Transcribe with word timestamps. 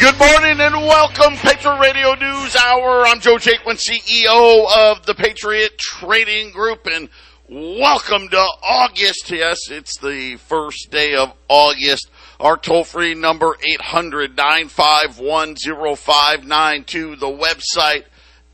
Good 0.00 0.18
morning 0.18 0.58
and 0.60 0.74
welcome, 0.76 1.36
Patriot 1.36 1.78
Radio 1.78 2.14
News 2.14 2.56
Hour. 2.56 3.06
I'm 3.06 3.20
Joe 3.20 3.36
Jaquin, 3.36 3.76
CEO 3.76 4.66
of 4.74 5.04
the 5.04 5.14
Patriot 5.14 5.76
Trading 5.76 6.52
Group, 6.52 6.86
and 6.86 7.10
welcome 7.50 8.30
to 8.30 8.38
August. 8.38 9.30
Yes, 9.30 9.70
it's 9.70 9.98
the 9.98 10.36
first 10.36 10.90
day 10.90 11.16
of 11.16 11.34
August. 11.48 12.10
Our 12.40 12.56
toll 12.56 12.84
free 12.84 13.14
number 13.14 13.54
800 13.62 14.38
951 14.38 15.56
0592. 15.56 17.16
The 17.16 17.26
website 17.26 18.04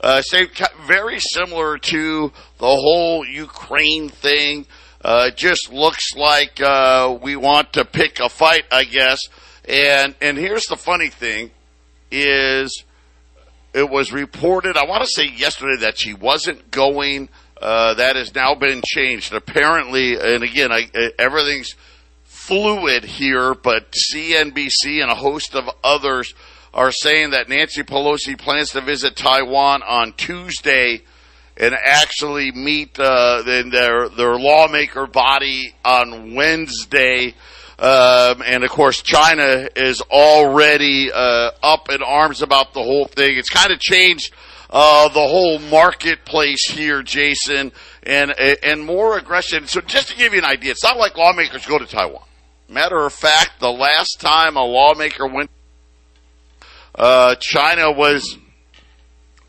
Uh, 0.00 0.22
same, 0.22 0.48
very 0.86 1.18
similar 1.18 1.76
to 1.76 2.32
the 2.58 2.66
whole 2.66 3.26
Ukraine 3.26 4.08
thing. 4.08 4.66
Uh, 5.02 5.26
it 5.28 5.36
just 5.36 5.72
looks 5.72 6.14
like 6.14 6.60
we 7.22 7.36
want 7.36 7.74
to 7.74 7.84
pick 7.84 8.20
a 8.20 8.28
fight, 8.28 8.64
I 8.70 8.84
guess. 8.84 9.18
And 9.70 10.16
and 10.20 10.36
here's 10.36 10.66
the 10.66 10.76
funny 10.76 11.08
thing: 11.08 11.52
is 12.10 12.84
it 13.72 13.88
was 13.88 14.12
reported. 14.12 14.76
I 14.76 14.84
want 14.84 15.04
to 15.04 15.08
say 15.08 15.28
yesterday 15.28 15.82
that 15.82 15.96
she 15.98 16.12
wasn't 16.12 16.70
going. 16.70 17.28
Uh, 17.60 17.94
that 17.94 18.16
has 18.16 18.34
now 18.34 18.54
been 18.54 18.82
changed. 18.84 19.32
Apparently, 19.32 20.14
and 20.18 20.42
again, 20.42 20.72
I, 20.72 20.88
everything's 21.18 21.74
fluid 22.24 23.04
here, 23.04 23.54
but 23.54 23.92
CNBC 23.92 25.02
and 25.02 25.10
a 25.10 25.14
host 25.14 25.54
of 25.54 25.68
others 25.84 26.34
are 26.72 26.90
saying 26.90 27.30
that 27.30 27.48
Nancy 27.48 27.82
Pelosi 27.82 28.36
plans 28.36 28.70
to 28.70 28.80
visit 28.80 29.14
Taiwan 29.14 29.82
on 29.82 30.14
Tuesday 30.14 31.02
and 31.56 31.74
actually 31.74 32.50
meet 32.50 32.98
uh, 32.98 33.42
their 33.42 34.08
their 34.08 34.36
lawmaker 34.36 35.06
body 35.06 35.74
on 35.84 36.34
Wednesday. 36.34 37.34
Um, 37.80 38.42
and 38.44 38.62
of 38.62 38.68
course, 38.68 39.00
China 39.00 39.66
is 39.74 40.02
already 40.02 41.10
uh, 41.10 41.50
up 41.62 41.88
in 41.88 42.02
arms 42.02 42.42
about 42.42 42.74
the 42.74 42.82
whole 42.82 43.06
thing. 43.06 43.38
It's 43.38 43.48
kind 43.48 43.72
of 43.72 43.80
changed 43.80 44.34
uh, 44.68 45.08
the 45.08 45.26
whole 45.26 45.58
marketplace 45.58 46.70
here, 46.70 47.02
Jason, 47.02 47.72
and 48.02 48.38
and 48.38 48.84
more 48.84 49.16
aggression. 49.16 49.66
So, 49.66 49.80
just 49.80 50.10
to 50.10 50.16
give 50.16 50.34
you 50.34 50.40
an 50.40 50.44
idea, 50.44 50.72
it's 50.72 50.84
not 50.84 50.98
like 50.98 51.16
lawmakers 51.16 51.64
go 51.64 51.78
to 51.78 51.86
Taiwan. 51.86 52.22
Matter 52.68 52.98
of 52.98 53.14
fact, 53.14 53.60
the 53.60 53.72
last 53.72 54.20
time 54.20 54.58
a 54.58 54.62
lawmaker 54.62 55.26
went, 55.26 55.50
uh, 56.94 57.34
China 57.36 57.92
was. 57.92 58.36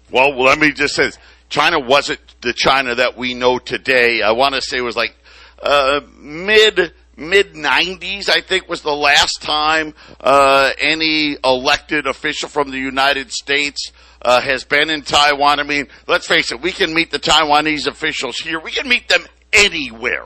Well, 0.10 0.42
let 0.42 0.58
me 0.58 0.72
just 0.72 0.96
say, 0.96 1.08
this. 1.08 1.18
China 1.50 1.80
wasn't 1.80 2.22
the 2.40 2.54
China 2.54 2.96
that 2.96 3.18
we 3.18 3.34
know 3.34 3.60
today. 3.60 4.22
I 4.22 4.32
want 4.32 4.56
to 4.56 4.62
say 4.62 4.78
it 4.78 4.82
was 4.82 4.96
like 4.96 5.16
uh, 5.62 6.00
mid 6.18 6.94
mid 7.30 7.54
90s, 7.54 8.30
I 8.30 8.42
think, 8.42 8.68
was 8.68 8.82
the 8.82 8.96
last 8.96 9.42
time 9.42 9.94
uh, 10.20 10.72
any 10.80 11.38
elected 11.44 12.08
official 12.08 12.50
from 12.50 12.72
the 12.72 12.78
United 12.78 13.32
States 13.32 13.92
uh, 14.22 14.42
has 14.42 14.64
been 14.64 14.90
in 14.90 15.02
Taiwan. 15.02 15.60
I 15.60 15.64
mean, 15.64 15.88
let's 16.08 16.28
face 16.28 16.52
it, 16.52 16.62
we 16.62 16.72
can 16.72 16.94
meet 16.94 17.12
the 17.12 17.20
Taiwanese 17.20 17.88
officials 17.88 18.38
here. 18.38 18.60
We 18.60 18.72
can 18.72 18.88
meet 18.88 19.08
them 19.08 19.26
anywhere. 19.54 20.26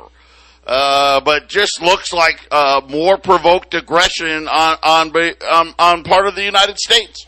Uh, 0.66 1.22
but 1.22 1.48
just 1.48 1.80
looks 1.80 2.12
like 2.12 2.48
uh, 2.50 2.82
more 2.90 3.20
provoked 3.20 3.76
aggression 3.76 4.48
on 4.48 4.78
on 4.82 5.16
um, 5.48 5.76
on 5.78 6.04
part 6.04 6.26
of 6.26 6.34
the 6.34 6.44
United 6.44 6.80
States. 6.80 7.28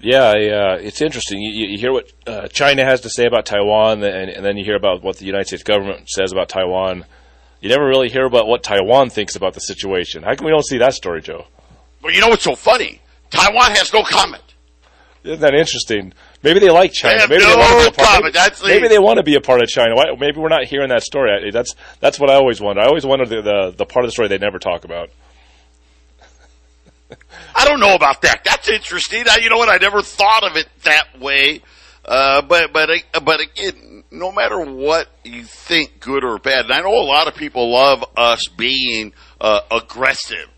Yeah, 0.00 0.30
uh, 0.30 0.78
it's 0.80 1.00
interesting. 1.00 1.40
You, 1.40 1.68
you 1.68 1.78
hear 1.78 1.92
what 1.92 2.12
uh, 2.26 2.48
China 2.48 2.84
has 2.84 3.02
to 3.02 3.10
say 3.10 3.26
about 3.26 3.46
Taiwan, 3.46 4.02
and, 4.02 4.28
and, 4.30 4.44
then 4.44 4.56
you 4.56 4.64
hear 4.64 4.74
about 4.74 5.04
what 5.04 5.18
the 5.18 5.26
United 5.26 5.46
States 5.46 5.62
government 5.62 6.08
says 6.08 6.32
about 6.32 6.48
Taiwan. 6.48 7.04
You 7.62 7.68
never 7.68 7.86
really 7.86 8.08
hear 8.08 8.26
about 8.26 8.48
what 8.48 8.64
Taiwan 8.64 9.08
thinks 9.08 9.36
about 9.36 9.54
the 9.54 9.60
situation. 9.60 10.24
How 10.24 10.34
come 10.34 10.46
we 10.46 10.50
don't 10.50 10.66
see 10.66 10.78
that 10.78 10.94
story, 10.94 11.22
Joe? 11.22 11.46
Well, 12.02 12.12
you 12.12 12.20
know 12.20 12.28
what's 12.28 12.42
so 12.42 12.56
funny? 12.56 13.00
Taiwan 13.30 13.70
has 13.70 13.92
no 13.92 14.02
comment. 14.02 14.42
Isn't 15.22 15.40
that 15.40 15.54
interesting? 15.54 16.12
Maybe 16.42 16.58
they 16.58 16.70
like 16.70 16.92
China. 16.92 17.20
They 17.20 17.38
maybe 17.38 17.44
no 17.44 17.50
they 17.50 17.56
want 17.56 17.70
to 17.70 17.78
be 17.78 17.86
a 17.86 17.92
part. 17.92 18.16
Comment. 18.16 18.34
Maybe, 18.64 18.74
maybe, 18.74 18.88
they 18.88 18.98
want 18.98 19.16
to 19.18 19.22
be 19.22 19.36
a 19.36 19.40
part 19.40 19.62
of 19.62 19.68
China. 19.68 19.94
Why, 19.94 20.06
maybe 20.18 20.40
we're 20.40 20.48
not 20.48 20.64
hearing 20.64 20.88
that 20.88 21.04
story. 21.04 21.52
That's 21.52 21.76
that's 22.00 22.18
what 22.18 22.30
I 22.30 22.34
always 22.34 22.60
wonder. 22.60 22.82
I 22.82 22.86
always 22.86 23.06
wonder 23.06 23.24
the, 23.24 23.40
the, 23.40 23.74
the 23.76 23.86
part 23.86 24.04
of 24.04 24.08
the 24.08 24.12
story 24.12 24.26
they 24.26 24.38
never 24.38 24.58
talk 24.58 24.84
about. 24.84 25.10
I 27.54 27.64
don't 27.64 27.78
know 27.78 27.94
about 27.94 28.22
that. 28.22 28.42
That's 28.42 28.68
interesting. 28.68 29.24
I, 29.30 29.36
you 29.36 29.50
know 29.50 29.58
what? 29.58 29.68
I 29.68 29.76
never 29.76 30.02
thought 30.02 30.42
of 30.42 30.56
it 30.56 30.66
that 30.82 31.20
way. 31.20 31.60
Uh, 32.04 32.42
but 32.42 32.72
but 32.72 32.90
but 33.24 33.40
again, 33.40 34.04
no 34.10 34.32
matter 34.32 34.58
what 34.60 35.08
you 35.24 35.44
think, 35.44 36.00
good 36.00 36.24
or 36.24 36.38
bad, 36.38 36.64
and 36.64 36.72
I 36.72 36.80
know 36.80 36.94
a 36.94 37.06
lot 37.06 37.28
of 37.28 37.36
people 37.36 37.72
love 37.72 38.04
us 38.16 38.48
being 38.56 39.12
uh, 39.40 39.60
aggressive. 39.70 40.48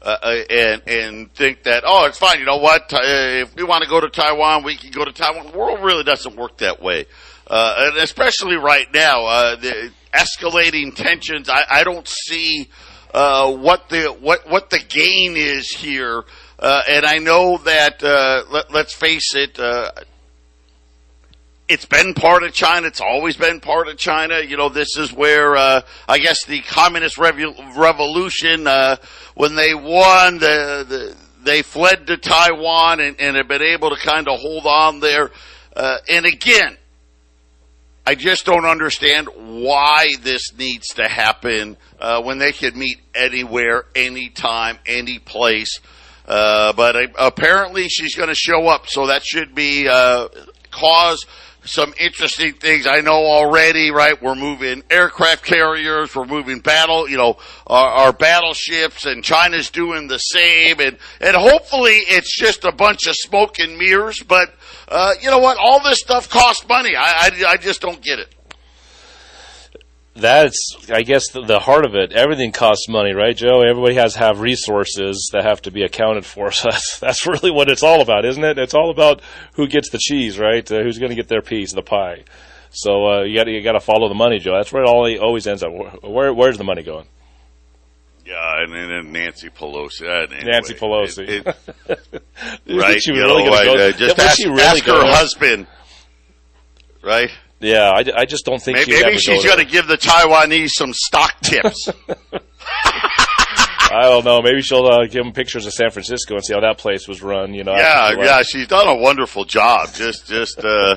Uh, 0.00 0.18
uh 0.22 0.44
and 0.50 0.82
and 0.86 1.32
think 1.32 1.62
that 1.62 1.82
oh 1.86 2.04
it's 2.04 2.18
fine 2.18 2.38
you 2.38 2.44
know 2.44 2.58
what 2.58 2.92
uh, 2.92 2.98
if 3.02 3.56
we 3.56 3.64
want 3.64 3.82
to 3.82 3.88
go 3.88 4.02
to 4.02 4.10
Taiwan 4.10 4.62
we 4.62 4.76
can 4.76 4.90
go 4.90 5.02
to 5.02 5.12
Taiwan 5.12 5.50
the 5.50 5.56
world 5.56 5.82
really 5.82 6.04
doesn't 6.04 6.36
work 6.36 6.58
that 6.58 6.82
way 6.82 7.06
uh, 7.46 7.74
and 7.78 7.96
especially 7.96 8.56
right 8.56 8.86
now 8.92 9.24
uh, 9.24 9.56
the 9.56 9.90
escalating 10.12 10.94
tensions 10.94 11.48
I, 11.48 11.64
I 11.70 11.84
don't 11.84 12.06
see 12.06 12.68
uh, 13.14 13.52
what 13.52 13.88
the 13.88 14.08
what 14.08 14.50
what 14.50 14.70
the 14.70 14.80
gain 14.80 15.36
is 15.36 15.70
here. 15.70 16.24
Uh, 16.58 16.82
and 16.88 17.06
I 17.06 17.18
know 17.18 17.58
that 17.58 18.02
uh, 18.02 18.44
let, 18.50 18.74
us 18.74 18.92
face 18.92 19.34
it, 19.34 19.58
uh, 19.58 19.90
it's 21.68 21.86
been 21.86 22.14
part 22.14 22.42
of 22.42 22.52
China. 22.52 22.86
It's 22.86 23.00
always 23.00 23.36
been 23.36 23.60
part 23.60 23.88
of 23.88 23.96
China. 23.96 24.40
You 24.40 24.56
know, 24.56 24.68
this 24.68 24.96
is 24.96 25.12
where 25.12 25.56
uh, 25.56 25.82
I 26.08 26.18
guess 26.18 26.44
the 26.44 26.60
communist 26.60 27.16
revo- 27.16 27.76
revolution 27.76 28.66
uh, 28.66 28.96
when 29.34 29.54
they 29.54 29.74
won, 29.74 30.38
the, 30.38 30.84
the, 30.88 31.16
they 31.42 31.62
fled 31.62 32.06
to 32.08 32.16
Taiwan 32.16 33.00
and, 33.00 33.20
and 33.20 33.36
have 33.36 33.48
been 33.48 33.62
able 33.62 33.90
to 33.90 33.96
kind 33.96 34.28
of 34.28 34.38
hold 34.40 34.66
on 34.66 35.00
there. 35.00 35.30
and 35.76 36.26
again, 36.26 36.76
I 38.06 38.14
just 38.14 38.44
don't 38.44 38.66
understand 38.66 39.28
why 39.34 40.08
this 40.20 40.52
needs 40.58 40.88
to 40.96 41.08
happen 41.08 41.78
uh, 41.98 42.20
when 42.22 42.36
they 42.36 42.52
could 42.52 42.76
meet 42.76 43.00
anywhere, 43.14 43.86
anytime, 43.94 44.78
any 44.84 45.18
place. 45.18 45.80
Uh, 46.26 46.74
but 46.74 46.96
uh, 46.96 47.06
apparently 47.18 47.88
she's 47.88 48.14
going 48.14 48.28
to 48.28 48.34
show 48.34 48.66
up, 48.68 48.88
so 48.88 49.06
that 49.06 49.24
should 49.24 49.54
be 49.54 49.88
uh, 49.88 50.28
cause 50.70 51.24
some 51.64 51.94
interesting 51.98 52.54
things. 52.54 52.86
I 52.86 53.00
know 53.00 53.24
already, 53.24 53.90
right? 53.90 54.20
We're 54.20 54.34
moving 54.34 54.82
aircraft 54.90 55.44
carriers, 55.44 56.14
we're 56.14 56.26
moving 56.26 56.60
battle, 56.60 57.08
you 57.08 57.16
know, 57.16 57.36
our, 57.66 57.88
our 57.88 58.12
battleships, 58.12 59.06
and 59.06 59.24
China's 59.24 59.70
doing 59.70 60.08
the 60.08 60.18
same, 60.18 60.80
and 60.80 60.98
and 61.20 61.36
hopefully 61.36 61.92
it's 61.92 62.36
just 62.36 62.64
a 62.64 62.72
bunch 62.72 63.06
of 63.06 63.14
smoke 63.16 63.58
and 63.58 63.76
mirrors, 63.78 64.22
but 64.22 64.54
uh, 64.88 65.14
you 65.20 65.30
know 65.30 65.38
what? 65.38 65.56
All 65.58 65.82
this 65.82 66.00
stuff 66.00 66.28
costs 66.28 66.66
money. 66.68 66.94
I, 66.96 67.28
I, 67.28 67.44
I 67.52 67.56
just 67.56 67.80
don't 67.80 68.02
get 68.02 68.18
it. 68.18 68.33
That's, 70.16 70.76
I 70.88 71.02
guess, 71.02 71.30
the, 71.30 71.42
the, 71.42 71.58
heart 71.58 71.84
of 71.84 71.96
it. 71.96 72.12
Everything 72.12 72.52
costs 72.52 72.88
money, 72.88 73.12
right, 73.12 73.36
Joe? 73.36 73.62
Everybody 73.62 73.96
has 73.96 74.12
to 74.12 74.20
have 74.20 74.40
resources 74.40 75.30
that 75.32 75.44
have 75.44 75.62
to 75.62 75.72
be 75.72 75.82
accounted 75.82 76.24
for. 76.24 76.50
So 76.52 76.70
that's, 76.70 77.00
that's 77.00 77.26
really 77.26 77.50
what 77.50 77.68
it's 77.68 77.82
all 77.82 78.00
about, 78.00 78.24
isn't 78.24 78.44
it? 78.44 78.56
It's 78.56 78.74
all 78.74 78.90
about 78.90 79.22
who 79.54 79.66
gets 79.66 79.90
the 79.90 79.98
cheese, 79.98 80.38
right? 80.38 80.70
Uh, 80.70 80.82
who's 80.82 80.98
going 80.98 81.10
to 81.10 81.16
get 81.16 81.26
their 81.26 81.42
piece 81.42 81.72
of 81.72 81.76
the 81.76 81.82
pie. 81.82 82.24
So 82.70 83.06
uh, 83.06 83.22
you 83.22 83.36
got 83.36 83.48
you 83.48 83.62
got 83.62 83.72
to 83.72 83.80
follow 83.80 84.08
the 84.08 84.14
money, 84.14 84.38
Joe. 84.38 84.56
That's 84.56 84.72
where 84.72 84.82
it 84.82 84.88
all 84.88 85.08
always 85.20 85.46
ends 85.46 85.62
up. 85.62 85.72
Where, 86.02 86.32
where's 86.32 86.58
the 86.58 86.64
money 86.64 86.82
going? 86.82 87.06
Yeah, 88.24 88.62
and 88.62 88.72
then 88.72 89.12
Nancy 89.12 89.50
Pelosi. 89.50 90.02
Anyway, 90.02 90.44
Nancy 90.44 90.74
Pelosi. 90.74 91.28
It, 91.28 91.56
it, 91.88 92.22
right? 92.80 93.00
She 93.00 93.12
really 93.12 93.44
know, 93.44 93.50
go, 93.50 93.88
uh, 93.88 93.92
just 93.92 94.18
ask, 94.18 94.44
really 94.44 94.62
ask 94.62 94.84
her 94.84 95.06
husband. 95.06 95.66
Right? 97.02 97.30
Yeah, 97.64 97.90
I, 97.90 98.04
I 98.20 98.24
just 98.26 98.44
don't 98.44 98.60
think 98.60 98.78
maybe, 98.78 98.92
maybe 99.02 99.18
she's 99.18 99.44
going 99.44 99.58
to 99.58 99.64
give 99.64 99.86
the 99.86 99.96
Taiwanese 99.96 100.70
some 100.70 100.92
stock 100.92 101.40
tips. 101.40 101.88
I 103.90 104.02
don't 104.02 104.24
know. 104.24 104.42
Maybe 104.42 104.60
she'll 104.60 104.86
uh, 104.86 105.06
give 105.06 105.24
them 105.24 105.32
pictures 105.32 105.66
of 105.66 105.72
San 105.72 105.90
Francisco 105.90 106.34
and 106.34 106.44
see 106.44 106.52
how 106.52 106.60
that 106.60 106.78
place 106.78 107.06
was 107.06 107.22
run. 107.22 107.54
You 107.54 107.64
know. 107.64 107.74
Yeah, 107.74 108.12
yeah. 108.18 108.42
She's 108.42 108.66
done 108.66 108.88
a 108.88 108.94
wonderful 108.96 109.44
job. 109.44 109.92
Just, 109.94 110.26
just, 110.26 110.58
uh, 110.58 110.96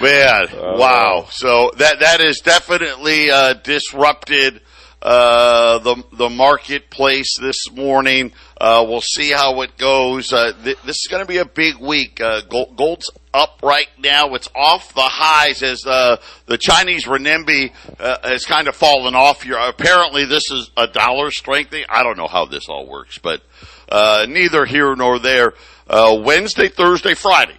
man, 0.00 0.46
uh, 0.48 0.74
wow. 0.78 1.26
So 1.30 1.72
that 1.78 2.00
that 2.00 2.20
is 2.20 2.38
definitely 2.38 3.30
uh, 3.30 3.54
disrupted 3.54 4.60
uh, 5.02 5.78
the 5.78 6.02
the 6.12 6.28
marketplace 6.28 7.38
this 7.40 7.70
morning. 7.72 8.32
Uh, 8.60 8.84
we'll 8.86 9.00
see 9.00 9.30
how 9.30 9.62
it 9.62 9.78
goes. 9.78 10.32
Uh, 10.32 10.52
th- 10.62 10.76
this 10.84 10.96
is 10.96 11.08
going 11.10 11.22
to 11.22 11.28
be 11.28 11.38
a 11.38 11.46
big 11.46 11.78
week. 11.78 12.20
Uh, 12.20 12.42
gold, 12.42 12.76
gold's 12.76 13.10
up 13.32 13.60
right 13.62 13.88
now. 13.98 14.34
It's 14.34 14.48
off 14.54 14.92
the 14.92 15.00
highs 15.00 15.62
as 15.62 15.86
uh, 15.86 16.18
the 16.46 16.58
Chinese 16.58 17.06
renminbi 17.06 17.72
has 17.98 18.44
kind 18.44 18.68
of 18.68 18.76
fallen 18.76 19.14
off 19.14 19.42
here. 19.42 19.56
Apparently, 19.56 20.26
this 20.26 20.50
is 20.50 20.70
a 20.76 20.86
dollar 20.86 21.30
strengthening. 21.30 21.86
I 21.88 22.02
don't 22.02 22.18
know 22.18 22.28
how 22.28 22.44
this 22.44 22.68
all 22.68 22.86
works, 22.86 23.18
but 23.18 23.42
neither 24.28 24.66
here 24.66 24.94
nor 24.94 25.18
there. 25.18 25.54
Wednesday, 25.88 26.68
Thursday, 26.68 27.14
Friday. 27.14 27.56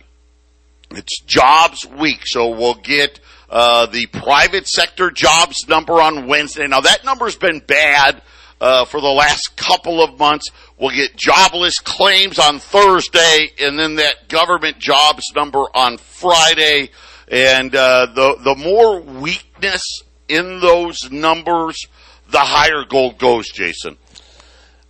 It's 0.92 1.22
jobs 1.22 1.88
week, 1.88 2.22
so 2.26 2.50
we'll 2.50 2.76
get 2.76 3.20
uh, 3.52 3.86
the 3.88 4.06
private 4.08 4.66
sector 4.66 5.12
jobs 5.12 5.68
number 5.68 6.02
on 6.02 6.28
Wednesday. 6.28 6.68
Now 6.68 6.80
that 6.82 7.04
number's 7.04 7.36
been 7.36 7.60
bad 7.60 8.22
uh, 8.62 8.86
for 8.86 9.02
the 9.02 9.10
last 9.10 9.58
couple 9.58 10.02
of 10.02 10.18
months. 10.18 10.50
We'll 10.80 10.96
get 10.96 11.18
jobless 11.18 11.80
claims 11.80 12.40
on 12.40 12.60
Thursday, 12.60 13.50
and 13.60 13.78
then 13.78 13.96
that 13.96 14.30
government 14.30 14.80
jobs 14.80 15.24
number 15.36 15.66
on 15.76 15.98
Friday. 15.98 16.92
And 17.28 17.76
uh, 17.76 18.08
the 18.14 18.38
the 18.42 18.56
more 18.56 19.02
weakness 19.02 19.84
in 20.30 20.62
those 20.62 21.12
numbers, 21.12 21.86
the 22.30 22.40
higher 22.40 22.86
gold 22.88 23.18
goes, 23.18 23.50
Jason. 23.50 23.98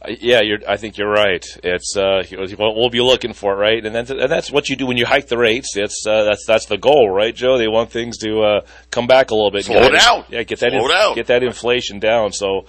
Yeah, 0.08 0.40
I 0.68 0.78
think 0.78 0.98
you're 0.98 1.12
right. 1.12 1.46
It's 1.64 1.96
uh, 1.96 2.24
we'll 2.58 2.90
be 2.90 3.02
looking 3.02 3.34
for 3.34 3.54
it, 3.54 3.58
right? 3.58 3.86
And, 3.86 3.94
then, 3.94 4.20
and 4.20 4.32
that's 4.32 4.52
what 4.52 4.68
you 4.68 4.76
do 4.76 4.88
when 4.88 4.98
you 4.98 5.06
hike 5.06 5.28
the 5.28 5.38
rates. 5.38 5.78
It's 5.78 6.06
uh, 6.08 6.24
that's 6.24 6.44
that's 6.48 6.66
the 6.66 6.78
goal, 6.78 7.10
right, 7.12 7.36
Joe? 7.36 7.60
They 7.60 7.68
want 7.68 7.92
things 7.92 8.18
to 8.20 8.42
uh, 8.42 8.62
come 8.90 9.06
back 9.06 9.30
a 9.30 9.36
little 9.36 9.52
bit. 9.52 9.66
Slow 9.66 9.90
down. 9.90 10.26
Yeah, 10.30 10.42
get 10.42 10.60
that 10.60 10.72
Slow 10.72 10.88
down. 10.88 11.16
get 11.16 11.28
that 11.28 11.44
inflation 11.44 12.00
down. 12.00 12.32
So 12.32 12.66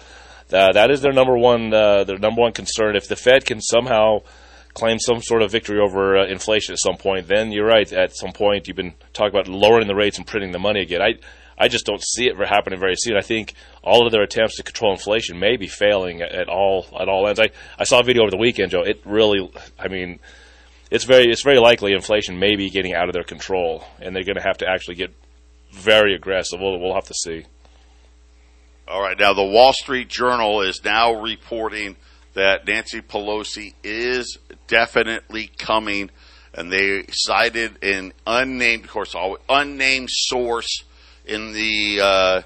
uh, 0.52 0.72
that 0.72 0.90
is 0.90 1.00
their 1.00 1.12
number 1.12 1.36
one 1.38 1.72
uh, 1.72 2.04
their 2.04 2.18
number 2.18 2.42
one 2.42 2.52
concern. 2.52 2.96
If 2.96 3.08
the 3.08 3.16
Fed 3.16 3.46
can 3.46 3.62
somehow 3.62 4.18
claim 4.74 4.98
some 4.98 5.22
sort 5.22 5.40
of 5.42 5.50
victory 5.50 5.78
over 5.80 6.18
uh, 6.18 6.26
inflation 6.26 6.74
at 6.74 6.78
some 6.80 6.96
point, 6.96 7.28
then 7.28 7.50
you're 7.50 7.66
right. 7.66 7.90
At 7.92 8.14
some 8.14 8.32
point, 8.32 8.68
you've 8.68 8.76
been 8.76 8.92
talking 9.14 9.34
about 9.34 9.48
lowering 9.48 9.86
the 9.86 9.94
rates 9.94 10.18
and 10.18 10.26
printing 10.26 10.52
the 10.52 10.58
money 10.58 10.82
again. 10.82 11.00
I 11.00 11.14
I 11.62 11.68
just 11.68 11.86
don't 11.86 12.02
see 12.02 12.26
it 12.26 12.36
happening 12.36 12.80
very 12.80 12.96
soon. 12.96 13.16
I 13.16 13.20
think 13.20 13.54
all 13.84 14.04
of 14.04 14.10
their 14.10 14.22
attempts 14.22 14.56
to 14.56 14.64
control 14.64 14.90
inflation 14.90 15.38
may 15.38 15.56
be 15.56 15.68
failing 15.68 16.20
at, 16.20 16.32
at 16.32 16.48
all 16.48 16.86
at 16.98 17.08
all 17.08 17.28
ends. 17.28 17.38
I, 17.38 17.50
I 17.78 17.84
saw 17.84 18.00
a 18.00 18.02
video 18.02 18.22
over 18.22 18.32
the 18.32 18.36
weekend, 18.36 18.72
Joe. 18.72 18.82
It 18.82 19.00
really, 19.04 19.48
I 19.78 19.86
mean, 19.86 20.18
it's 20.90 21.04
very 21.04 21.30
it's 21.30 21.44
very 21.44 21.60
likely 21.60 21.92
inflation 21.92 22.40
may 22.40 22.56
be 22.56 22.68
getting 22.68 22.94
out 22.94 23.08
of 23.08 23.12
their 23.12 23.22
control, 23.22 23.84
and 24.00 24.14
they're 24.14 24.24
going 24.24 24.38
to 24.38 24.42
have 24.42 24.58
to 24.58 24.68
actually 24.68 24.96
get 24.96 25.14
very 25.70 26.16
aggressive. 26.16 26.58
We'll 26.60 26.80
we'll 26.80 26.94
have 26.94 27.06
to 27.06 27.14
see. 27.14 27.44
All 28.88 29.00
right, 29.00 29.16
now 29.16 29.32
the 29.32 29.44
Wall 29.44 29.72
Street 29.72 30.08
Journal 30.08 30.62
is 30.62 30.84
now 30.84 31.12
reporting 31.12 31.94
that 32.34 32.66
Nancy 32.66 33.02
Pelosi 33.02 33.74
is 33.84 34.36
definitely 34.66 35.48
coming, 35.58 36.10
and 36.52 36.72
they 36.72 37.04
cited 37.12 37.80
an 37.84 38.14
unnamed, 38.26 38.86
of 38.86 38.90
course, 38.90 39.14
unnamed 39.48 40.08
source 40.10 40.82
in 41.26 41.52
the 41.52 42.00
uh, 42.00 42.42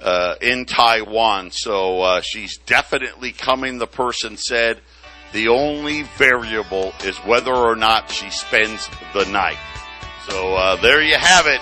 uh, 0.00 0.34
in 0.40 0.64
Taiwan. 0.64 1.50
So 1.50 2.00
uh, 2.00 2.20
she's 2.20 2.58
definitely 2.58 3.32
coming. 3.32 3.78
The 3.78 3.86
person 3.86 4.36
said 4.36 4.80
the 5.32 5.48
only 5.48 6.04
variable 6.16 6.92
is 7.04 7.16
whether 7.18 7.54
or 7.54 7.76
not 7.76 8.10
she 8.10 8.30
spends 8.30 8.88
the 9.12 9.24
night. 9.26 9.58
So 10.28 10.54
uh, 10.54 10.76
there 10.76 11.02
you 11.02 11.16
have 11.16 11.46
it. 11.46 11.60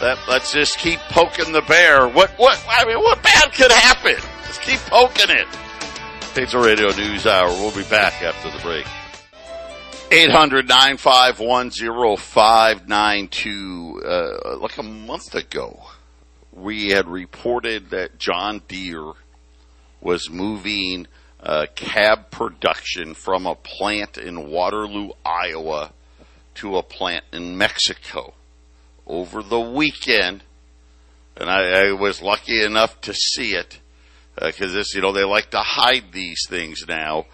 Let, 0.00 0.18
us 0.28 0.52
just 0.52 0.78
keep 0.78 0.98
poking 1.10 1.52
the 1.52 1.62
bear. 1.62 2.08
What 2.08 2.30
what 2.38 2.62
I 2.68 2.84
mean, 2.86 2.98
what 2.98 3.22
bad 3.22 3.52
could 3.52 3.70
happen? 3.70 4.16
Let's 4.44 4.58
keep 4.58 4.80
poking 4.80 5.30
it. 5.30 5.46
Patriot 6.34 6.64
Radio 6.64 6.96
News 6.96 7.26
Hour. 7.26 7.48
We'll 7.48 7.74
be 7.74 7.84
back 7.84 8.22
after 8.22 8.50
the 8.50 8.62
break. 8.62 8.86
800 10.12 10.68
951 10.68 11.70
0592. 12.18 14.02
Uh, 14.04 14.58
like 14.58 14.76
a 14.76 14.82
month 14.82 15.36
ago, 15.36 15.84
we 16.52 16.88
had 16.88 17.06
reported 17.06 17.90
that 17.90 18.18
John 18.18 18.60
Deere 18.66 19.12
was 20.00 20.28
moving 20.28 21.06
uh, 21.38 21.66
cab 21.76 22.32
production 22.32 23.14
from 23.14 23.46
a 23.46 23.54
plant 23.54 24.18
in 24.18 24.50
Waterloo, 24.50 25.10
Iowa 25.24 25.92
to 26.56 26.76
a 26.76 26.82
plant 26.82 27.24
in 27.32 27.56
Mexico. 27.56 28.34
Over 29.06 29.44
the 29.44 29.60
weekend, 29.60 30.42
and 31.36 31.48
I, 31.48 31.86
I 31.86 31.92
was 31.92 32.20
lucky 32.20 32.60
enough 32.64 33.00
to 33.02 33.14
see 33.14 33.54
it, 33.54 33.78
because 34.34 34.72
uh, 34.72 34.74
this, 34.74 34.92
you 34.92 35.02
know, 35.02 35.12
they 35.12 35.22
like 35.22 35.52
to 35.52 35.60
hide 35.60 36.10
these 36.12 36.46
things 36.48 36.84
now. 36.88 37.26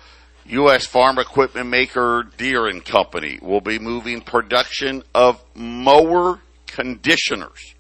U.S. 0.49 0.87
farm 0.87 1.19
equipment 1.19 1.69
maker 1.69 2.29
Deere 2.37 2.69
and 2.69 2.85
Company 2.85 3.39
will 3.43 3.61
be 3.61 3.81
moving 3.81 4.21
production 4.21 5.03
of 5.13 5.43
mower 5.55 6.41
conditioners, 6.67 7.75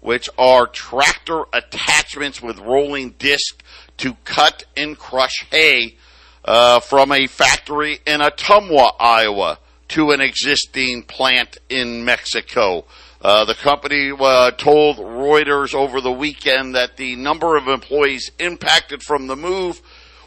which 0.00 0.28
are 0.38 0.68
tractor 0.68 1.44
attachments 1.52 2.40
with 2.40 2.60
rolling 2.60 3.10
disc 3.18 3.62
to 3.96 4.14
cut 4.24 4.64
and 4.76 4.96
crush 4.96 5.44
hay 5.50 5.96
uh, 6.44 6.78
from 6.78 7.10
a 7.10 7.26
factory 7.26 7.98
in 8.06 8.20
Ottumwa, 8.20 8.92
Iowa, 9.00 9.58
to 9.88 10.12
an 10.12 10.20
existing 10.20 11.02
plant 11.02 11.58
in 11.68 12.04
Mexico. 12.04 12.84
Uh, 13.20 13.44
the 13.44 13.54
company 13.54 14.12
uh, 14.18 14.52
told 14.52 14.96
Reuters 14.96 15.74
over 15.74 16.00
the 16.00 16.12
weekend 16.12 16.76
that 16.76 16.96
the 16.96 17.16
number 17.16 17.56
of 17.56 17.66
employees 17.66 18.30
impacted 18.38 19.02
from 19.02 19.26
the 19.26 19.36
move 19.36 19.80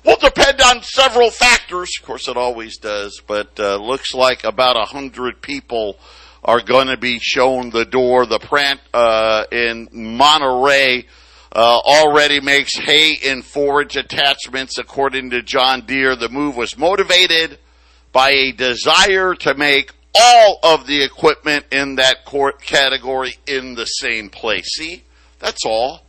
will 0.05 0.17
depend 0.17 0.61
on 0.61 0.83
several 0.83 1.31
factors. 1.31 1.91
Of 1.99 2.05
course, 2.05 2.27
it 2.27 2.37
always 2.37 2.77
does, 2.77 3.21
but 3.25 3.59
uh, 3.59 3.77
looks 3.77 4.13
like 4.13 4.43
about 4.43 4.77
a 4.77 4.85
hundred 4.85 5.41
people 5.41 5.97
are 6.43 6.61
going 6.61 6.87
to 6.87 6.97
be 6.97 7.19
shown 7.19 7.71
the 7.71 7.85
door. 7.85 8.25
The 8.25 8.39
plant 8.39 8.79
uh, 8.93 9.45
in 9.51 9.87
Monterrey 9.87 11.05
uh, 11.51 11.79
already 11.79 12.39
makes 12.39 12.75
hay 12.75 13.17
and 13.25 13.43
forage 13.43 13.97
attachments, 13.97 14.77
according 14.77 15.31
to 15.31 15.41
John 15.41 15.85
Deere. 15.85 16.15
The 16.15 16.29
move 16.29 16.55
was 16.55 16.77
motivated 16.77 17.57
by 18.11 18.29
a 18.29 18.51
desire 18.51 19.33
to 19.35 19.55
make 19.55 19.91
all 20.17 20.59
of 20.63 20.87
the 20.87 21.03
equipment 21.03 21.65
in 21.71 21.95
that 21.95 22.25
category 22.61 23.35
in 23.47 23.75
the 23.75 23.85
same 23.85 24.29
place. 24.29 24.75
See, 24.75 25.03
that's 25.39 25.65
all. 25.65 26.04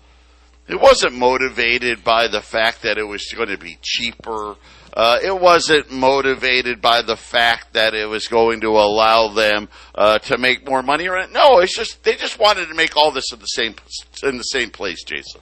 It 0.68 0.80
wasn't 0.80 1.14
motivated 1.14 2.02
by 2.02 2.28
the 2.28 2.40
fact 2.40 2.82
that 2.82 2.98
it 2.98 3.04
was 3.04 3.24
going 3.36 3.48
to 3.48 3.58
be 3.58 3.78
cheaper. 3.82 4.56
Uh, 4.92 5.18
it 5.22 5.40
wasn't 5.40 5.90
motivated 5.90 6.80
by 6.80 7.02
the 7.02 7.16
fact 7.16 7.74
that 7.74 7.94
it 7.94 8.08
was 8.08 8.26
going 8.26 8.62
to 8.62 8.68
allow 8.68 9.28
them 9.28 9.68
uh, 9.94 10.18
to 10.20 10.38
make 10.38 10.66
more 10.66 10.82
money. 10.82 11.06
No, 11.06 11.58
it's 11.60 11.76
just 11.76 12.02
they 12.02 12.16
just 12.16 12.38
wanted 12.38 12.66
to 12.66 12.74
make 12.74 12.96
all 12.96 13.12
this 13.12 13.32
in 13.32 13.38
the 13.38 13.46
same 13.46 13.74
in 14.22 14.38
the 14.38 14.44
same 14.44 14.70
place, 14.70 15.04
Jason 15.04 15.40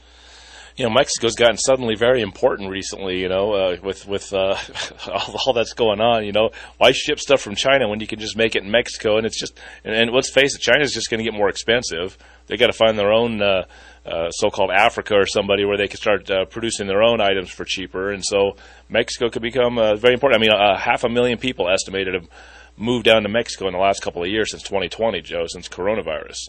you 0.77 0.85
know, 0.85 0.91
Mexico's 0.91 1.37
gotten 1.37 1.57
suddenly 1.57 1.95
very 1.95 2.21
important 2.21 2.71
recently. 2.71 3.21
You 3.21 3.29
know, 3.29 3.53
uh, 3.53 3.77
with 3.83 4.07
with 4.07 4.33
uh, 4.33 4.57
all, 5.07 5.37
all, 5.47 5.53
that's 5.53 5.73
going 5.73 6.01
on. 6.01 6.25
You 6.25 6.33
know, 6.33 6.51
why 6.79 6.91
ship 6.93 7.21
stuff 7.21 7.41
from 7.41 7.55
China 7.55 7.89
when 7.89 8.01
you 8.01 8.07
can 8.07 8.19
just 8.19 8.37
make 8.37 8.57
it 8.57 8.65
in 8.65 8.71
Mexico? 8.71 9.17
And 9.17 9.27
it's 9.27 9.39
just, 9.39 9.59
and, 9.85 9.95
and 9.95 10.11
let's 10.11 10.31
face 10.31 10.57
it, 10.57 10.61
China's 10.61 10.93
just 10.93 11.11
going 11.11 11.19
to 11.19 11.25
get 11.25 11.37
more 11.37 11.49
expensive. 11.49 12.19
They 12.47 12.57
got 12.57 12.67
to 12.69 12.73
find 12.73 12.99
their 12.99 13.13
own. 13.13 13.41
Uh, 13.41 13.65
uh, 14.07 14.31
so-called 14.31 14.71
Africa 14.71 15.15
or 15.15 15.27
somebody 15.27 15.65
where 15.65 15.77
they 15.77 15.89
can 15.89 15.97
start 15.97 16.31
uh, 16.31 16.45
producing 16.45 16.87
their 16.87 17.03
own 17.03 17.21
items 17.21 17.51
for 17.51 17.65
cheaper, 17.65 18.11
and 18.11 18.25
so 18.25 18.57
Mexico 18.89 19.31
could 19.31 19.43
become 19.43 19.79
uh, 19.79 19.95
very 19.97 20.15
important. 20.15 20.41
I 20.41 20.43
mean, 20.43 20.53
uh, 20.53 20.79
half 20.79 21.05
a 21.05 21.09
million 21.09 21.39
people 21.39 21.69
estimated 21.71 22.15
have 22.15 22.29
moved 22.77 23.05
down 23.05 23.23
to 23.23 23.29
Mexico 23.29 23.67
in 23.67 23.73
the 23.73 23.79
last 23.79 24.03
couple 24.03 24.23
of 24.23 24.29
years 24.29 24.51
since 24.51 24.63
2020, 24.63 25.21
Joe, 25.23 25.47
since 25.47 25.69
coronavirus. 25.69 26.49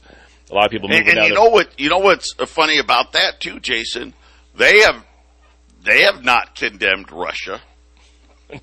A 0.51 0.53
lot 0.53 0.65
of 0.65 0.71
people 0.71 0.89
moving 0.89 1.07
and, 1.07 1.17
and 1.17 1.17
down. 1.17 1.27
you 1.29 1.33
know 1.33 1.49
what? 1.49 1.79
You 1.79 1.89
know 1.89 1.99
what's 1.99 2.33
funny 2.33 2.77
about 2.77 3.13
that 3.13 3.39
too, 3.39 3.59
Jason? 3.59 4.13
They 4.55 4.81
have 4.81 5.03
they 5.83 6.01
have 6.01 6.23
not 6.23 6.55
condemned 6.55 7.11
Russia. 7.11 7.61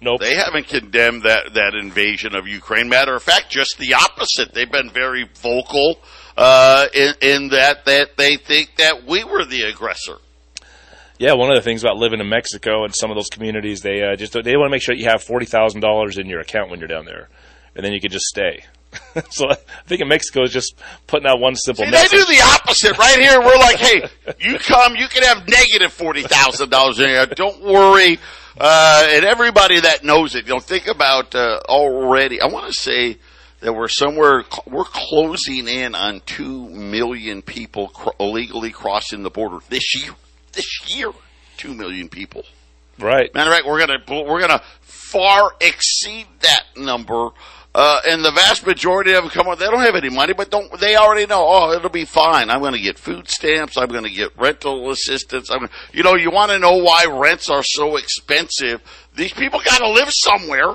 Nope. 0.00 0.20
They 0.20 0.36
haven't 0.36 0.68
condemned 0.68 1.24
that, 1.24 1.54
that 1.54 1.74
invasion 1.74 2.36
of 2.36 2.46
Ukraine. 2.46 2.88
Matter 2.88 3.16
of 3.16 3.22
fact, 3.22 3.50
just 3.50 3.78
the 3.78 3.94
opposite. 3.94 4.54
They've 4.54 4.70
been 4.70 4.90
very 4.90 5.28
vocal 5.42 5.96
uh, 6.36 6.86
in, 6.94 7.14
in 7.20 7.48
that 7.50 7.84
that 7.86 8.16
they 8.16 8.36
think 8.36 8.76
that 8.76 9.04
we 9.04 9.24
were 9.24 9.44
the 9.44 9.62
aggressor. 9.62 10.18
Yeah, 11.18 11.34
one 11.34 11.50
of 11.50 11.56
the 11.56 11.62
things 11.62 11.84
about 11.84 11.98
living 11.98 12.20
in 12.20 12.28
Mexico 12.28 12.84
and 12.84 12.94
some 12.94 13.10
of 13.10 13.16
those 13.16 13.28
communities, 13.28 13.80
they 13.80 14.02
uh, 14.02 14.16
just 14.16 14.32
they 14.32 14.56
want 14.56 14.68
to 14.68 14.70
make 14.70 14.82
sure 14.82 14.94
that 14.94 15.00
you 15.00 15.08
have 15.08 15.22
forty 15.22 15.46
thousand 15.46 15.80
dollars 15.80 16.18
in 16.18 16.26
your 16.26 16.40
account 16.40 16.70
when 16.70 16.80
you're 16.80 16.88
down 16.88 17.04
there, 17.04 17.28
and 17.76 17.84
then 17.84 17.92
you 17.92 18.00
can 18.00 18.10
just 18.10 18.26
stay. 18.26 18.64
so 19.30 19.48
I 19.50 19.54
think 19.86 20.00
in 20.00 20.08
Mexico 20.08 20.42
is 20.42 20.52
just 20.52 20.74
putting 21.06 21.26
out 21.26 21.40
one 21.40 21.54
simple 21.54 21.84
See, 21.84 21.90
message. 21.90 22.10
They 22.10 22.16
do 22.18 22.24
the 22.24 22.42
opposite 22.42 22.98
right 22.98 23.18
here. 23.18 23.40
We're 23.40 23.56
like, 23.56 23.78
hey, 23.78 24.02
you 24.38 24.58
come, 24.58 24.96
you 24.96 25.08
can 25.08 25.22
have 25.22 25.48
negative 25.48 25.92
forty 25.92 26.22
thousand 26.22 26.70
dollars 26.70 26.98
in 26.98 27.08
here. 27.08 27.26
Don't 27.26 27.62
worry. 27.62 28.18
Uh, 28.58 29.06
and 29.08 29.24
everybody 29.24 29.80
that 29.80 30.04
knows 30.04 30.34
it, 30.34 30.46
you 30.46 30.52
know, 30.52 30.60
think 30.60 30.86
about 30.86 31.34
uh, 31.34 31.60
already. 31.68 32.40
I 32.40 32.46
want 32.46 32.66
to 32.66 32.72
say 32.72 33.18
that 33.62 33.72
we're 33.72 33.88
somewhere 33.88 34.44
we're 34.66 34.84
closing 34.84 35.68
in 35.68 35.94
on 35.94 36.20
two 36.26 36.68
million 36.68 37.42
people 37.42 37.88
cr- 37.88 38.10
illegally 38.20 38.70
crossing 38.70 39.22
the 39.22 39.30
border 39.30 39.58
this 39.68 39.94
year. 39.94 40.12
This 40.52 40.94
year, 40.94 41.10
two 41.56 41.72
million 41.72 42.08
people. 42.08 42.44
Right. 42.98 43.32
Matter 43.34 43.50
of 43.50 43.56
fact, 43.56 43.66
we're 43.66 43.78
gonna 43.78 44.24
we're 44.28 44.40
gonna 44.40 44.62
far 44.80 45.52
exceed 45.60 46.26
that 46.40 46.64
number. 46.76 47.30
Uh, 47.74 48.00
and 48.06 48.22
the 48.22 48.30
vast 48.30 48.66
majority 48.66 49.14
of 49.14 49.22
them 49.22 49.30
come 49.30 49.48
on. 49.48 49.58
They 49.58 49.64
don't 49.64 49.80
have 49.80 49.94
any 49.94 50.10
money, 50.10 50.34
but 50.34 50.50
don't 50.50 50.78
they 50.78 50.94
already 50.94 51.24
know? 51.24 51.42
Oh, 51.42 51.72
it'll 51.72 51.88
be 51.88 52.04
fine. 52.04 52.50
I'm 52.50 52.60
going 52.60 52.74
to 52.74 52.80
get 52.80 52.98
food 52.98 53.28
stamps. 53.28 53.78
I'm 53.78 53.88
going 53.88 54.04
to 54.04 54.10
get 54.10 54.36
rental 54.36 54.90
assistance. 54.90 55.50
I'm, 55.50 55.70
you 55.90 56.02
know, 56.02 56.14
you 56.14 56.30
want 56.30 56.50
to 56.50 56.58
know 56.58 56.76
why 56.76 57.06
rents 57.10 57.48
are 57.48 57.62
so 57.62 57.96
expensive? 57.96 58.82
These 59.16 59.32
people 59.32 59.58
got 59.64 59.78
to 59.78 59.88
live 59.88 60.10
somewhere. 60.10 60.74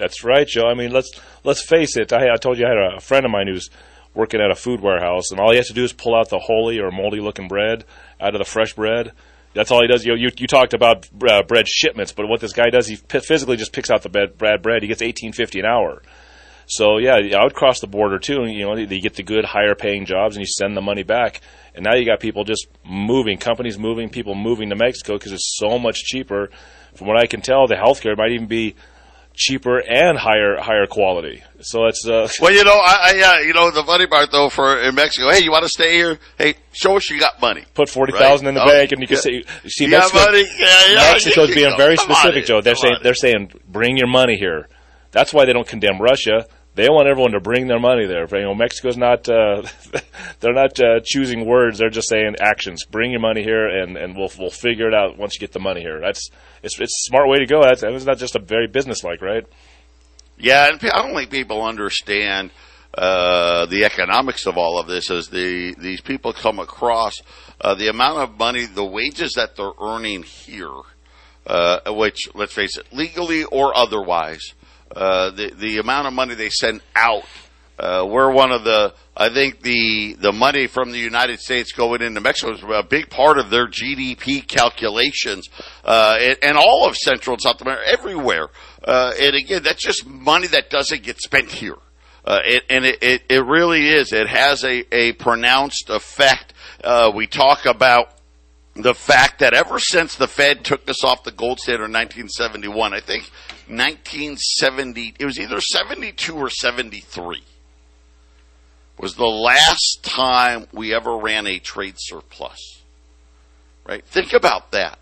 That's 0.00 0.24
right, 0.24 0.48
Joe. 0.48 0.66
I 0.66 0.72
mean, 0.74 0.92
let's 0.92 1.10
let's 1.44 1.62
face 1.62 1.98
it. 1.98 2.10
I, 2.10 2.32
I 2.32 2.36
told 2.36 2.58
you 2.58 2.64
I 2.64 2.70
had 2.70 2.94
a 2.96 3.00
friend 3.00 3.26
of 3.26 3.30
mine 3.30 3.48
who's 3.48 3.68
working 4.14 4.40
at 4.40 4.50
a 4.50 4.54
food 4.54 4.80
warehouse, 4.80 5.30
and 5.30 5.38
all 5.38 5.50
he 5.50 5.58
has 5.58 5.68
to 5.68 5.74
do 5.74 5.84
is 5.84 5.92
pull 5.92 6.16
out 6.16 6.30
the 6.30 6.38
holy 6.38 6.80
or 6.80 6.90
moldy 6.90 7.20
looking 7.20 7.48
bread 7.48 7.84
out 8.18 8.34
of 8.34 8.38
the 8.38 8.46
fresh 8.46 8.72
bread. 8.72 9.12
That's 9.52 9.70
all 9.70 9.82
he 9.82 9.88
does. 9.88 10.06
You, 10.06 10.14
you, 10.14 10.30
you 10.38 10.46
talked 10.46 10.74
about 10.74 11.06
uh, 11.28 11.42
bread 11.42 11.68
shipments, 11.68 12.12
but 12.12 12.28
what 12.28 12.40
this 12.40 12.52
guy 12.52 12.70
does, 12.70 12.86
he 12.86 12.96
p- 12.96 13.20
physically 13.20 13.56
just 13.56 13.72
picks 13.72 13.90
out 13.90 14.02
the 14.02 14.08
bread, 14.08 14.62
bread. 14.62 14.82
He 14.82 14.88
gets 14.88 15.02
eighteen 15.02 15.32
fifty 15.32 15.60
an 15.60 15.66
hour. 15.66 16.02
So 16.66 16.98
yeah, 16.98 17.16
I 17.36 17.44
would 17.44 17.54
cross 17.54 17.80
the 17.80 17.86
border 17.86 18.18
too. 18.18 18.42
And, 18.42 18.54
you 18.54 18.64
know, 18.64 18.76
you 18.76 19.02
get 19.02 19.16
the 19.16 19.22
good, 19.22 19.44
higher 19.44 19.74
paying 19.74 20.06
jobs, 20.06 20.34
and 20.34 20.40
you 20.40 20.46
send 20.46 20.76
the 20.76 20.80
money 20.80 21.02
back. 21.02 21.42
And 21.74 21.84
now 21.84 21.94
you 21.94 22.06
got 22.06 22.20
people 22.20 22.44
just 22.44 22.68
moving, 22.88 23.36
companies 23.36 23.78
moving, 23.78 24.08
people 24.08 24.34
moving 24.34 24.70
to 24.70 24.76
Mexico 24.76 25.18
because 25.18 25.32
it's 25.32 25.56
so 25.58 25.78
much 25.78 25.96
cheaper. 25.96 26.50
From 26.94 27.06
what 27.06 27.16
I 27.16 27.26
can 27.26 27.42
tell, 27.42 27.66
the 27.66 27.74
healthcare 27.74 28.16
might 28.16 28.32
even 28.32 28.46
be 28.46 28.76
cheaper 29.34 29.78
and 29.78 30.18
higher 30.18 30.58
higher 30.60 30.86
quality. 30.86 31.42
So 31.60 31.86
it's 31.86 32.06
uh, 32.06 32.28
well, 32.40 32.52
you 32.52 32.64
know, 32.64 32.72
I, 32.74 32.96
I 33.00 33.14
yeah, 33.16 33.40
you 33.40 33.52
know, 33.52 33.70
the 33.70 33.84
funny 33.84 34.06
part 34.06 34.30
though 34.30 34.48
for 34.48 34.80
in 34.80 34.94
Mexico, 34.94 35.30
hey, 35.30 35.42
you 35.42 35.50
want 35.50 35.64
to 35.64 35.68
stay 35.68 35.94
here? 35.94 36.18
Hey, 36.38 36.54
show 36.72 36.96
us 36.96 37.08
you 37.10 37.18
got 37.18 37.40
money. 37.40 37.64
Put 37.74 37.88
forty 37.88 38.12
thousand 38.12 38.46
right? 38.46 38.50
in 38.50 38.54
the 38.54 38.62
oh, 38.62 38.66
bank, 38.66 38.92
and 38.92 39.00
you 39.00 39.08
can 39.08 39.16
say, 39.16 39.44
you 39.64 39.70
see, 39.70 39.84
you 39.84 39.90
Mexico, 39.90 40.18
money? 40.18 40.44
Yeah, 40.58 40.86
yeah, 40.88 41.12
Mexico's 41.12 41.54
being 41.54 41.76
very 41.76 41.96
specific, 41.96 42.44
Joe. 42.44 42.60
They're 42.60 42.74
saying 42.74 42.96
they're 43.02 43.14
saying 43.14 43.52
bring 43.68 43.96
your 43.96 44.08
money 44.08 44.36
here. 44.36 44.68
That's 45.12 45.32
why 45.32 45.44
they 45.44 45.52
don't 45.52 45.66
condemn 45.66 46.00
Russia. 46.00 46.46
They 46.76 46.88
want 46.88 47.08
everyone 47.08 47.32
to 47.32 47.40
bring 47.40 47.66
their 47.66 47.80
money 47.80 48.06
there. 48.06 48.26
You 48.30 48.44
know, 48.44 48.54
Mexico's 48.54 48.96
not 48.96 49.28
uh, 49.28 49.62
they're 50.40 50.54
not 50.54 50.78
uh, 50.78 51.00
choosing 51.04 51.44
words. 51.44 51.78
They're 51.78 51.90
just 51.90 52.08
saying 52.08 52.36
actions. 52.40 52.84
Bring 52.84 53.10
your 53.10 53.20
money 53.20 53.42
here, 53.42 53.66
and, 53.66 53.96
and 53.96 54.16
we'll 54.16 54.30
we'll 54.38 54.50
figure 54.50 54.88
it 54.88 54.94
out 54.94 55.18
once 55.18 55.34
you 55.34 55.40
get 55.40 55.52
the 55.52 55.60
money 55.60 55.80
here. 55.80 56.00
That's 56.00 56.30
it's 56.62 56.80
it's 56.80 57.06
a 57.06 57.08
smart 57.08 57.28
way 57.28 57.38
to 57.38 57.46
go. 57.46 57.62
That's 57.62 57.82
it's 57.82 58.04
not 58.04 58.18
just 58.18 58.36
a 58.36 58.40
very 58.40 58.68
businesslike, 58.68 59.20
right? 59.20 59.44
Yeah, 60.38 60.68
and 60.68 60.80
I 60.82 61.02
don't 61.02 61.14
think 61.14 61.30
people 61.30 61.62
understand 61.62 62.50
uh, 62.96 63.66
the 63.66 63.84
economics 63.84 64.46
of 64.46 64.56
all 64.56 64.78
of 64.78 64.86
this 64.86 65.10
as 65.10 65.28
the 65.28 65.74
these 65.78 66.00
people 66.00 66.32
come 66.32 66.58
across 66.58 67.20
uh, 67.60 67.74
the 67.74 67.88
amount 67.88 68.18
of 68.18 68.38
money, 68.38 68.66
the 68.66 68.84
wages 68.84 69.34
that 69.34 69.56
they're 69.56 69.72
earning 69.80 70.22
here, 70.22 70.80
uh, 71.46 71.80
which 71.88 72.28
let's 72.34 72.54
face 72.54 72.76
it, 72.76 72.86
legally 72.92 73.44
or 73.44 73.76
otherwise, 73.76 74.54
uh, 74.94 75.30
the 75.30 75.52
the 75.54 75.78
amount 75.78 76.06
of 76.06 76.12
money 76.12 76.34
they 76.34 76.50
send 76.50 76.80
out. 76.96 77.24
Uh, 77.78 78.06
we're 78.06 78.30
one 78.30 78.52
of 78.52 78.64
the. 78.64 78.92
I 79.16 79.30
think 79.30 79.62
the 79.62 80.14
the 80.14 80.32
money 80.32 80.66
from 80.66 80.92
the 80.92 80.98
United 80.98 81.40
States 81.40 81.72
going 81.72 82.02
into 82.02 82.20
Mexico 82.20 82.52
is 82.52 82.62
a 82.62 82.82
big 82.82 83.08
part 83.08 83.38
of 83.38 83.50
their 83.50 83.66
GDP 83.66 84.46
calculations, 84.46 85.48
uh, 85.84 86.16
and, 86.20 86.36
and 86.42 86.56
all 86.58 86.86
of 86.86 86.96
Central 86.96 87.34
and 87.34 87.42
South 87.42 87.60
America, 87.62 87.82
everywhere. 87.86 88.48
Uh, 88.84 89.12
and 89.18 89.34
again, 89.34 89.62
that's 89.62 89.82
just 89.82 90.06
money 90.06 90.46
that 90.48 90.68
doesn't 90.70 91.02
get 91.02 91.18
spent 91.20 91.50
here. 91.50 91.76
Uh, 92.24 92.40
it, 92.44 92.64
and 92.68 92.84
it, 92.84 93.02
it, 93.02 93.22
it, 93.30 93.44
really 93.46 93.88
is. 93.88 94.12
It 94.12 94.28
has 94.28 94.62
a, 94.62 94.84
a 94.94 95.12
pronounced 95.12 95.88
effect. 95.88 96.52
Uh, 96.84 97.10
we 97.14 97.26
talk 97.26 97.64
about 97.64 98.19
the 98.74 98.94
fact 98.94 99.40
that 99.40 99.54
ever 99.54 99.78
since 99.78 100.14
the 100.14 100.28
Fed 100.28 100.64
took 100.64 100.88
us 100.88 101.04
off 101.04 101.24
the 101.24 101.32
gold 101.32 101.60
standard 101.60 101.86
in 101.86 101.92
1971, 101.92 102.94
I 102.94 103.00
think 103.00 103.24
1970, 103.68 105.14
it 105.18 105.24
was 105.24 105.38
either 105.38 105.60
72 105.60 106.36
or 106.36 106.50
73, 106.50 107.42
was 108.98 109.14
the 109.14 109.24
last 109.24 110.00
time 110.02 110.66
we 110.72 110.94
ever 110.94 111.16
ran 111.16 111.46
a 111.46 111.58
trade 111.58 111.94
surplus. 111.96 112.82
Right? 113.86 114.04
Think 114.04 114.32
about 114.32 114.72
that. 114.72 114.98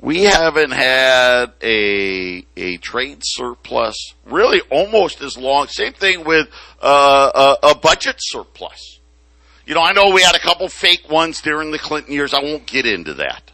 We 0.00 0.22
haven't 0.22 0.70
had 0.70 1.52
a 1.60 2.46
a 2.56 2.76
trade 2.76 3.18
surplus 3.22 4.14
really 4.24 4.60
almost 4.70 5.20
as 5.22 5.36
long. 5.36 5.66
Same 5.66 5.92
thing 5.92 6.24
with 6.24 6.48
uh, 6.80 7.56
a, 7.62 7.70
a 7.70 7.74
budget 7.74 8.16
surplus. 8.18 8.97
You 9.68 9.74
know, 9.74 9.82
I 9.82 9.92
know 9.92 10.14
we 10.14 10.22
had 10.22 10.34
a 10.34 10.38
couple 10.38 10.66
fake 10.70 11.10
ones 11.10 11.42
during 11.42 11.72
the 11.72 11.78
Clinton 11.78 12.10
years. 12.10 12.32
I 12.32 12.42
won't 12.42 12.64
get 12.64 12.86
into 12.86 13.12
that. 13.14 13.52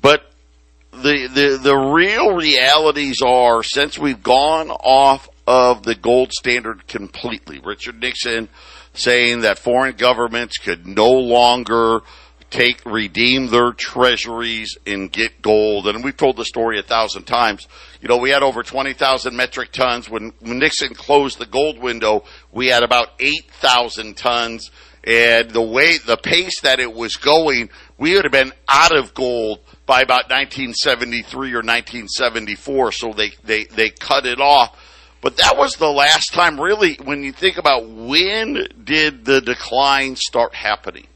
But 0.00 0.28
the, 0.90 1.28
the, 1.28 1.60
the 1.62 1.76
real 1.76 2.34
realities 2.34 3.22
are 3.24 3.62
since 3.62 3.96
we've 3.96 4.20
gone 4.20 4.70
off 4.70 5.28
of 5.46 5.84
the 5.84 5.94
gold 5.94 6.32
standard 6.32 6.88
completely, 6.88 7.60
Richard 7.60 8.00
Nixon 8.00 8.48
saying 8.94 9.42
that 9.42 9.60
foreign 9.60 9.94
governments 9.94 10.58
could 10.58 10.88
no 10.88 11.12
longer 11.12 12.00
take, 12.54 12.86
redeem 12.86 13.48
their 13.48 13.72
treasuries 13.72 14.78
and 14.86 15.10
get 15.10 15.42
gold. 15.42 15.88
And 15.88 16.04
we've 16.04 16.16
told 16.16 16.36
the 16.36 16.44
story 16.44 16.78
a 16.78 16.82
thousand 16.82 17.24
times. 17.24 17.66
You 18.00 18.08
know, 18.08 18.16
we 18.16 18.30
had 18.30 18.42
over 18.42 18.62
20,000 18.62 19.36
metric 19.36 19.72
tons. 19.72 20.08
When, 20.08 20.32
Nixon 20.40 20.94
closed 20.94 21.38
the 21.38 21.46
gold 21.46 21.80
window, 21.80 22.24
we 22.52 22.68
had 22.68 22.84
about 22.84 23.08
8,000 23.18 24.16
tons. 24.16 24.70
And 25.02 25.50
the 25.50 25.62
way, 25.62 25.98
the 25.98 26.16
pace 26.16 26.60
that 26.62 26.78
it 26.78 26.94
was 26.94 27.16
going, 27.16 27.70
we 27.98 28.14
would 28.14 28.24
have 28.24 28.32
been 28.32 28.52
out 28.68 28.96
of 28.96 29.14
gold 29.14 29.58
by 29.84 30.00
about 30.00 30.30
1973 30.30 31.52
or 31.52 31.56
1974. 31.56 32.92
So 32.92 33.12
they, 33.12 33.32
they, 33.42 33.64
they 33.64 33.90
cut 33.90 34.26
it 34.26 34.40
off. 34.40 34.78
But 35.20 35.38
that 35.38 35.56
was 35.56 35.76
the 35.76 35.90
last 35.90 36.32
time 36.32 36.60
really 36.60 36.96
when 37.02 37.24
you 37.24 37.32
think 37.32 37.56
about 37.56 37.88
when 37.88 38.68
did 38.84 39.24
the 39.24 39.40
decline 39.40 40.16
start 40.16 40.54
happening? 40.54 41.06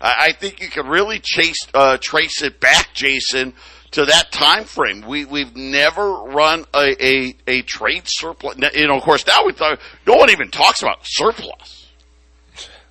I 0.00 0.32
think 0.32 0.60
you 0.60 0.68
can 0.68 0.86
really 0.86 1.20
chase, 1.22 1.58
uh, 1.74 1.98
trace 2.00 2.42
it 2.42 2.60
back, 2.60 2.90
Jason, 2.94 3.54
to 3.92 4.04
that 4.04 4.30
time 4.32 4.64
frame. 4.64 5.02
We 5.06 5.24
we've 5.24 5.56
never 5.56 6.12
run 6.24 6.64
a, 6.74 7.04
a, 7.04 7.34
a 7.46 7.62
trade 7.62 8.04
surplus. 8.06 8.56
You 8.74 8.86
know, 8.86 8.96
of 8.96 9.02
course, 9.02 9.26
now 9.26 9.44
we 9.44 9.52
no 10.06 10.14
one 10.14 10.30
even 10.30 10.50
talks 10.50 10.82
about 10.82 10.98
surplus. 11.02 11.86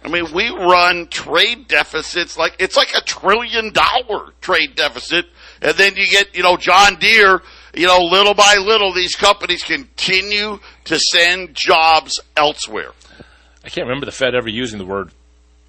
I 0.04 0.10
mean, 0.10 0.32
we 0.34 0.50
run 0.50 1.08
trade 1.08 1.68
deficits 1.68 2.38
like 2.38 2.56
it's 2.60 2.78
like 2.78 2.94
a 2.96 3.02
trillion 3.02 3.74
dollar 3.74 4.34
trade 4.42 4.76
deficit, 4.76 5.26
and 5.62 5.76
then 5.76 5.96
you 5.96 6.08
get 6.08 6.36
you 6.36 6.44
know 6.44 6.58
John 6.58 6.98
Deere. 6.98 7.42
You 7.74 7.86
know, 7.86 8.00
little 8.00 8.34
by 8.34 8.56
little, 8.56 8.92
these 8.92 9.16
companies 9.16 9.62
continue 9.64 10.60
to 10.86 10.98
send 10.98 11.54
jobs 11.54 12.20
elsewhere. 12.36 12.92
I 13.64 13.70
can't 13.70 13.86
remember 13.86 14.08
the 14.08 14.12
Fed 14.12 14.34
ever 14.34 14.50
using 14.50 14.80
the 14.80 14.86
word 14.86 15.12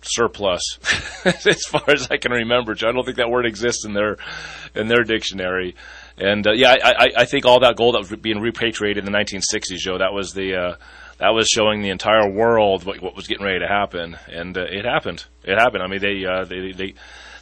surplus, 0.09 0.79
as 1.25 1.65
far 1.65 1.85
as 1.88 2.09
I 2.11 2.17
can 2.17 2.33
remember. 2.33 2.73
I 2.73 2.93
don't 2.93 3.05
think 3.05 3.19
that 3.19 3.31
word 3.31 3.47
exists 3.47 3.85
in 3.85 3.93
their 3.93 4.17
in 4.75 4.88
their 4.88 5.05
dictionary. 5.05 5.77
And 6.17 6.47
uh, 6.47 6.53
yeah, 6.53 6.75
I, 6.83 6.91
I, 6.91 7.07
I, 7.19 7.25
think 7.27 7.45
all 7.45 7.61
that 7.61 7.77
gold 7.77 7.95
that 7.95 8.00
was 8.00 8.11
being 8.21 8.41
repatriated 8.41 9.07
in 9.07 9.12
the 9.12 9.17
1960s, 9.17 9.77
Joe, 9.77 9.99
that 9.99 10.12
was 10.12 10.33
the 10.33 10.57
uh, 10.57 10.77
that 11.19 11.31
was 11.31 11.49
showing 11.49 11.83
the 11.83 11.91
entire 11.91 12.29
world 12.29 12.85
what, 12.85 13.00
what 13.00 13.15
was 13.15 13.29
getting 13.29 13.45
ready 13.45 13.61
to 13.61 13.69
happen, 13.69 14.17
and 14.27 14.57
uh, 14.57 14.62
it 14.62 14.85
happened. 14.85 15.25
It 15.45 15.59
happened. 15.59 15.83
I 15.83 15.87
mean, 15.87 16.00
they, 16.00 16.25
uh, 16.25 16.45
they 16.45 16.73
they 16.73 16.95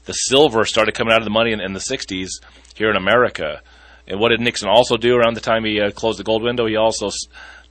the 0.06 0.12
silver 0.12 0.64
started 0.64 0.94
coming 0.94 1.12
out 1.12 1.20
of 1.20 1.24
the 1.24 1.30
money 1.30 1.52
in, 1.52 1.60
in, 1.60 1.72
the 1.72 1.80
60s 1.80 2.28
here 2.74 2.90
in 2.90 2.96
America. 2.96 3.60
And 4.06 4.20
what 4.20 4.28
did 4.28 4.40
Nixon 4.40 4.68
also 4.68 4.96
do 4.96 5.16
around 5.16 5.34
the 5.34 5.40
time 5.40 5.64
he 5.64 5.80
uh, 5.80 5.90
closed 5.90 6.18
the 6.18 6.24
gold 6.24 6.42
window? 6.42 6.66
He 6.66 6.76
also 6.76 7.08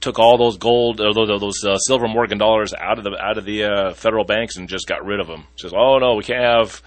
took 0.01 0.19
all 0.19 0.37
those 0.37 0.57
gold, 0.57 1.01
or 1.01 1.13
those, 1.13 1.39
those 1.39 1.63
uh, 1.65 1.77
silver 1.77 2.07
Morgan 2.07 2.37
dollars 2.37 2.73
out 2.73 2.97
of 2.97 3.03
the 3.03 3.17
out 3.19 3.37
of 3.37 3.45
the 3.45 3.63
uh, 3.63 3.93
federal 3.93 4.23
banks 4.23 4.57
and 4.57 4.69
just 4.69 4.87
got 4.87 5.05
rid 5.05 5.19
of 5.19 5.27
them. 5.27 5.45
Says, 5.55 5.73
oh 5.75 5.97
no, 5.97 6.15
we 6.15 6.23
can't 6.23 6.43
have 6.43 6.81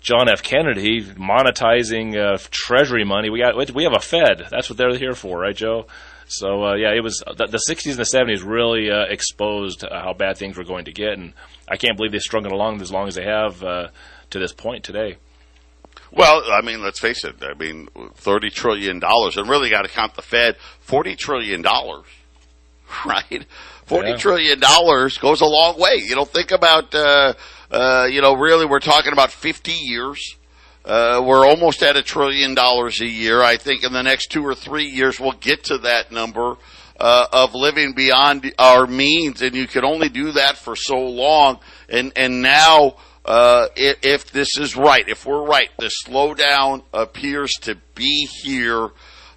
John 0.00 0.28
F. 0.28 0.42
Kennedy 0.42 1.02
monetizing 1.02 2.16
uh, 2.16 2.38
Treasury 2.50 3.04
money. 3.04 3.30
We 3.30 3.40
got 3.40 3.74
we 3.74 3.84
have 3.84 3.94
a 3.94 4.00
Fed. 4.00 4.46
That's 4.50 4.68
what 4.68 4.76
they're 4.76 4.96
here 4.96 5.14
for, 5.14 5.40
right, 5.40 5.56
Joe? 5.56 5.86
So 6.26 6.64
uh, 6.64 6.74
yeah, 6.74 6.92
it 6.94 7.02
was 7.02 7.22
the, 7.26 7.46
the, 7.46 7.58
60s 7.58 7.90
and 7.90 7.98
the 7.98 8.02
70s 8.02 8.44
really 8.44 8.90
uh, 8.90 9.04
exposed 9.08 9.82
uh, 9.82 10.02
how 10.02 10.12
bad 10.12 10.36
things 10.36 10.58
were 10.58 10.64
going 10.64 10.84
to 10.84 10.92
get, 10.92 11.14
and 11.14 11.32
I 11.66 11.76
can't 11.76 11.96
believe 11.96 12.12
they 12.12 12.18
strung 12.18 12.44
it 12.44 12.52
along 12.52 12.82
as 12.82 12.92
long 12.92 13.08
as 13.08 13.14
they 13.14 13.24
have 13.24 13.60
to 13.60 14.38
this 14.38 14.52
point 14.52 14.84
today. 14.84 15.16
Well, 16.10 16.42
I 16.50 16.60
mean, 16.62 16.82
let's 16.82 16.98
face 16.98 17.24
it. 17.24 17.36
I 17.42 17.54
mean, 17.54 17.88
thirty 18.14 18.50
trillion 18.50 18.98
dollars, 18.98 19.36
and 19.36 19.48
really 19.48 19.70
got 19.70 19.82
to 19.82 19.88
count 19.88 20.14
the 20.14 20.22
Fed. 20.22 20.56
Forty 20.80 21.16
trillion 21.16 21.62
dollars 21.62 22.06
right? 23.06 23.44
Forty 23.86 24.10
yeah. 24.10 24.16
trillion 24.16 24.60
dollars 24.60 25.18
goes 25.18 25.40
a 25.40 25.46
long 25.46 25.78
way. 25.78 25.96
You 25.96 26.16
know, 26.16 26.24
think 26.24 26.50
about, 26.50 26.94
uh, 26.94 27.34
uh, 27.70 28.08
you 28.10 28.20
know, 28.20 28.34
really 28.34 28.66
we're 28.66 28.80
talking 28.80 29.12
about 29.12 29.30
50 29.30 29.72
years. 29.72 30.36
Uh, 30.84 31.22
we're 31.24 31.46
almost 31.46 31.82
at 31.82 31.96
a 31.96 32.02
trillion 32.02 32.54
dollars 32.54 33.00
a 33.00 33.06
year. 33.06 33.42
I 33.42 33.56
think 33.56 33.84
in 33.84 33.92
the 33.92 34.02
next 34.02 34.30
two 34.30 34.44
or 34.46 34.54
three 34.54 34.86
years 34.86 35.20
we'll 35.20 35.32
get 35.32 35.64
to 35.64 35.78
that 35.78 36.12
number. 36.12 36.56
Uh, 37.00 37.28
of 37.32 37.54
living 37.54 37.92
beyond 37.92 38.52
our 38.58 38.84
means, 38.84 39.40
and 39.40 39.54
you 39.54 39.68
can 39.68 39.84
only 39.84 40.08
do 40.08 40.32
that 40.32 40.56
for 40.56 40.74
so 40.74 40.98
long. 40.98 41.60
And 41.88 42.12
and 42.16 42.42
now 42.42 42.96
uh, 43.28 43.68
if, 43.76 43.98
if 44.02 44.30
this 44.32 44.56
is 44.58 44.74
right, 44.74 45.06
if 45.06 45.26
we're 45.26 45.44
right, 45.44 45.68
the 45.78 45.92
slowdown 46.06 46.82
appears 46.94 47.52
to 47.60 47.76
be 47.94 48.26
here. 48.42 48.88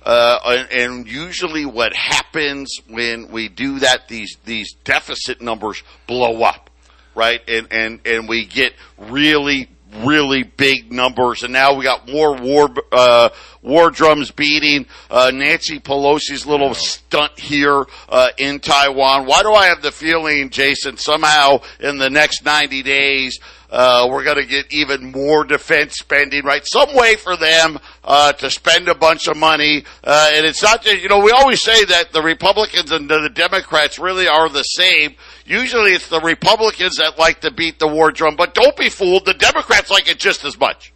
Uh, 0.04 0.40
and, 0.46 0.72
and 0.72 1.08
usually 1.08 1.66
what 1.66 1.94
happens 1.94 2.80
when 2.90 3.32
we 3.32 3.48
do 3.48 3.80
that, 3.80 4.08
these, 4.08 4.38
these 4.46 4.74
deficit 4.84 5.42
numbers 5.42 5.84
blow 6.08 6.42
up, 6.44 6.70
right? 7.14 7.42
And, 7.48 7.68
and, 7.72 8.00
and 8.06 8.28
we 8.28 8.46
get 8.46 8.74
really, 8.98 9.70
really 10.04 10.44
big 10.44 10.92
numbers. 10.92 11.44
And 11.44 11.54
now 11.54 11.76
we 11.76 11.84
got 11.84 12.10
more 12.10 12.36
war, 12.36 12.70
uh, 12.92 13.30
war 13.62 13.92
drums 13.92 14.32
beating, 14.32 14.88
uh, 15.10 15.32
Nancy 15.34 15.80
Pelosi's 15.80 16.46
little 16.48 16.74
stunt 16.74 17.40
here, 17.40 17.86
uh, 18.10 18.30
in 18.38 18.60
Taiwan. 18.60 19.28
Why 19.28 19.44
do 19.44 19.54
I 19.54 19.68
have 19.68 19.82
the 19.82 19.92
feeling, 19.92 20.50
Jason, 20.50 20.98
somehow 20.98 21.62
in 21.80 22.00
the 22.00 22.10
next 22.10 22.44
90 22.44 22.82
days, 22.84 23.40
uh, 23.72 24.08
we're 24.10 24.24
going 24.24 24.38
to 24.38 24.46
get 24.46 24.72
even 24.74 25.12
more 25.12 25.46
defense 25.46 25.96
spending, 25.96 26.44
right? 26.44 26.66
Some 26.66 26.94
way 26.94 27.16
for 27.16 27.38
them 27.38 27.80
uh, 28.04 28.34
to 28.34 28.50
spend 28.50 28.90
a 28.90 28.96
bunch 28.96 29.28
of 29.28 29.38
money, 29.38 29.86
uh, 30.04 30.32
and 30.34 30.46
it's 30.46 30.62
not 30.62 30.84
just 30.84 31.02
you 31.02 31.08
know 31.08 31.20
we 31.20 31.32
always 31.32 31.62
say 31.62 31.86
that 31.86 32.12
the 32.12 32.22
Republicans 32.22 32.92
and 32.92 33.10
the 33.10 33.30
Democrats 33.34 33.98
really 33.98 34.28
are 34.28 34.50
the 34.50 34.64
same. 34.64 35.16
Usually, 35.46 35.94
it's 35.94 36.10
the 36.10 36.20
Republicans 36.20 36.98
that 36.98 37.18
like 37.18 37.42
to 37.42 37.52
beat 37.52 37.80
the 37.80 37.88
war 37.88 38.12
drum, 38.12 38.36
but 38.36 38.54
don't 38.54 38.76
be 38.76 38.90
fooled. 38.90 39.26
The 39.26 39.34
Democrats 39.34 39.90
like 39.90 40.10
it 40.10 40.20
just 40.20 40.44
as 40.44 40.60
much. 40.60 40.94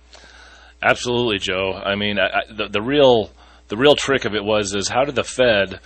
Absolutely, 0.81 1.39
Joe. 1.39 1.73
I 1.73 1.95
mean, 1.95 2.19
I, 2.19 2.41
the, 2.53 2.67
the 2.67 2.81
real 2.81 3.31
the 3.69 3.77
real 3.77 3.95
trick 3.95 4.25
of 4.25 4.35
it 4.35 4.43
was 4.43 4.75
is 4.75 4.89
how 4.89 5.05
did 5.05 5.15
the 5.15 5.23
Fed 5.23 5.79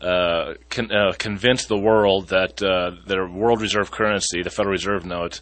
uh, 0.00 0.54
con, 0.68 0.90
uh, 0.92 1.12
convince 1.16 1.66
the 1.66 1.78
world 1.78 2.28
that 2.28 2.62
uh, 2.62 2.90
their 3.06 3.26
world 3.28 3.62
reserve 3.62 3.90
currency, 3.90 4.42
the 4.42 4.50
Federal 4.50 4.72
Reserve 4.72 5.06
note, 5.06 5.40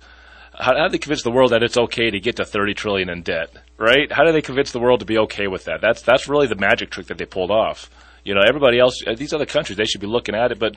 how, 0.63 0.77
how 0.77 0.85
do 0.85 0.93
they 0.93 0.99
convince 0.99 1.23
the 1.23 1.31
world 1.31 1.51
that 1.51 1.63
it's 1.63 1.77
okay 1.77 2.11
to 2.11 2.21
get 2.21 2.37
to 2.37 2.45
30 2.45 2.75
trillion 2.75 3.09
in 3.09 3.23
debt, 3.23 3.51
right? 3.79 4.11
How 4.11 4.25
do 4.25 4.33
they 4.33 4.43
convince 4.43 4.71
the 4.71 4.79
world 4.79 5.01
to 5.01 5.07
be 5.07 5.19
okay 5.19 5.49
with 5.49 5.65
that? 5.65 5.81
That's 5.81 6.03
that's 6.03 6.29
really 6.29 6.47
the 6.47 6.57
magic 6.57 6.91
trick 6.91 7.09
that 7.09 7.19
they 7.19 7.27
pulled 7.27 7.51
off. 7.51 7.91
You 8.25 8.35
know, 8.35 8.43
everybody 8.47 8.79
else, 8.79 9.03
uh, 9.05 9.15
these 9.17 9.33
other 9.33 9.47
countries, 9.47 9.77
they 9.77 9.85
should 9.85 10.01
be 10.01 10.07
looking 10.07 10.37
at 10.37 10.53
it, 10.53 10.61
but 10.61 10.77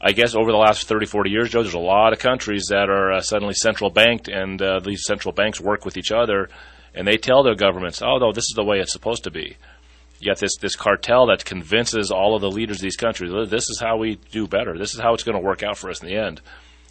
I 0.00 0.12
guess 0.12 0.34
over 0.34 0.52
the 0.52 0.58
last 0.58 0.86
30, 0.86 1.06
40 1.06 1.30
years, 1.30 1.50
Joe, 1.50 1.62
there's 1.62 1.74
a 1.74 1.78
lot 1.78 2.12
of 2.12 2.20
countries 2.20 2.66
that 2.70 2.88
are 2.88 3.12
uh, 3.12 3.20
suddenly 3.20 3.54
central 3.54 3.90
banked, 3.90 4.28
and 4.28 4.62
uh, 4.62 4.78
these 4.80 5.04
central 5.04 5.32
banks 5.32 5.60
work 5.60 5.84
with 5.84 5.96
each 5.96 6.12
other, 6.12 6.48
and 6.94 7.06
they 7.06 7.16
tell 7.16 7.42
their 7.42 7.56
governments, 7.56 8.02
oh, 8.02 8.18
no, 8.18 8.32
this 8.32 8.44
is 8.44 8.54
the 8.54 8.64
way 8.64 8.78
it's 8.78 8.92
supposed 8.92 9.24
to 9.24 9.30
be. 9.30 9.56
Got 10.24 10.38
this, 10.38 10.56
this 10.60 10.76
cartel 10.76 11.26
that 11.26 11.44
convinces 11.44 12.12
all 12.12 12.36
of 12.36 12.42
the 12.42 12.50
leaders 12.50 12.76
of 12.76 12.82
these 12.82 12.96
countries, 12.96 13.32
this 13.50 13.68
is 13.68 13.80
how 13.80 13.96
we 13.96 14.20
do 14.30 14.46
better. 14.46 14.78
This 14.78 14.94
is 14.94 15.00
how 15.00 15.14
it's 15.14 15.24
going 15.24 15.36
to 15.36 15.44
work 15.44 15.64
out 15.64 15.78
for 15.78 15.90
us 15.90 16.00
in 16.00 16.08
the 16.08 16.16
end. 16.16 16.40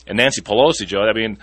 And 0.08 0.18
Nancy 0.18 0.42
Pelosi, 0.42 0.86
Joe, 0.86 1.04
I 1.04 1.14
mean, 1.14 1.38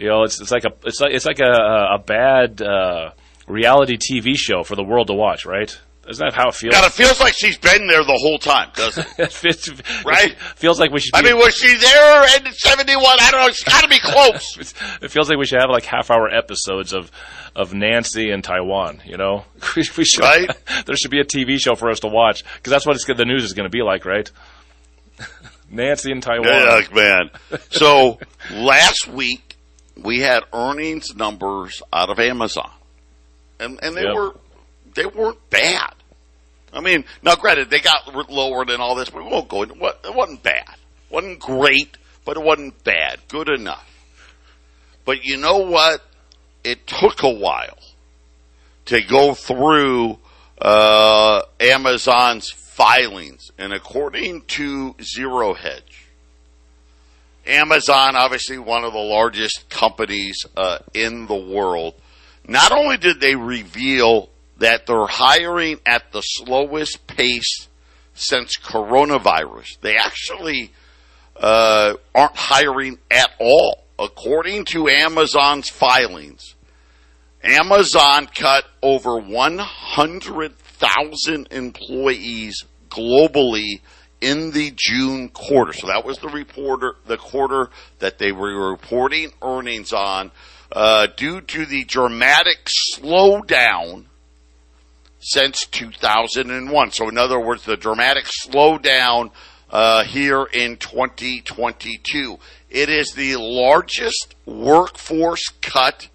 you 0.00 0.08
know, 0.08 0.22
it's 0.22 0.40
it's 0.40 0.50
like 0.50 0.64
a 0.64 0.70
it's 0.84 0.98
like 0.98 1.12
it's 1.12 1.26
like 1.26 1.40
a 1.40 1.94
a 1.94 1.98
bad 1.98 2.62
uh, 2.62 3.10
reality 3.46 3.98
TV 3.98 4.34
show 4.34 4.62
for 4.62 4.74
the 4.74 4.82
world 4.82 5.08
to 5.08 5.12
watch, 5.12 5.44
right? 5.44 5.78
Isn't 6.08 6.26
that 6.26 6.32
how 6.34 6.48
it 6.48 6.54
feels? 6.54 6.74
God, 6.74 6.86
it 6.86 6.92
feels 6.92 7.20
like 7.20 7.34
she's 7.34 7.58
been 7.58 7.86
there 7.86 8.02
the 8.02 8.18
whole 8.18 8.38
time, 8.38 8.70
doesn't 8.74 9.06
it? 9.18 10.04
right? 10.06 10.32
It 10.32 10.38
feels 10.56 10.80
like 10.80 10.90
we 10.90 11.00
should. 11.00 11.14
I 11.14 11.20
mean, 11.20 11.36
was 11.36 11.54
she 11.54 11.76
there 11.76 12.38
in 12.38 12.50
'71? 12.50 13.18
I 13.20 13.30
don't 13.30 13.40
know. 13.42 13.46
It's 13.48 13.62
got 13.62 13.82
to 13.82 13.88
be 13.88 14.00
close. 14.00 14.56
it 15.02 15.10
feels 15.10 15.28
like 15.28 15.38
we 15.38 15.44
should 15.44 15.60
have 15.60 15.68
like 15.68 15.84
half-hour 15.84 16.30
episodes 16.30 16.94
of 16.94 17.10
of 17.54 17.74
Nancy 17.74 18.30
in 18.30 18.40
Taiwan. 18.40 19.02
You 19.04 19.18
know, 19.18 19.44
we, 19.76 19.82
should. 19.82 20.20
Right? 20.20 20.50
there 20.86 20.96
should 20.96 21.10
be 21.10 21.20
a 21.20 21.24
TV 21.24 21.58
show 21.58 21.74
for 21.74 21.90
us 21.90 22.00
to 22.00 22.08
watch 22.08 22.42
because 22.54 22.70
that's 22.70 22.86
what 22.86 22.96
it's, 22.96 23.04
the 23.04 23.26
news 23.26 23.44
is 23.44 23.52
going 23.52 23.68
to 23.68 23.70
be 23.70 23.82
like, 23.82 24.06
right? 24.06 24.30
Nancy 25.70 26.10
in 26.10 26.22
Taiwan. 26.22 26.46
Yeah, 26.46 26.82
man. 26.94 27.30
So 27.70 28.18
last 28.50 29.06
week 29.06 29.49
we 30.02 30.20
had 30.20 30.42
earnings 30.52 31.14
numbers 31.14 31.82
out 31.92 32.10
of 32.10 32.18
Amazon, 32.18 32.70
and 33.58 33.78
and 33.82 33.96
they 33.96 34.02
yep. 34.02 34.14
were 34.14 34.34
they 34.94 35.06
weren't 35.06 35.50
bad. 35.50 35.94
I 36.72 36.80
mean, 36.80 37.04
now 37.22 37.34
granted, 37.34 37.70
they 37.70 37.80
got 37.80 38.30
lower 38.30 38.64
than 38.64 38.80
all 38.80 38.94
this, 38.94 39.10
but 39.10 39.24
we 39.24 39.30
won't 39.30 39.48
go 39.48 39.62
into 39.62 39.74
what 39.74 40.00
it 40.04 40.14
wasn't 40.14 40.42
bad, 40.42 40.74
wasn't 41.10 41.40
great, 41.40 41.96
but 42.24 42.36
it 42.36 42.42
wasn't 42.42 42.82
bad, 42.84 43.18
good 43.28 43.48
enough. 43.48 43.86
But 45.04 45.24
you 45.24 45.36
know 45.36 45.58
what? 45.58 46.02
It 46.62 46.86
took 46.86 47.22
a 47.22 47.30
while 47.30 47.78
to 48.86 49.00
go 49.02 49.34
through 49.34 50.18
uh, 50.60 51.42
Amazon's 51.58 52.50
filings, 52.50 53.50
and 53.58 53.72
according 53.72 54.42
to 54.42 54.94
Zero 55.02 55.54
Hedge, 55.54 55.89
Amazon, 57.46 58.16
obviously 58.16 58.58
one 58.58 58.84
of 58.84 58.92
the 58.92 58.98
largest 58.98 59.68
companies 59.68 60.44
uh, 60.56 60.78
in 60.94 61.26
the 61.26 61.34
world, 61.34 61.94
not 62.46 62.72
only 62.72 62.96
did 62.96 63.20
they 63.20 63.34
reveal 63.34 64.30
that 64.58 64.86
they're 64.86 65.06
hiring 65.06 65.80
at 65.86 66.12
the 66.12 66.20
slowest 66.20 67.06
pace 67.06 67.68
since 68.14 68.56
coronavirus, 68.58 69.80
they 69.80 69.96
actually 69.96 70.72
uh, 71.36 71.94
aren't 72.14 72.36
hiring 72.36 72.98
at 73.10 73.30
all. 73.38 73.84
According 73.98 74.66
to 74.66 74.88
Amazon's 74.88 75.68
filings, 75.68 76.54
Amazon 77.42 78.28
cut 78.34 78.64
over 78.82 79.18
100,000 79.18 81.48
employees 81.50 82.64
globally 82.88 83.80
in 84.20 84.50
the 84.50 84.72
June 84.76 85.28
quarter. 85.28 85.72
So 85.72 85.86
that 85.86 86.04
was 86.04 86.18
the 86.18 86.28
reporter, 86.28 86.96
the 87.06 87.16
quarter 87.16 87.70
that 87.98 88.18
they 88.18 88.32
were 88.32 88.70
reporting 88.70 89.32
earnings 89.42 89.92
on, 89.92 90.30
uh, 90.72 91.08
due 91.16 91.40
to 91.40 91.66
the 91.66 91.84
dramatic 91.84 92.68
slowdown 92.94 94.04
since 95.20 95.66
2001. 95.66 96.92
So 96.92 97.08
in 97.08 97.18
other 97.18 97.40
words, 97.40 97.64
the 97.64 97.76
dramatic 97.76 98.24
slowdown 98.24 99.30
uh, 99.70 100.04
here 100.04 100.44
in 100.44 100.76
2022. 100.76 102.38
It 102.68 102.88
is 102.88 103.12
the 103.12 103.36
largest 103.36 104.34
workforce 104.46 105.48
cut 105.60 106.08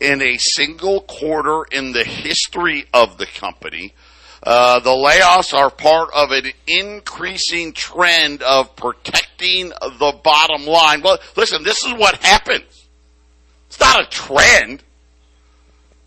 in 0.00 0.20
a 0.20 0.36
single 0.38 1.00
quarter 1.02 1.64
in 1.70 1.92
the 1.92 2.04
history 2.04 2.86
of 2.92 3.18
the 3.18 3.26
company. 3.26 3.94
Uh, 4.42 4.80
the 4.80 4.90
layoffs 4.90 5.54
are 5.54 5.70
part 5.70 6.10
of 6.14 6.32
an 6.32 6.46
increasing 6.66 7.72
trend 7.72 8.42
of 8.42 8.74
protecting 8.74 9.68
the 9.68 10.20
bottom 10.24 10.66
line. 10.66 11.00
Well, 11.02 11.18
listen, 11.36 11.62
this 11.62 11.84
is 11.84 11.92
what 11.92 12.16
happens. 12.16 12.88
It's 13.68 13.78
not 13.78 14.02
a 14.02 14.10
trend. 14.10 14.82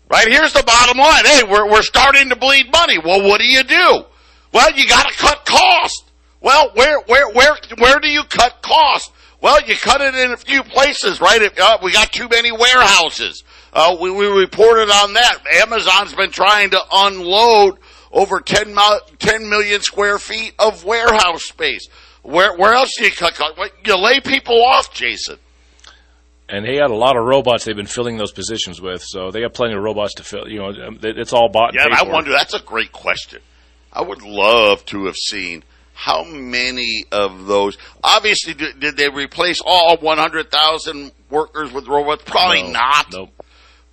Right? 0.08 0.28
Here's 0.28 0.52
the 0.52 0.62
bottom 0.62 0.98
line. 0.98 1.24
Hey, 1.24 1.42
we're, 1.50 1.68
we're 1.70 1.82
starting 1.82 2.28
to 2.28 2.36
bleed 2.36 2.70
money. 2.70 2.98
Well, 2.98 3.26
what 3.26 3.40
do 3.40 3.46
you 3.46 3.64
do? 3.64 4.04
Well, 4.52 4.72
you 4.72 4.86
gotta 4.86 5.14
cut 5.14 5.44
costs. 5.46 6.04
Well, 6.40 6.70
where, 6.74 7.00
where, 7.06 7.30
where, 7.30 7.56
where 7.78 7.98
do 7.98 8.08
you 8.08 8.22
cut 8.24 8.62
costs? 8.62 9.10
Well, 9.40 9.60
you 9.62 9.76
cut 9.76 10.00
it 10.00 10.14
in 10.14 10.32
a 10.32 10.36
few 10.36 10.62
places, 10.62 11.20
right? 11.20 11.40
If, 11.40 11.58
uh, 11.58 11.78
we 11.82 11.92
got 11.92 12.12
too 12.12 12.28
many 12.28 12.52
warehouses. 12.52 13.44
Uh, 13.72 13.96
we, 14.00 14.10
we 14.10 14.26
reported 14.26 14.90
on 14.90 15.14
that. 15.14 15.38
Amazon's 15.62 16.14
been 16.14 16.30
trying 16.30 16.70
to 16.70 16.80
unload 16.92 17.78
over 18.16 18.40
10, 18.40 18.74
10 19.18 19.48
million 19.48 19.82
square 19.82 20.18
feet 20.18 20.54
of 20.58 20.84
warehouse 20.84 21.44
space. 21.44 21.86
Where, 22.22 22.56
where 22.56 22.72
else 22.72 22.90
do 22.96 23.04
you 23.04 23.12
cut? 23.12 23.38
You 23.84 23.96
lay 23.96 24.20
people 24.20 24.64
off, 24.64 24.92
Jason. 24.92 25.38
And 26.48 26.64
they 26.64 26.76
had 26.76 26.90
a 26.90 26.94
lot 26.94 27.16
of 27.16 27.24
robots 27.24 27.64
they've 27.64 27.76
been 27.76 27.86
filling 27.86 28.16
those 28.16 28.32
positions 28.32 28.80
with, 28.80 29.02
so 29.04 29.30
they 29.30 29.42
have 29.42 29.52
plenty 29.52 29.74
of 29.74 29.82
robots 29.82 30.14
to 30.14 30.24
fill. 30.24 30.48
You 30.48 30.58
know, 30.60 30.86
um, 30.86 30.98
it's 31.02 31.32
all 31.32 31.48
bought. 31.48 31.74
Yeah, 31.74 31.84
and 31.84 31.94
I 31.94 32.04
wonder. 32.04 32.30
That's 32.30 32.54
a 32.54 32.60
great 32.60 32.92
question. 32.92 33.40
I 33.92 34.02
would 34.02 34.22
love 34.22 34.84
to 34.86 35.06
have 35.06 35.16
seen 35.16 35.64
how 35.92 36.22
many 36.22 37.04
of 37.10 37.46
those. 37.46 37.76
Obviously, 38.02 38.54
did 38.54 38.96
they 38.96 39.08
replace 39.08 39.60
all 39.64 39.96
100,000 39.96 41.12
workers 41.30 41.72
with 41.72 41.88
robots? 41.88 42.22
Probably 42.24 42.62
no, 42.62 42.70
not. 42.70 43.06
Nope. 43.12 43.30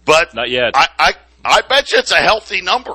But 0.05 0.35
not 0.35 0.49
yet. 0.49 0.73
I, 0.75 0.87
I 0.99 1.13
I 1.45 1.61
bet 1.61 1.91
you 1.91 1.99
it's 1.99 2.11
a 2.11 2.17
healthy 2.17 2.61
number. 2.61 2.93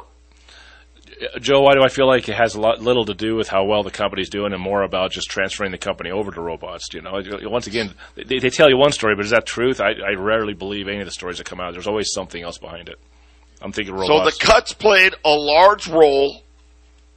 Joe, 1.40 1.62
why 1.62 1.74
do 1.74 1.82
I 1.82 1.88
feel 1.88 2.06
like 2.06 2.28
it 2.28 2.36
has 2.36 2.54
a 2.54 2.60
lot, 2.60 2.80
little 2.80 3.04
to 3.06 3.14
do 3.14 3.34
with 3.34 3.48
how 3.48 3.64
well 3.64 3.82
the 3.82 3.90
company's 3.90 4.28
doing 4.28 4.52
and 4.52 4.62
more 4.62 4.82
about 4.82 5.10
just 5.10 5.28
transferring 5.28 5.72
the 5.72 5.78
company 5.78 6.10
over 6.10 6.30
to 6.30 6.40
robots? 6.40 6.88
You 6.92 7.02
know, 7.02 7.20
once 7.42 7.66
again, 7.66 7.94
they, 8.14 8.38
they 8.38 8.50
tell 8.50 8.68
you 8.68 8.76
one 8.76 8.92
story, 8.92 9.16
but 9.16 9.24
is 9.24 9.30
that 9.30 9.44
truth? 9.44 9.80
I, 9.80 9.92
I, 9.92 10.14
rarely 10.16 10.54
believe 10.54 10.86
any 10.86 11.00
of 11.00 11.06
the 11.06 11.10
stories 11.10 11.38
that 11.38 11.44
come 11.44 11.60
out. 11.60 11.72
There's 11.72 11.88
always 11.88 12.12
something 12.12 12.42
else 12.42 12.58
behind 12.58 12.88
it. 12.88 12.98
I'm 13.60 13.72
thinking 13.72 13.94
robots. 13.94 14.08
So 14.08 14.24
the 14.24 14.52
cuts 14.52 14.72
played 14.72 15.14
a 15.24 15.34
large 15.34 15.88
role 15.88 16.42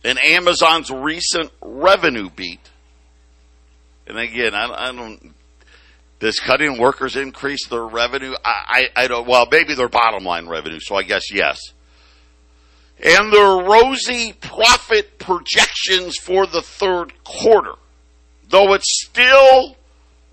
in 0.04 0.18
Amazon's 0.18 0.90
recent 0.90 1.52
revenue 1.62 2.30
beat. 2.30 2.70
And 4.08 4.18
again, 4.18 4.56
I, 4.56 4.90
I 4.90 4.92
don't. 4.92 5.36
Does 6.20 6.40
cutting 6.40 6.80
workers 6.80 7.16
increase 7.16 7.68
their 7.68 7.86
revenue? 7.86 8.34
I, 8.44 8.88
I, 8.96 9.04
I 9.04 9.08
don't. 9.08 9.28
Well, 9.28 9.48
maybe 9.52 9.76
their 9.76 9.90
bottom 9.90 10.24
line 10.24 10.48
revenue. 10.48 10.80
So 10.80 10.96
I 10.96 11.04
guess 11.04 11.32
yes 11.32 11.60
and 13.02 13.34
their 13.34 13.66
rosy 13.66 14.34
profit 14.34 15.18
projections 15.18 16.18
for 16.18 16.46
the 16.46 16.62
third 16.62 17.14
quarter, 17.24 17.74
though 18.50 18.74
it 18.74 18.84
still 18.84 19.76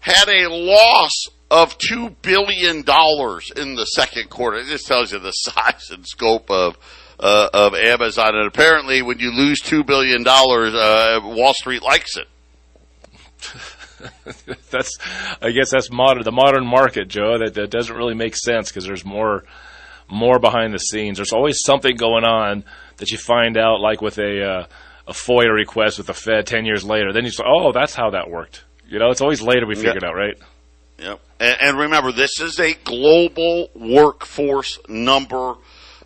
had 0.00 0.28
a 0.28 0.48
loss 0.48 1.28
of 1.50 1.78
$2 1.78 2.14
billion 2.22 2.78
in 2.78 3.74
the 3.74 3.87
second 3.94 4.28
quarter. 4.28 4.59
It 4.59 4.66
just 4.66 4.87
tells 4.87 5.12
you 5.12 5.18
the 5.18 5.31
size 5.33 5.90
and 5.90 6.07
scope 6.07 6.50
of, 6.50 6.76
uh, 7.18 7.48
of 7.52 7.74
Amazon. 7.74 8.35
And 8.35 8.46
apparently, 8.46 9.02
when 9.02 9.18
you 9.18 9.33
lose 9.33 9.61
$2 9.62 9.87
billion, 9.87 10.26
uh, 10.26 11.20
Wall 11.24 11.54
Street 11.54 11.83
likes 11.83 12.16
it. 12.16 12.26
that's, 14.70 14.98
I 15.40 15.50
guess 15.50 15.70
that's 15.70 15.90
modern, 15.90 16.22
the 16.22 16.33
modern 16.33 16.66
market, 16.66 17.09
Joe. 17.09 17.38
That, 17.38 17.54
that 17.54 17.70
doesn't 17.70 17.96
really 17.96 18.14
make 18.14 18.37
sense 18.37 18.68
because 18.68 18.85
there's 18.85 19.04
more, 19.04 19.44
more 20.11 20.38
behind 20.38 20.73
the 20.73 20.79
scenes. 20.79 21.18
There's 21.18 21.33
always 21.33 21.61
something 21.64 21.97
going 21.97 22.25
on 22.25 22.64
that 22.97 23.11
you 23.11 23.18
find 23.18 23.57
out, 23.57 23.81
like 23.81 24.01
with 24.01 24.18
a, 24.18 24.42
uh, 24.42 24.66
a 25.07 25.12
FOIA 25.12 25.53
request 25.53 25.99
with 25.99 26.07
the 26.07 26.14
Fed 26.14 26.47
10 26.47 26.64
years 26.64 26.85
later. 26.85 27.12
Then 27.12 27.25
you 27.25 27.31
say, 27.31 27.44
oh, 27.47 27.73
that's 27.73 27.94
how 27.94 28.11
that 28.11 28.31
worked. 28.31 28.64
You 28.88 28.99
know, 28.99 29.11
it's 29.11 29.21
always 29.21 29.42
later 29.42 29.66
we 29.66 29.75
figure 29.75 29.97
it 29.97 30.05
out, 30.05 30.14
right? 30.14 30.38
Yep. 30.99 31.21
And, 31.40 31.57
and, 31.61 31.79
remember, 31.79 32.11
this 32.11 32.40
is 32.40 32.59
a 32.59 32.75
global 32.85 33.68
workforce 33.75 34.79
number. 34.88 35.55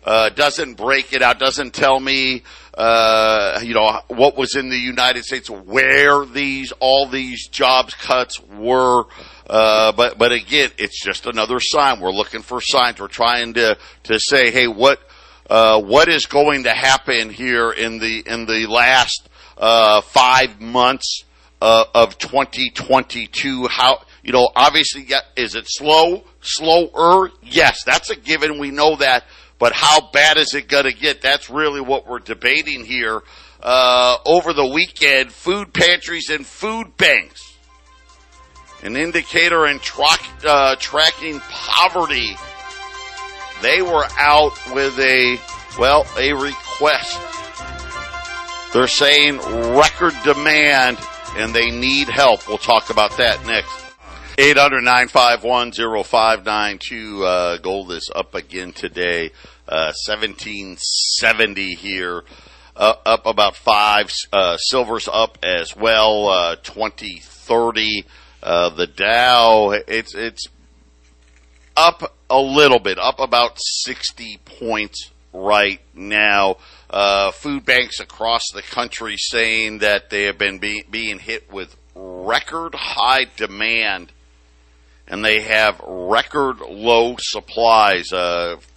Uh, 0.03 0.29
doesn't 0.29 0.75
break 0.75 1.13
it 1.13 1.21
out. 1.21 1.39
Doesn't 1.39 1.73
tell 1.73 1.99
me, 1.99 2.43
uh, 2.73 3.61
you 3.63 3.73
know, 3.73 4.01
what 4.07 4.35
was 4.35 4.55
in 4.55 4.69
the 4.69 4.77
United 4.77 5.23
States, 5.23 5.49
where 5.49 6.25
these 6.25 6.73
all 6.79 7.07
these 7.07 7.47
jobs 7.47 7.93
cuts 7.93 8.41
were. 8.41 9.05
Uh, 9.47 9.91
but 9.93 10.17
but 10.17 10.31
again, 10.31 10.71
it's 10.77 11.01
just 11.01 11.25
another 11.25 11.59
sign. 11.59 12.01
We're 12.01 12.11
looking 12.11 12.41
for 12.41 12.59
signs. 12.59 12.99
We're 12.99 13.07
trying 13.07 13.53
to 13.53 13.77
to 14.03 14.19
say, 14.19 14.51
hey, 14.51 14.67
what 14.67 14.99
uh, 15.49 15.81
what 15.81 16.09
is 16.09 16.25
going 16.25 16.63
to 16.63 16.73
happen 16.73 17.29
here 17.29 17.71
in 17.71 17.99
the 17.99 18.23
in 18.25 18.45
the 18.45 18.67
last 18.67 19.29
uh, 19.57 20.01
five 20.01 20.59
months 20.59 21.23
uh, 21.61 21.85
of 21.93 22.17
2022? 22.17 23.67
How 23.67 24.03
you 24.23 24.31
know, 24.31 24.49
obviously, 24.55 25.07
is 25.35 25.55
it 25.55 25.65
slow, 25.67 26.23
slower? 26.39 27.29
Yes, 27.41 27.83
that's 27.83 28.09
a 28.09 28.15
given. 28.15 28.57
We 28.57 28.71
know 28.71 28.95
that. 28.95 29.25
But 29.63 29.71
how 29.71 30.11
bad 30.11 30.35
is 30.35 30.53
it 30.55 30.67
going 30.67 30.83
to 30.83 30.91
get? 30.91 31.21
That's 31.21 31.49
really 31.49 31.79
what 31.79 32.05
we're 32.05 32.19
debating 32.19 32.83
here. 32.83 33.21
Uh, 33.61 34.17
over 34.25 34.51
the 34.51 34.65
weekend, 34.65 35.31
food 35.31 35.73
pantries 35.73 36.29
and 36.29 36.45
food 36.45 36.97
banks, 36.97 37.55
an 38.81 38.97
indicator 38.97 39.65
in 39.67 39.79
tra- 39.79 40.05
uh, 40.45 40.75
tracking 40.81 41.39
poverty. 41.39 42.35
They 43.61 43.81
were 43.81 44.03
out 44.17 44.51
with 44.73 44.99
a, 44.99 45.39
well, 45.79 46.05
a 46.17 46.33
request. 46.33 47.17
They're 48.73 48.87
saying 48.87 49.37
record 49.37 50.13
demand 50.25 50.97
and 51.37 51.55
they 51.55 51.71
need 51.71 52.09
help. 52.09 52.49
We'll 52.49 52.57
talk 52.57 52.89
about 52.89 53.15
that 53.15 53.45
next. 53.45 53.71
800-951-0592. 54.37 57.23
Uh, 57.23 57.57
gold 57.59 57.93
is 57.93 58.11
up 58.13 58.35
again 58.35 58.73
today. 58.73 59.31
Uh, 59.73 59.91
1770 60.05 61.73
here. 61.73 62.23
Uh, 62.75 62.93
up 63.07 63.25
about 63.25 63.55
five. 63.55 64.13
Uh, 64.31 64.55
silver's 64.57 65.09
up 65.11 65.39
as 65.41 65.75
well. 65.75 66.27
Uh, 66.27 66.55
2030. 66.57 68.05
Uh, 68.43 68.69
the 68.69 68.85
Dow, 68.85 69.71
it's, 69.71 70.13
it's 70.13 70.45
up 71.75 72.15
a 72.29 72.39
little 72.39 72.77
bit, 72.77 72.99
up 72.99 73.19
about 73.19 73.57
60 73.57 74.41
points 74.45 75.09
right 75.33 75.81
now. 75.95 76.57
Uh, 76.87 77.31
food 77.31 77.65
banks 77.65 77.99
across 77.99 78.43
the 78.53 78.61
country 78.61 79.15
saying 79.17 79.79
that 79.79 80.11
they 80.11 80.25
have 80.25 80.37
been 80.37 80.59
be- 80.59 80.85
being 80.91 81.17
hit 81.17 81.51
with 81.51 81.75
record 81.95 82.75
high 82.75 83.25
demand 83.37 84.11
and 85.07 85.25
they 85.25 85.41
have 85.41 85.81
record 85.83 86.59
low 86.59 87.15
supplies. 87.17 88.11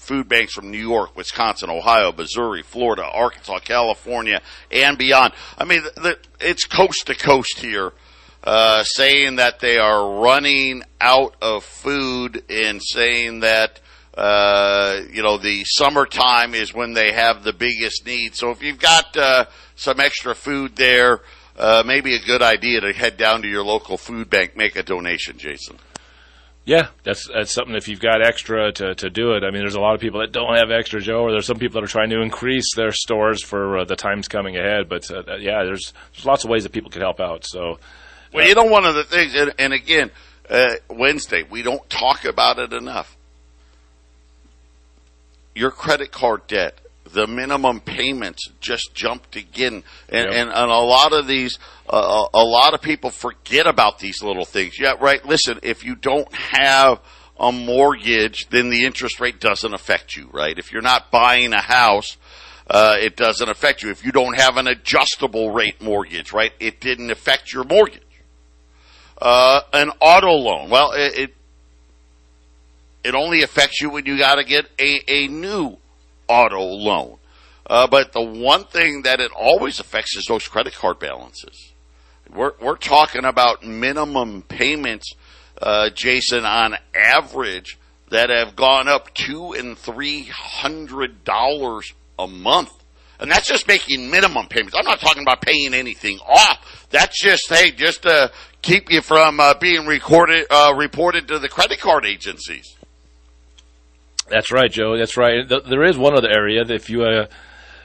Food 0.07 0.29
banks 0.29 0.55
from 0.55 0.71
New 0.71 0.79
York, 0.79 1.17
Wisconsin, 1.17 1.69
Ohio, 1.69 2.13
Missouri, 2.13 2.63
Florida, 2.63 3.03
Arkansas, 3.03 3.59
California, 3.59 4.41
and 4.71 4.97
beyond. 4.97 5.33
I 5.59 5.65
mean, 5.65 5.83
the, 5.83 6.17
it's 6.41 6.65
coast 6.65 7.09
to 7.09 7.17
coast 7.17 7.59
here, 7.59 7.93
uh, 8.45 8.85
saying 8.85 9.37
that 9.37 9.59
they 9.59 9.79
are 9.79 10.21
running 10.21 10.85
out 11.01 11.35
of 11.43 11.65
food 11.65 12.45
and 12.49 12.81
saying 12.83 13.41
that. 13.41 13.81
Uh, 14.17 15.03
you 15.13 15.23
know, 15.23 15.37
the 15.37 15.63
summertime 15.67 16.55
is 16.55 16.73
when 16.73 16.95
they 16.95 17.13
have 17.13 17.45
the 17.45 17.53
biggest 17.53 18.07
need. 18.07 18.35
So 18.35 18.51
if 18.51 18.63
you've 18.63 18.79
got 18.79 19.15
uh, 19.15 19.45
some 19.75 20.01
extra 20.01 20.35
food 20.35 20.75
there, 20.75 21.21
uh, 21.59 21.83
maybe 21.85 22.15
a 22.15 22.21
good 22.21 22.41
idea 22.41 22.81
to 22.81 22.95
head 22.95 23.19
down 23.19 23.43
to 23.43 23.49
your 23.49 23.63
local 23.63 23.99
food 23.99 24.31
bank, 24.31 24.57
make 24.57 24.75
a 24.75 24.83
donation, 24.83 25.37
Jason. 25.37 25.77
Yeah, 26.67 26.89
that's 27.05 27.29
that's 27.33 27.53
something. 27.53 27.77
If 27.77 27.87
you've 27.87 28.01
got 28.01 28.21
extra 28.21 28.73
to, 28.73 28.97
to 28.97 29.09
do 29.09 29.35
it, 29.35 29.45
I 29.45 29.53
mean, 29.53 29.61
there's 29.61 29.77
a 29.77 29.81
lot 29.81 29.95
of 29.95 30.01
people 30.01 30.19
that 30.19 30.33
don't 30.33 30.57
have 30.57 30.73
extra, 30.73 31.01
Joe, 31.01 31.21
or 31.21 31.31
there's 31.31 31.47
some 31.47 31.61
people 31.61 31.81
that 31.81 31.85
are 31.85 31.91
trying 31.91 32.11
to 32.11 32.21
increase 32.21 32.75
their 32.75 32.91
stores 32.91 33.41
for 33.41 33.79
uh, 33.79 33.85
the 33.85 33.95
times 33.95 34.27
coming 34.27 34.57
ahead. 34.57 34.89
But 34.89 35.09
uh, 35.09 35.37
yeah, 35.37 35.63
there's 35.63 35.95
there's 36.13 36.27
lots 36.27 36.43
of 36.43 36.51
ways 36.51 36.65
that 36.65 36.73
people 36.73 36.91
can 36.91 37.03
help 37.03 37.21
out. 37.21 37.45
So, 37.45 37.79
well, 38.35 38.45
uh, 38.45 38.49
you 38.49 38.57
know, 38.57 38.65
one 38.65 38.85
of 38.85 38.97
the 38.97 39.05
things, 39.05 39.33
and, 39.37 39.55
and 39.61 39.73
again, 39.73 40.11
uh, 40.51 40.75
Wednesday 40.91 41.45
we 41.49 41.63
don't 41.63 41.89
talk 41.89 42.25
about 42.25 42.59
it 42.59 42.73
enough. 42.73 43.17
Your 45.55 45.71
credit 45.71 46.11
card 46.11 46.49
debt 46.49 46.81
the 47.13 47.27
minimum 47.27 47.81
payments 47.81 48.51
just 48.61 48.95
jumped 48.95 49.37
again, 49.37 49.83
and, 50.09 50.31
yep. 50.31 50.33
and, 50.33 50.51
and 50.51 50.71
a 50.71 50.79
lot 50.79 51.13
of 51.13 51.27
these, 51.27 51.59
uh, 51.89 52.27
a 52.33 52.45
lot 52.45 52.75
of 52.75 52.83
people 52.83 53.11
forget 53.11 53.67
about 53.67 53.99
these 53.99 54.23
little 54.23 54.45
things. 54.45 54.79
Yeah, 54.79 54.95
right. 55.01 55.25
Listen, 55.25 55.61
if 55.63 55.85
you 55.85 55.95
don't 55.95 56.33
have 56.35 57.01
a 57.39 57.53
mortgage, 57.53 58.49
then 58.49 58.71
the 58.71 58.85
interest 58.85 59.21
rate 59.21 59.41
doesn't 59.41 59.75
affect 59.75 60.17
you, 60.17 60.29
right? 60.33 60.59
If 60.59 60.73
you're 60.73 60.83
not 60.83 61.11
buying 61.11 61.53
a 61.53 61.61
house, 61.61 62.17
uh, 62.69 62.97
it 62.99 63.17
doesn't 63.17 63.49
affect 63.49 63.83
you. 63.83 63.91
If 63.91 64.05
you 64.05 64.13
don't 64.13 64.37
have 64.39 64.57
an 64.57 64.67
adjustable 64.67 65.51
rate 65.51 65.81
mortgage, 65.81 66.33
right, 66.33 66.53
it 66.59 66.81
didn't 66.81 67.11
affect 67.11 67.53
your 67.53 67.65
mortgage. 67.65 68.03
Uh, 69.19 69.61
an 69.73 69.91
auto 70.01 70.33
loan, 70.33 70.69
well, 70.69 70.93
it, 70.93 71.19
it, 71.19 71.35
it 73.05 73.15
only 73.15 73.43
affects 73.43 73.81
you 73.81 73.91
when 73.91 74.05
you 74.05 74.19
got 74.19 74.35
to 74.37 74.45
get 74.45 74.67
a, 74.79 75.01
a 75.09 75.29
new 75.29 75.79
auto 76.29 76.61
loan. 76.61 77.19
Uh, 77.69 77.87
but 77.87 78.13
the 78.13 78.23
one 78.23 78.65
thing 78.65 79.03
that 79.03 79.21
it 79.21 79.33
always 79.33 79.81
affects 79.81 80.17
is 80.17 80.25
those 80.27 80.47
credit 80.47 80.75
card 80.75 80.99
balances. 80.99 81.73
We're, 82.33 82.53
we're 82.61 82.77
talking 82.77 83.25
about 83.25 83.65
minimum 83.65 84.43
payments, 84.43 85.15
uh, 85.61 85.91
Jason, 85.91 86.45
on 86.45 86.77
average 86.95 87.79
that 88.11 88.31
have 88.31 88.55
gone 88.55 88.87
up 88.89 89.13
two 89.15 89.53
and 89.53 89.77
three 89.77 90.25
hundred 90.25 91.25
dollars 91.25 91.93
a 92.19 92.27
month. 92.27 92.73
And 93.19 93.31
that's 93.31 93.49
just 93.49 93.67
making 93.67 94.11
minimum 94.11 94.47
payments. 94.49 94.77
I'm 94.77 94.85
not 94.85 95.01
talking 95.01 95.23
about 95.23 95.41
paying 95.41 95.73
anything 95.73 96.19
off. 96.19 96.87
That's 96.91 97.21
just, 97.21 97.49
hey, 97.49 97.71
just 97.71 98.03
to 98.03 98.31
keep 98.63 98.91
you 98.91 99.01
from 99.01 99.41
uh, 99.41 99.55
being 99.55 99.87
recorded, 99.87 100.47
uh, 100.51 100.75
reported 100.77 101.29
to 101.29 101.39
the 101.39 101.49
credit 101.49 101.81
card 101.81 102.05
agencies. 102.05 102.77
That's 104.29 104.51
right, 104.51 104.71
Joe. 104.71 104.97
That's 104.97 105.17
right. 105.17 105.49
There 105.49 105.85
is 105.85 105.97
one 105.97 106.17
other 106.17 106.31
area 106.31 106.65
that 106.65 106.75
if 106.75 106.91
you, 106.91 107.05
uh, 107.05 107.27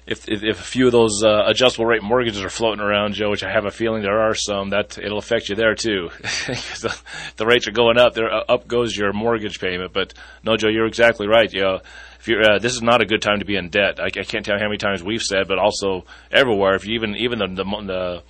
if, 0.08 0.28
if, 0.28 0.44
if 0.44 0.60
a 0.60 0.64
few 0.64 0.88
of 0.88 0.92
those 0.92 1.24
uh, 1.24 1.44
adjustable 1.46 1.86
rate 1.86 2.02
mortgages 2.02 2.44
are 2.44 2.50
floating 2.50 2.82
around, 2.84 3.14
Joe, 3.14 3.30
which 3.30 3.44
I 3.44 3.52
have 3.52 3.66
a 3.66 3.72
feeling 3.72 4.02
there 4.02 4.20
are 4.20 4.34
some, 4.34 4.72
that 4.72 4.98
it'll 4.98 5.20
affect 5.20 5.50
you 5.50 5.56
there 5.56 5.76
too. 5.76 6.10
the, 6.22 6.98
the 7.38 7.46
rates 7.46 7.68
are 7.68 7.72
going 7.72 7.98
up, 8.00 8.14
there 8.14 8.32
uh, 8.32 8.44
up 8.50 8.68
goes 8.68 8.98
your 8.98 9.14
mortgage 9.14 9.60
payment. 9.60 9.94
But 9.94 10.14
no, 10.44 10.58
Joe, 10.58 10.70
you're 10.70 10.88
exactly 10.88 11.28
right. 11.28 11.52
You 11.54 11.62
know, 11.62 11.80
if 12.20 12.28
you're, 12.28 12.42
uh, 12.44 12.60
this 12.60 12.74
is 12.74 12.82
not 12.82 13.02
a 13.02 13.06
good 13.06 13.22
time 13.22 13.40
to 13.40 13.46
be 13.46 13.56
in 13.56 13.70
debt. 13.70 14.00
I, 14.00 14.06
I 14.06 14.24
can't 14.24 14.44
tell 14.44 14.56
you 14.56 14.62
how 14.62 14.68
many 14.68 14.78
times 14.78 15.04
we've 15.04 15.22
said, 15.22 15.48
but 15.48 15.60
also 15.60 16.06
everywhere. 16.32 16.74
If 16.74 16.88
you 16.88 16.96
even 16.96 17.16
even 17.16 17.40
the, 17.40 17.48
the, 17.48 17.64
the 17.64 18.24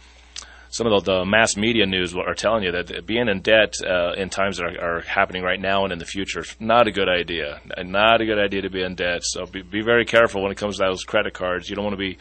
some 0.71 0.87
of 0.87 1.03
the, 1.03 1.19
the, 1.19 1.25
mass 1.25 1.57
media 1.57 1.85
news 1.85 2.15
are 2.15 2.33
telling 2.33 2.63
you 2.63 2.71
that 2.71 3.05
being 3.05 3.27
in 3.27 3.41
debt 3.41 3.75
uh, 3.85 4.13
in 4.13 4.29
times 4.29 4.57
that 4.57 4.65
are, 4.65 4.97
are, 4.97 5.01
happening 5.01 5.43
right 5.43 5.59
now 5.59 5.83
and 5.83 5.91
in 5.91 5.99
the 5.99 6.05
future 6.05 6.39
is 6.39 6.55
not 6.61 6.87
a 6.87 6.91
good 6.91 7.09
idea. 7.09 7.59
Not 7.83 8.21
a 8.21 8.25
good 8.25 8.39
idea 8.39 8.61
to 8.61 8.69
be 8.69 8.81
in 8.81 8.95
debt. 8.95 9.21
So 9.23 9.45
be, 9.45 9.61
be 9.61 9.81
very 9.81 10.05
careful 10.05 10.41
when 10.41 10.51
it 10.51 10.57
comes 10.57 10.77
to 10.77 10.85
those 10.85 11.03
credit 11.03 11.33
cards. 11.33 11.69
You 11.69 11.75
don't 11.75 11.83
want 11.83 11.93
to 11.93 11.97
be 11.97 12.17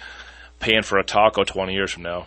paying 0.59 0.83
for 0.83 0.99
a 0.99 1.05
taco 1.05 1.45
20 1.45 1.73
years 1.73 1.93
from 1.93 2.03
now. 2.03 2.27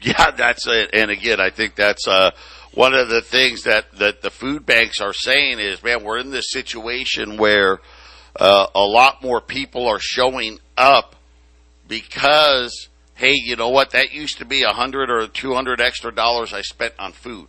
Yeah, 0.00 0.30
that's 0.30 0.66
it. 0.66 0.90
And 0.92 1.10
again, 1.10 1.40
I 1.40 1.50
think 1.50 1.74
that's 1.74 2.08
uh, 2.08 2.30
one 2.74 2.94
of 2.94 3.08
the 3.08 3.22
things 3.22 3.64
that, 3.64 3.90
that 3.98 4.22
the 4.22 4.30
food 4.30 4.64
banks 4.64 5.00
are 5.00 5.12
saying 5.12 5.58
is, 5.58 5.82
man, 5.82 6.04
we're 6.04 6.18
in 6.18 6.30
this 6.30 6.50
situation 6.50 7.36
where 7.36 7.80
uh, 8.38 8.66
a 8.74 8.80
lot 8.80 9.22
more 9.22 9.40
people 9.40 9.86
are 9.86 10.00
showing 10.00 10.58
up 10.76 11.16
because 11.86 12.88
hey, 13.22 13.34
you 13.36 13.54
know 13.54 13.68
what? 13.68 13.90
That 13.90 14.12
used 14.12 14.38
to 14.38 14.44
be 14.44 14.64
a 14.64 14.72
hundred 14.72 15.08
or 15.08 15.28
two 15.28 15.54
hundred 15.54 15.80
extra 15.80 16.12
dollars 16.12 16.52
I 16.52 16.62
spent 16.62 16.94
on 16.98 17.12
food 17.12 17.46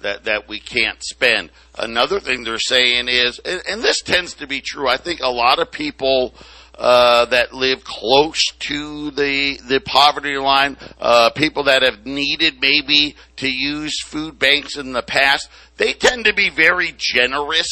that 0.00 0.24
that 0.24 0.48
we 0.48 0.60
can't 0.60 1.02
spend. 1.02 1.50
Another 1.76 2.20
thing 2.20 2.44
they're 2.44 2.58
saying 2.58 3.08
is, 3.08 3.40
and, 3.40 3.60
and 3.68 3.82
this 3.82 4.00
tends 4.00 4.34
to 4.34 4.46
be 4.46 4.60
true. 4.60 4.88
I 4.88 4.96
think 4.96 5.20
a 5.20 5.28
lot 5.28 5.58
of 5.58 5.72
people 5.72 6.34
uh, 6.78 7.24
that 7.26 7.52
live 7.52 7.82
close 7.82 8.40
to 8.60 9.10
the 9.10 9.58
the 9.68 9.80
poverty 9.80 10.38
line, 10.38 10.76
uh, 11.00 11.30
people 11.30 11.64
that 11.64 11.82
have 11.82 12.06
needed 12.06 12.60
maybe 12.60 13.16
to 13.36 13.48
use 13.50 14.00
food 14.04 14.38
banks 14.38 14.76
in 14.76 14.92
the 14.92 15.02
past, 15.02 15.50
they 15.78 15.92
tend 15.94 16.26
to 16.26 16.32
be 16.32 16.48
very 16.48 16.94
generous. 16.96 17.68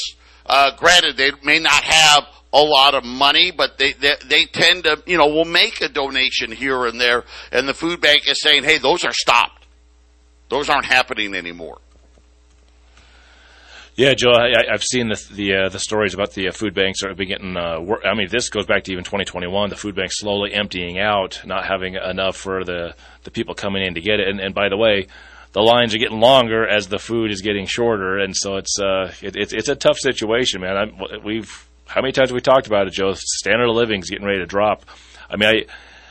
Uh, 0.48 0.70
granted, 0.76 1.16
they 1.16 1.30
may 1.44 1.58
not 1.58 1.84
have 1.84 2.24
a 2.52 2.62
lot 2.62 2.94
of 2.94 3.04
money, 3.04 3.50
but 3.50 3.76
they, 3.78 3.92
they 3.92 4.14
they 4.26 4.44
tend 4.46 4.84
to 4.84 5.02
you 5.06 5.18
know 5.18 5.26
will 5.26 5.44
make 5.44 5.80
a 5.80 5.88
donation 5.88 6.50
here 6.50 6.86
and 6.86 7.00
there, 7.00 7.24
and 7.52 7.68
the 7.68 7.74
food 7.74 8.00
bank 8.00 8.22
is 8.26 8.40
saying, 8.40 8.64
hey, 8.64 8.78
those 8.78 9.04
are 9.04 9.12
stopped. 9.12 9.66
Those 10.48 10.70
aren't 10.70 10.86
happening 10.86 11.34
anymore. 11.34 11.78
Yeah, 13.98 14.14
Joe, 14.14 14.30
I, 14.30 14.70
have 14.70 14.84
seen 14.84 15.08
the 15.08 15.20
the, 15.32 15.54
uh, 15.54 15.68
the 15.70 15.80
stories 15.80 16.14
about 16.14 16.32
the 16.32 16.48
uh, 16.48 16.52
food 16.52 16.72
banks 16.72 17.02
are 17.02 17.14
getting. 17.14 17.56
Uh, 17.56 17.80
I 18.04 18.14
mean, 18.14 18.28
this 18.30 18.48
goes 18.48 18.64
back 18.64 18.84
to 18.84 18.92
even 18.92 19.02
2021. 19.02 19.70
The 19.70 19.76
food 19.76 19.96
banks 19.96 20.20
slowly 20.20 20.54
emptying 20.54 21.00
out, 21.00 21.42
not 21.44 21.66
having 21.66 21.94
enough 21.94 22.36
for 22.36 22.62
the 22.64 22.94
the 23.24 23.32
people 23.32 23.54
coming 23.54 23.84
in 23.84 23.94
to 23.94 24.00
get 24.00 24.20
it. 24.20 24.28
And, 24.28 24.40
and 24.40 24.54
by 24.54 24.68
the 24.68 24.76
way, 24.76 25.08
the 25.52 25.60
lines 25.60 25.94
are 25.94 25.98
getting 25.98 26.20
longer 26.20 26.66
as 26.66 26.88
the 26.88 26.98
food 26.98 27.30
is 27.30 27.40
getting 27.40 27.66
shorter, 27.66 28.18
and 28.18 28.36
so 28.36 28.56
it's 28.56 28.78
uh 28.78 29.12
it, 29.22 29.36
it's 29.36 29.52
it's 29.52 29.68
a 29.68 29.76
tough 29.76 29.98
situation, 29.98 30.60
man. 30.60 30.76
I'm, 30.76 31.24
we've 31.24 31.68
how 31.86 32.02
many 32.02 32.12
times 32.12 32.30
have 32.30 32.34
we 32.34 32.40
talked 32.40 32.66
about 32.66 32.86
it, 32.86 32.92
Joe? 32.92 33.14
Standard 33.14 33.68
of 33.68 33.74
living 33.74 34.00
is 34.00 34.10
getting 34.10 34.26
ready 34.26 34.40
to 34.40 34.46
drop. 34.46 34.84
I 35.30 35.36
mean, 35.36 35.48
I 35.48 35.64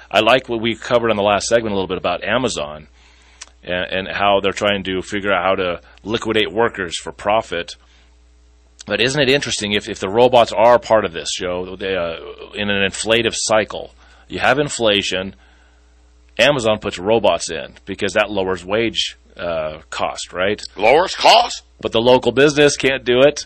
I 0.09 0.21
like 0.21 0.49
what 0.49 0.61
we 0.61 0.75
covered 0.75 1.11
on 1.11 1.17
the 1.17 1.23
last 1.23 1.47
segment 1.47 1.71
a 1.71 1.75
little 1.75 1.87
bit 1.87 1.97
about 1.97 2.23
Amazon 2.23 2.87
and, 3.63 4.07
and 4.07 4.07
how 4.07 4.39
they're 4.39 4.53
trying 4.53 4.83
to 4.85 5.01
figure 5.01 5.31
out 5.31 5.43
how 5.43 5.55
to 5.55 5.81
liquidate 6.03 6.51
workers 6.51 6.97
for 6.97 7.11
profit. 7.11 7.75
But 8.85 9.01
isn't 9.01 9.21
it 9.21 9.29
interesting 9.29 9.73
if, 9.73 9.89
if 9.89 9.99
the 9.99 10.07
robots 10.07 10.53
are 10.53 10.79
part 10.79 11.03
of 11.03 11.11
this, 11.11 11.29
Joe, 11.37 11.75
they, 11.75 11.95
uh, 11.95 12.15
in 12.53 12.69
an 12.69 12.89
inflative 12.89 13.33
cycle? 13.35 13.93
You 14.29 14.39
have 14.39 14.59
inflation, 14.59 15.35
Amazon 16.39 16.79
puts 16.79 16.97
robots 16.97 17.51
in 17.51 17.75
because 17.85 18.13
that 18.13 18.31
lowers 18.31 18.63
wage 18.63 19.17
uh, 19.37 19.81
cost, 19.89 20.33
right? 20.33 20.61
Lowers 20.75 21.15
cost? 21.15 21.63
But 21.79 21.91
the 21.91 22.01
local 22.01 22.31
business 22.31 22.77
can't 22.77 23.03
do 23.03 23.21
it. 23.21 23.45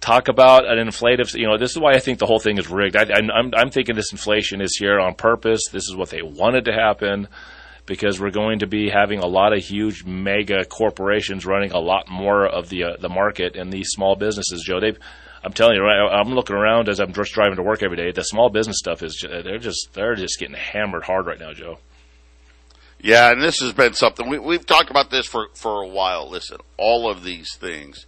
Talk 0.00 0.28
about 0.28 0.66
an 0.66 0.78
inflative, 0.86 1.34
you 1.34 1.46
know, 1.46 1.56
this 1.56 1.70
is 1.70 1.78
why 1.78 1.92
I 1.94 1.98
think 1.98 2.18
the 2.18 2.26
whole 2.26 2.38
thing 2.38 2.58
is 2.58 2.68
rigged. 2.68 2.96
I, 2.96 3.04
I'm, 3.04 3.54
I'm 3.54 3.70
thinking 3.70 3.94
this 3.94 4.12
inflation 4.12 4.60
is 4.60 4.76
here 4.78 5.00
on 5.00 5.14
purpose. 5.14 5.62
This 5.72 5.88
is 5.88 5.96
what 5.96 6.10
they 6.10 6.22
wanted 6.22 6.66
to 6.66 6.72
happen 6.72 7.28
because 7.86 8.20
we're 8.20 8.30
going 8.30 8.60
to 8.60 8.66
be 8.66 8.90
having 8.90 9.20
a 9.20 9.26
lot 9.26 9.52
of 9.52 9.62
huge 9.62 10.04
mega 10.04 10.64
corporations 10.64 11.46
running 11.46 11.72
a 11.72 11.78
lot 11.78 12.08
more 12.08 12.46
of 12.46 12.68
the 12.68 12.84
uh, 12.84 12.96
the 12.98 13.08
market 13.08 13.56
and 13.56 13.72
these 13.72 13.88
small 13.88 14.16
businesses. 14.16 14.62
Joe, 14.62 14.80
they 14.80 14.92
I'm 15.42 15.52
telling 15.52 15.76
you, 15.76 15.82
right, 15.82 16.00
I'm 16.00 16.34
looking 16.34 16.56
around 16.56 16.88
as 16.88 17.00
I'm 17.00 17.12
just 17.12 17.34
driving 17.34 17.56
to 17.56 17.62
work 17.62 17.82
every 17.82 17.98
day. 17.98 18.10
The 18.12 18.22
small 18.22 18.48
business 18.48 18.78
stuff 18.78 19.02
is 19.02 19.24
they're 19.28 19.58
just 19.58 19.90
they're 19.92 20.14
just 20.14 20.38
getting 20.38 20.56
hammered 20.56 21.04
hard 21.04 21.26
right 21.26 21.38
now, 21.38 21.52
Joe. 21.52 21.78
Yeah, 23.04 23.32
and 23.32 23.42
this 23.42 23.60
has 23.60 23.74
been 23.74 23.92
something 23.92 24.30
we, 24.30 24.38
we've 24.38 24.64
talked 24.64 24.88
about 24.88 25.10
this 25.10 25.26
for 25.26 25.48
for 25.52 25.82
a 25.82 25.86
while. 25.86 26.30
Listen, 26.30 26.56
all 26.78 27.10
of 27.10 27.22
these 27.22 27.54
things 27.54 28.06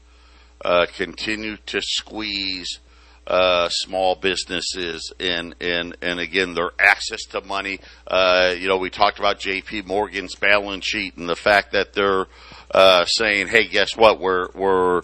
uh, 0.65 0.87
continue 0.97 1.59
to 1.67 1.83
squeeze 1.83 2.81
uh, 3.27 3.69
small 3.69 4.15
businesses 4.15 5.13
and, 5.21 5.55
and, 5.61 5.99
and 6.01 6.19
again, 6.19 6.55
their 6.55 6.71
access 6.79 7.25
to 7.25 7.43
money. 7.43 7.79
Uh, 8.07 8.55
you 8.59 8.69
know, 8.69 8.79
we 8.79 8.89
talked 8.89 9.19
about 9.19 9.39
JP 9.39 9.85
Morgan's 9.85 10.35
balance 10.35 10.87
sheet 10.87 11.19
and 11.19 11.29
the 11.29 11.37
fact 11.37 11.73
that 11.73 11.93
they're, 11.93 12.27
uh, 12.71 13.05
saying, 13.05 13.49
hey, 13.49 13.67
guess 13.67 13.97
what? 13.97 14.19
We're, 14.19 14.49
we're, 14.55 15.03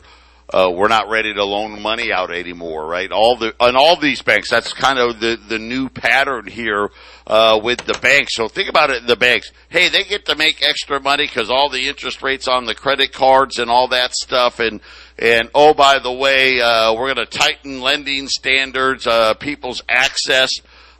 uh, 0.53 0.71
we're 0.71 0.89
not 0.89 1.09
ready 1.09 1.33
to 1.33 1.45
loan 1.45 1.81
money 1.81 2.13
out 2.13 2.31
anymore, 2.31 2.87
right? 2.87 3.11
All 3.11 3.37
the, 3.37 3.55
on 3.59 3.77
all 3.77 3.99
these 3.99 4.23
banks, 4.23 4.51
that's 4.51 4.73
kind 4.73 4.99
of 4.99 5.21
the, 5.21 5.39
the 5.49 5.59
new 5.59 5.89
pattern 5.89 6.47
here, 6.47 6.91
uh, 7.27 7.59
with 7.63 7.79
the 7.87 7.99
banks. 8.03 8.35
So 8.35 8.49
think 8.49 8.69
about 8.69 8.91
it, 8.91 9.07
the 9.07 9.17
banks. 9.17 9.51
Hey, 9.69 9.89
they 9.89 10.05
get 10.05 10.27
to 10.27 10.37
make 10.37 10.63
extra 10.63 11.01
money 11.01 11.27
because 11.27 11.51
all 11.51 11.71
the 11.71 11.89
interest 11.89 12.23
rates 12.23 12.49
on 12.49 12.67
the 12.67 12.75
credit 12.75 13.13
cards 13.13 13.59
and 13.59 13.71
all 13.71 13.89
that 13.89 14.15
stuff 14.15 14.61
and, 14.61 14.81
and 15.19 15.51
oh, 15.55 15.75
by 15.75 15.99
the 15.99 16.13
way, 16.13 16.61
uh, 16.61 16.95
we're 16.95 17.15
going 17.15 17.27
to 17.27 17.39
tighten 17.39 17.81
lending 17.81 18.29
standards. 18.29 19.07
Uh, 19.07 19.35
people's 19.35 19.83
access 19.89 20.51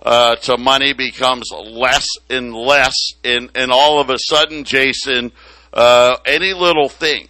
uh, 0.05 0.37
to 0.37 0.59
money 0.59 0.93
becomes 0.93 1.51
less 1.51 2.07
and 2.29 2.55
less, 2.55 2.95
and 3.25 3.51
and 3.55 3.71
all 3.71 4.01
of 4.01 4.11
a 4.11 4.19
sudden, 4.19 4.65
Jason, 4.65 5.33
uh, 5.73 6.17
any 6.27 6.53
little 6.53 6.89
thing, 6.89 7.29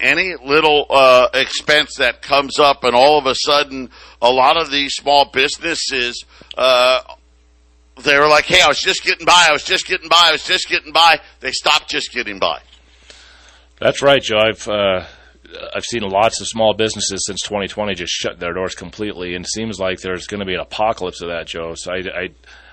any 0.00 0.34
little 0.36 0.86
uh, 0.90 1.28
expense 1.34 1.96
that 1.98 2.22
comes 2.22 2.58
up, 2.58 2.84
and 2.84 2.94
all 2.94 3.18
of 3.18 3.26
a 3.26 3.34
sudden, 3.34 3.90
a 4.20 4.30
lot 4.30 4.60
of 4.60 4.70
these 4.70 4.94
small 4.94 5.30
businesses. 5.32 6.24
Uh, 6.56 7.00
they 8.02 8.18
were 8.18 8.28
like, 8.28 8.46
"Hey, 8.46 8.60
I 8.60 8.68
was 8.68 8.80
just 8.80 9.04
getting 9.04 9.26
by. 9.26 9.46
I 9.48 9.52
was 9.52 9.64
just 9.64 9.86
getting 9.86 10.08
by. 10.08 10.22
I 10.24 10.32
was 10.32 10.44
just 10.44 10.68
getting 10.68 10.92
by." 10.92 11.20
They 11.40 11.52
stopped 11.52 11.90
just 11.90 12.12
getting 12.12 12.38
by. 12.38 12.60
That's 13.78 14.02
right, 14.02 14.22
Joe. 14.22 14.38
I've 14.38 14.68
I've 15.74 15.84
seen 15.84 16.02
lots 16.02 16.40
of 16.40 16.48
small 16.48 16.74
businesses 16.74 17.24
since 17.26 17.40
2020 17.42 17.94
just 17.94 18.12
shut 18.12 18.38
their 18.38 18.52
doors 18.52 18.74
completely, 18.74 19.34
and 19.34 19.44
it 19.44 19.50
seems 19.50 19.78
like 19.78 20.00
there's 20.00 20.26
going 20.26 20.40
to 20.40 20.46
be 20.46 20.54
an 20.54 20.60
apocalypse 20.60 21.20
of 21.22 21.28
that, 21.28 21.46
Joe. 21.46 21.74
So 21.74 21.92
I, 21.92 21.96
I, 21.96 22.28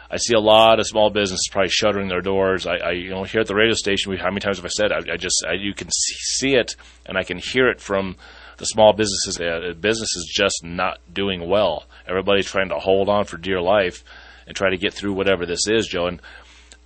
I 0.09 0.17
see 0.17 0.33
a 0.33 0.39
lot 0.39 0.79
of 0.79 0.87
small 0.87 1.09
businesses 1.09 1.49
probably 1.51 1.69
shuttering 1.69 2.07
their 2.07 2.21
doors. 2.21 2.65
I, 2.65 2.77
I 2.77 2.91
you 2.91 3.09
know, 3.09 3.23
here 3.23 3.41
at 3.41 3.47
the 3.47 3.55
radio 3.55 3.73
station, 3.73 4.11
we, 4.11 4.17
how 4.17 4.29
many 4.29 4.39
times 4.39 4.57
have 4.57 4.65
I 4.65 4.69
said? 4.69 4.91
I, 4.91 5.13
I 5.13 5.17
just, 5.17 5.45
I, 5.47 5.53
you 5.53 5.73
can 5.73 5.89
see 5.91 6.55
it, 6.55 6.75
and 7.05 7.17
I 7.17 7.23
can 7.23 7.37
hear 7.37 7.69
it 7.69 7.81
from 7.81 8.15
the 8.57 8.65
small 8.65 8.93
businesses. 8.93 9.39
Uh, 9.39 9.73
businesses 9.79 10.31
just 10.33 10.63
not 10.63 10.99
doing 11.11 11.47
well. 11.47 11.85
Everybody's 12.07 12.47
trying 12.47 12.69
to 12.69 12.79
hold 12.79 13.09
on 13.09 13.25
for 13.25 13.37
dear 13.37 13.61
life 13.61 14.03
and 14.45 14.55
try 14.55 14.69
to 14.69 14.77
get 14.77 14.93
through 14.93 15.13
whatever 15.13 15.45
this 15.45 15.67
is, 15.67 15.87
Joe. 15.87 16.07
And 16.07 16.21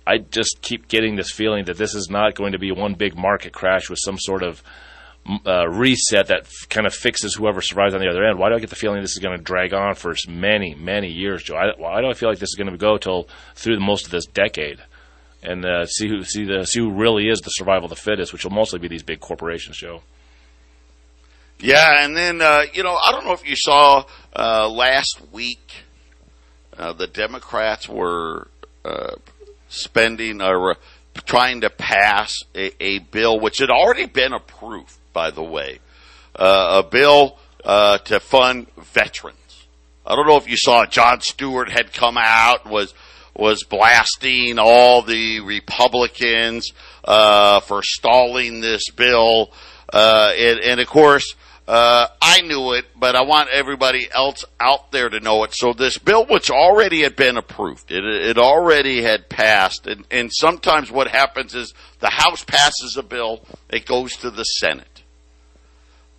I 0.06 0.18
just 0.18 0.60
keep 0.62 0.88
getting 0.88 1.16
this 1.16 1.30
feeling 1.30 1.66
that 1.66 1.78
this 1.78 1.94
is 1.94 2.08
not 2.10 2.34
going 2.34 2.52
to 2.52 2.58
be 2.58 2.72
one 2.72 2.94
big 2.94 3.16
market 3.16 3.52
crash 3.52 3.88
with 3.88 4.00
some 4.02 4.18
sort 4.18 4.42
of 4.42 4.62
uh, 5.46 5.68
reset 5.68 6.28
that 6.28 6.42
f- 6.42 6.68
kind 6.68 6.86
of 6.86 6.94
fixes 6.94 7.34
whoever 7.34 7.60
survives 7.60 7.94
on 7.94 8.00
the 8.00 8.08
other 8.08 8.24
end. 8.24 8.38
Why 8.38 8.48
do 8.48 8.56
I 8.56 8.58
get 8.58 8.70
the 8.70 8.76
feeling 8.76 9.00
this 9.00 9.12
is 9.12 9.18
going 9.18 9.36
to 9.36 9.42
drag 9.42 9.72
on 9.72 9.94
for 9.94 10.14
many, 10.28 10.74
many 10.74 11.08
years, 11.08 11.42
Joe? 11.44 11.56
I, 11.56 11.72
why 11.76 12.00
do 12.00 12.08
I 12.08 12.14
feel 12.14 12.28
like 12.28 12.38
this 12.38 12.50
is 12.50 12.56
going 12.56 12.70
to 12.70 12.76
go 12.76 12.98
till 12.98 13.28
through 13.54 13.78
most 13.80 14.06
of 14.06 14.10
this 14.10 14.26
decade? 14.26 14.80
And 15.42 15.64
uh, 15.64 15.86
see 15.86 16.08
who 16.08 16.22
see 16.24 16.44
the 16.44 16.64
see 16.64 16.80
who 16.80 16.92
really 16.92 17.28
is 17.28 17.40
the 17.40 17.50
survival 17.50 17.84
of 17.84 17.90
the 17.90 17.96
fittest, 17.96 18.32
which 18.32 18.44
will 18.44 18.52
mostly 18.52 18.78
be 18.78 18.88
these 18.88 19.02
big 19.02 19.20
corporations, 19.20 19.76
Joe. 19.76 20.02
Yeah, 21.58 22.04
and 22.04 22.16
then 22.16 22.40
uh, 22.40 22.62
you 22.72 22.82
know 22.82 22.96
I 22.96 23.10
don't 23.10 23.24
know 23.24 23.32
if 23.32 23.48
you 23.48 23.56
saw 23.56 24.04
uh, 24.36 24.68
last 24.68 25.20
week 25.32 25.72
uh, 26.76 26.92
the 26.92 27.08
Democrats 27.08 27.88
were 27.88 28.48
uh, 28.84 29.16
spending 29.68 30.40
or 30.40 30.76
trying 31.24 31.60
to 31.62 31.70
pass 31.70 32.34
a, 32.54 32.72
a 32.82 32.98
bill 33.00 33.40
which 33.40 33.58
had 33.58 33.70
already 33.70 34.06
been 34.06 34.32
approved 34.32 34.96
by 35.12 35.30
the 35.30 35.42
way, 35.42 35.78
uh, 36.36 36.82
a 36.84 36.88
bill 36.88 37.38
uh, 37.64 37.98
to 37.98 38.20
fund 38.20 38.66
veterans. 38.76 39.66
I 40.04 40.16
don't 40.16 40.26
know 40.26 40.36
if 40.36 40.48
you 40.48 40.56
saw 40.56 40.84
Jon 40.86 41.20
Stewart 41.20 41.70
had 41.70 41.92
come 41.92 42.16
out 42.18 42.66
was 42.68 42.92
was 43.34 43.64
blasting 43.64 44.58
all 44.58 45.02
the 45.02 45.40
Republicans 45.40 46.72
uh, 47.04 47.60
for 47.60 47.80
stalling 47.82 48.60
this 48.60 48.90
bill, 48.90 49.50
uh, 49.92 50.32
and, 50.36 50.60
and, 50.60 50.80
of 50.80 50.88
course. 50.88 51.34
Uh, 51.66 52.08
I 52.20 52.40
knew 52.40 52.72
it, 52.72 52.86
but 52.96 53.14
I 53.14 53.22
want 53.22 53.48
everybody 53.50 54.08
else 54.12 54.44
out 54.58 54.90
there 54.90 55.08
to 55.08 55.20
know 55.20 55.44
it. 55.44 55.54
So 55.54 55.72
this 55.72 55.96
bill, 55.96 56.26
which 56.26 56.50
already 56.50 57.02
had 57.02 57.14
been 57.14 57.36
approved, 57.36 57.92
it, 57.92 58.04
it 58.04 58.36
already 58.36 59.00
had 59.00 59.28
passed, 59.28 59.86
and, 59.86 60.04
and 60.10 60.28
sometimes 60.32 60.90
what 60.90 61.06
happens 61.06 61.54
is 61.54 61.72
the 62.00 62.10
House 62.10 62.42
passes 62.42 62.96
a 62.96 63.02
bill, 63.04 63.46
it 63.70 63.86
goes 63.86 64.16
to 64.18 64.30
the 64.30 64.42
Senate 64.42 64.91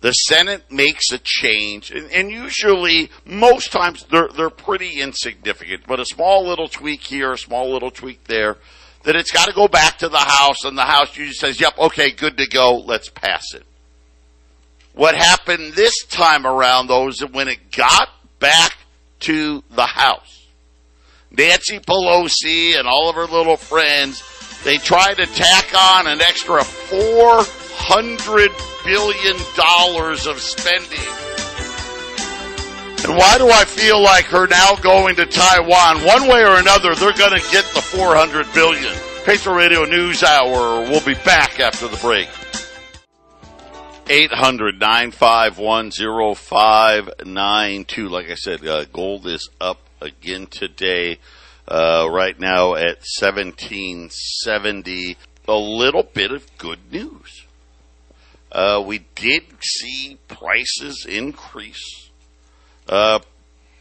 the 0.04 0.12
Senate 0.12 0.70
makes 0.70 1.12
a 1.12 1.18
change, 1.18 1.90
and, 1.90 2.12
and, 2.12 2.30
usually, 2.30 3.08
most 3.24 3.72
times, 3.72 4.04
they're, 4.10 4.28
they're 4.36 4.50
pretty 4.50 5.00
insignificant, 5.00 5.84
but 5.86 5.98
a 5.98 6.04
small 6.04 6.46
little 6.46 6.68
tweak 6.68 7.00
here, 7.00 7.32
a 7.32 7.38
small 7.38 7.72
little 7.72 7.90
tweak 7.90 8.22
there, 8.24 8.58
that 9.04 9.16
it's 9.16 9.30
got 9.30 9.46
to 9.46 9.54
go 9.54 9.66
back 9.66 9.96
to 10.00 10.10
the 10.10 10.18
House, 10.18 10.64
and 10.64 10.76
the 10.76 10.82
House 10.82 11.16
usually 11.16 11.32
says, 11.32 11.58
yep, 11.58 11.78
okay, 11.78 12.10
good 12.10 12.36
to 12.36 12.46
go, 12.46 12.80
let's 12.80 13.08
pass 13.08 13.54
it. 13.54 13.62
What 14.92 15.14
happened 15.14 15.72
this 15.72 16.04
time 16.04 16.46
around, 16.46 16.88
though, 16.88 17.08
is 17.08 17.16
that 17.20 17.32
when 17.32 17.48
it 17.48 17.72
got 17.72 18.10
back 18.40 18.76
to 19.20 19.64
the 19.70 19.86
House, 19.86 20.46
Nancy 21.30 21.78
Pelosi 21.78 22.78
and 22.78 22.86
all 22.86 23.08
of 23.08 23.16
her 23.16 23.24
little 23.24 23.56
friends, 23.56 24.22
they 24.64 24.76
tried 24.76 25.14
to 25.14 25.24
tack 25.24 25.74
on 25.74 26.08
an 26.08 26.20
extra 26.20 26.62
400 27.78 28.50
billion 28.84 29.36
dollars 29.56 30.26
of 30.26 30.40
spending. 30.40 30.98
And 33.04 33.16
why 33.18 33.36
do 33.36 33.50
I 33.50 33.64
feel 33.66 34.02
like 34.02 34.24
her 34.26 34.46
now 34.46 34.76
going 34.76 35.16
to 35.16 35.26
Taiwan? 35.26 36.04
One 36.04 36.28
way 36.28 36.42
or 36.42 36.56
another, 36.58 36.94
they're 36.94 37.12
going 37.12 37.38
to 37.38 37.50
get 37.50 37.64
the 37.74 37.82
400 37.82 38.46
billion. 38.54 38.94
Patriot 39.24 39.56
Radio 39.56 39.84
News 39.84 40.22
Hour. 40.22 40.88
We'll 40.88 41.04
be 41.04 41.14
back 41.14 41.60
after 41.60 41.88
the 41.88 41.98
break. 41.98 42.28
800 44.08 44.80
951 44.80 45.90
0592. 46.34 48.08
Like 48.08 48.30
I 48.30 48.34
said, 48.34 48.66
uh, 48.66 48.84
gold 48.86 49.26
is 49.26 49.50
up 49.60 49.80
again 50.00 50.46
today. 50.46 51.18
Uh, 51.66 52.06
right 52.10 52.38
now 52.38 52.74
at 52.74 53.02
1770. 53.20 55.16
A 55.46 55.54
little 55.54 56.02
bit 56.04 56.30
of 56.30 56.46
good 56.56 56.90
news. 56.90 57.43
Uh, 58.54 58.80
we 58.86 59.00
did 59.16 59.42
see 59.60 60.16
prices 60.28 61.04
increase. 61.08 62.10
Uh, 62.88 63.18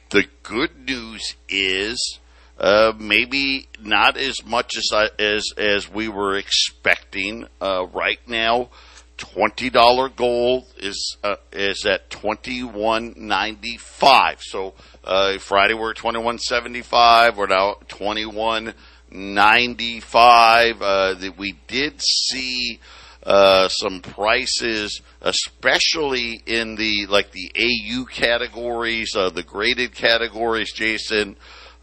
the 0.09 0.25
good 0.41 0.87
news 0.87 1.35
is 1.47 2.19
uh, 2.57 2.91
maybe 2.97 3.67
not 3.79 4.17
as 4.17 4.43
much 4.43 4.75
as 4.75 4.89
I, 4.91 5.09
as 5.19 5.53
as 5.57 5.91
we 5.91 6.07
were 6.07 6.35
expecting. 6.35 7.45
Uh, 7.61 7.85
right 7.93 8.19
now, 8.27 8.69
twenty 9.17 9.69
dollar 9.69 10.09
gold 10.09 10.65
is 10.77 11.17
uh, 11.23 11.35
is 11.51 11.85
at 11.85 12.09
twenty 12.09 12.63
one 12.63 13.13
ninety 13.15 13.77
five. 13.77 14.41
So 14.41 14.73
uh, 15.03 15.37
Friday 15.37 15.75
we're 15.75 15.93
twenty 15.93 16.19
one 16.19 16.39
seventy 16.39 16.81
five. 16.81 17.37
We're 17.37 17.45
now 17.45 17.75
twenty 17.87 18.25
one 18.25 18.73
ninety 19.11 19.99
five. 19.99 20.79
That 20.79 21.33
we 21.37 21.59
did 21.67 22.01
see 22.01 22.79
uh, 23.25 23.69
some 23.69 24.01
prices, 24.01 25.01
especially 25.21 26.41
in 26.45 26.75
the 26.75 27.05
like 27.07 27.31
the 27.31 27.49
AU 27.55 28.03
categories, 28.05 29.15
uh, 29.15 29.29
the 29.29 29.43
graded 29.43 29.93
categories, 29.93 30.73
Jason, 30.73 31.37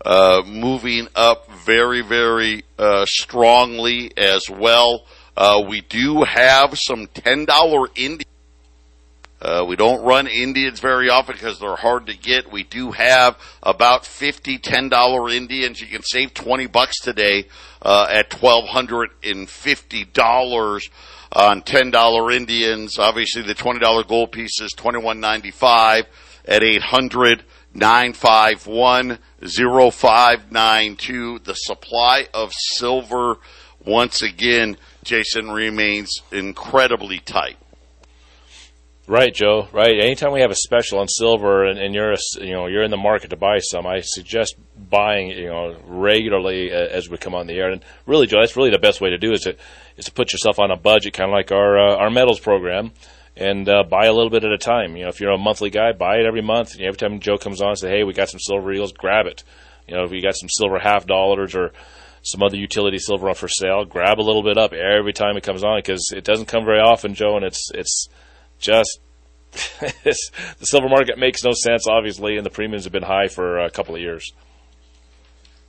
uh, 0.04 0.42
moving 0.46 1.08
up 1.14 1.50
very, 1.64 2.02
very 2.02 2.64
uh, 2.78 3.06
strongly 3.06 4.12
as 4.16 4.50
well. 4.50 5.04
Uh, 5.36 5.62
we 5.66 5.80
do 5.80 6.24
have 6.24 6.78
some 6.78 7.06
ten 7.14 7.46
dollar 7.46 7.88
Indians. 7.94 8.26
Uh, 9.40 9.64
we 9.66 9.74
don't 9.74 10.04
run 10.04 10.26
Indians 10.26 10.80
very 10.80 11.08
often 11.08 11.34
because 11.34 11.58
they're 11.58 11.74
hard 11.74 12.08
to 12.08 12.14
get. 12.14 12.52
We 12.52 12.62
do 12.62 12.90
have 12.90 13.38
about 13.62 14.04
50 14.04 14.58
$10 14.58 15.34
Indians. 15.34 15.80
You 15.80 15.86
can 15.86 16.02
save 16.02 16.34
20 16.34 16.66
bucks 16.66 17.00
today 17.00 17.46
uh, 17.80 18.06
at 18.10 18.28
$1,250 18.28 20.90
on 21.32 21.62
$10 21.62 22.36
Indians. 22.36 22.98
Obviously, 22.98 23.42
the 23.42 23.54
$20 23.54 24.06
gold 24.08 24.32
piece 24.32 24.60
is 24.60 24.74
$21.95 24.76 26.06
at 26.46 26.62
800 26.62 27.44
951 27.72 29.18
0592. 29.40 31.38
The 31.38 31.54
supply 31.54 32.26
of 32.34 32.52
silver, 32.52 33.36
once 33.84 34.22
again, 34.22 34.76
Jason, 35.04 35.50
remains 35.50 36.10
incredibly 36.32 37.20
tight. 37.20 37.56
Right, 39.10 39.34
Joe. 39.34 39.66
Right. 39.72 39.98
Anytime 40.00 40.30
we 40.30 40.40
have 40.40 40.52
a 40.52 40.54
special 40.54 41.00
on 41.00 41.08
silver, 41.08 41.64
and, 41.64 41.80
and 41.80 41.92
you're 41.92 42.12
a, 42.12 42.16
you 42.40 42.52
know 42.52 42.68
you're 42.68 42.84
in 42.84 42.92
the 42.92 42.96
market 42.96 43.30
to 43.30 43.36
buy 43.36 43.58
some, 43.58 43.84
I 43.84 44.02
suggest 44.02 44.54
buying 44.88 45.30
you 45.30 45.48
know 45.48 45.76
regularly 45.84 46.70
as 46.70 47.10
we 47.10 47.18
come 47.18 47.34
on 47.34 47.48
the 47.48 47.54
air. 47.54 47.72
And 47.72 47.84
really, 48.06 48.28
Joe, 48.28 48.38
that's 48.38 48.56
really 48.56 48.70
the 48.70 48.78
best 48.78 49.00
way 49.00 49.10
to 49.10 49.18
do 49.18 49.32
is 49.32 49.40
to 49.40 49.56
is 49.96 50.04
to 50.04 50.12
put 50.12 50.32
yourself 50.32 50.60
on 50.60 50.70
a 50.70 50.76
budget, 50.76 51.12
kind 51.12 51.28
of 51.28 51.34
like 51.34 51.50
our 51.50 51.76
uh, 51.76 51.96
our 51.96 52.08
metals 52.08 52.38
program, 52.38 52.92
and 53.34 53.68
uh, 53.68 53.82
buy 53.82 54.06
a 54.06 54.12
little 54.12 54.30
bit 54.30 54.44
at 54.44 54.52
a 54.52 54.58
time. 54.58 54.94
You 54.94 55.02
know, 55.02 55.08
if 55.08 55.20
you're 55.20 55.32
a 55.32 55.38
monthly 55.38 55.70
guy, 55.70 55.90
buy 55.90 56.18
it 56.18 56.24
every 56.24 56.42
month. 56.42 56.78
every 56.78 56.96
time 56.96 57.18
Joe 57.18 57.36
comes 57.36 57.60
on, 57.60 57.74
say, 57.74 57.90
hey, 57.90 58.04
we 58.04 58.12
got 58.12 58.28
some 58.28 58.38
silver 58.38 58.72
eagles, 58.72 58.92
grab 58.92 59.26
it. 59.26 59.42
You 59.88 59.96
know, 59.96 60.04
if 60.04 60.12
you 60.12 60.22
got 60.22 60.36
some 60.36 60.48
silver 60.48 60.78
half 60.78 61.04
dollars 61.04 61.56
or 61.56 61.72
some 62.22 62.44
other 62.44 62.56
utility 62.56 63.00
silver 63.00 63.28
on 63.28 63.34
for 63.34 63.48
sale, 63.48 63.84
grab 63.84 64.20
a 64.20 64.22
little 64.22 64.44
bit 64.44 64.56
up 64.56 64.72
every 64.72 65.12
time 65.12 65.36
it 65.36 65.42
comes 65.42 65.64
on 65.64 65.78
because 65.78 66.12
it 66.14 66.22
doesn't 66.22 66.46
come 66.46 66.64
very 66.64 66.78
often, 66.78 67.14
Joe, 67.14 67.34
and 67.34 67.44
it's 67.44 67.72
it's 67.74 68.08
just 68.60 69.00
the 69.80 70.16
silver 70.60 70.88
market 70.88 71.18
makes 71.18 71.42
no 71.42 71.52
sense, 71.52 71.86
obviously, 71.88 72.36
and 72.36 72.46
the 72.46 72.50
premiums 72.50 72.84
have 72.84 72.92
been 72.92 73.02
high 73.02 73.28
for 73.28 73.58
a 73.58 73.70
couple 73.70 73.94
of 73.94 74.00
years. 74.00 74.32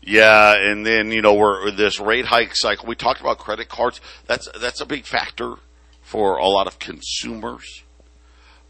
Yeah, 0.02 0.56
and 0.56 0.86
then 0.86 1.12
you 1.12 1.22
know 1.22 1.34
we're 1.34 1.72
this 1.72 2.00
rate 2.00 2.26
hike 2.26 2.56
cycle. 2.56 2.88
We 2.88 2.96
talked 2.96 3.22
about 3.22 3.38
credit 3.38 3.70
cards. 3.70 4.02
That's 4.26 4.48
that's 4.60 4.82
a 4.82 4.86
big 4.86 5.06
factor 5.06 5.56
for 6.02 6.38
a 6.38 6.48
lot 6.48 6.68
of 6.68 6.80
consumers. 6.80 7.84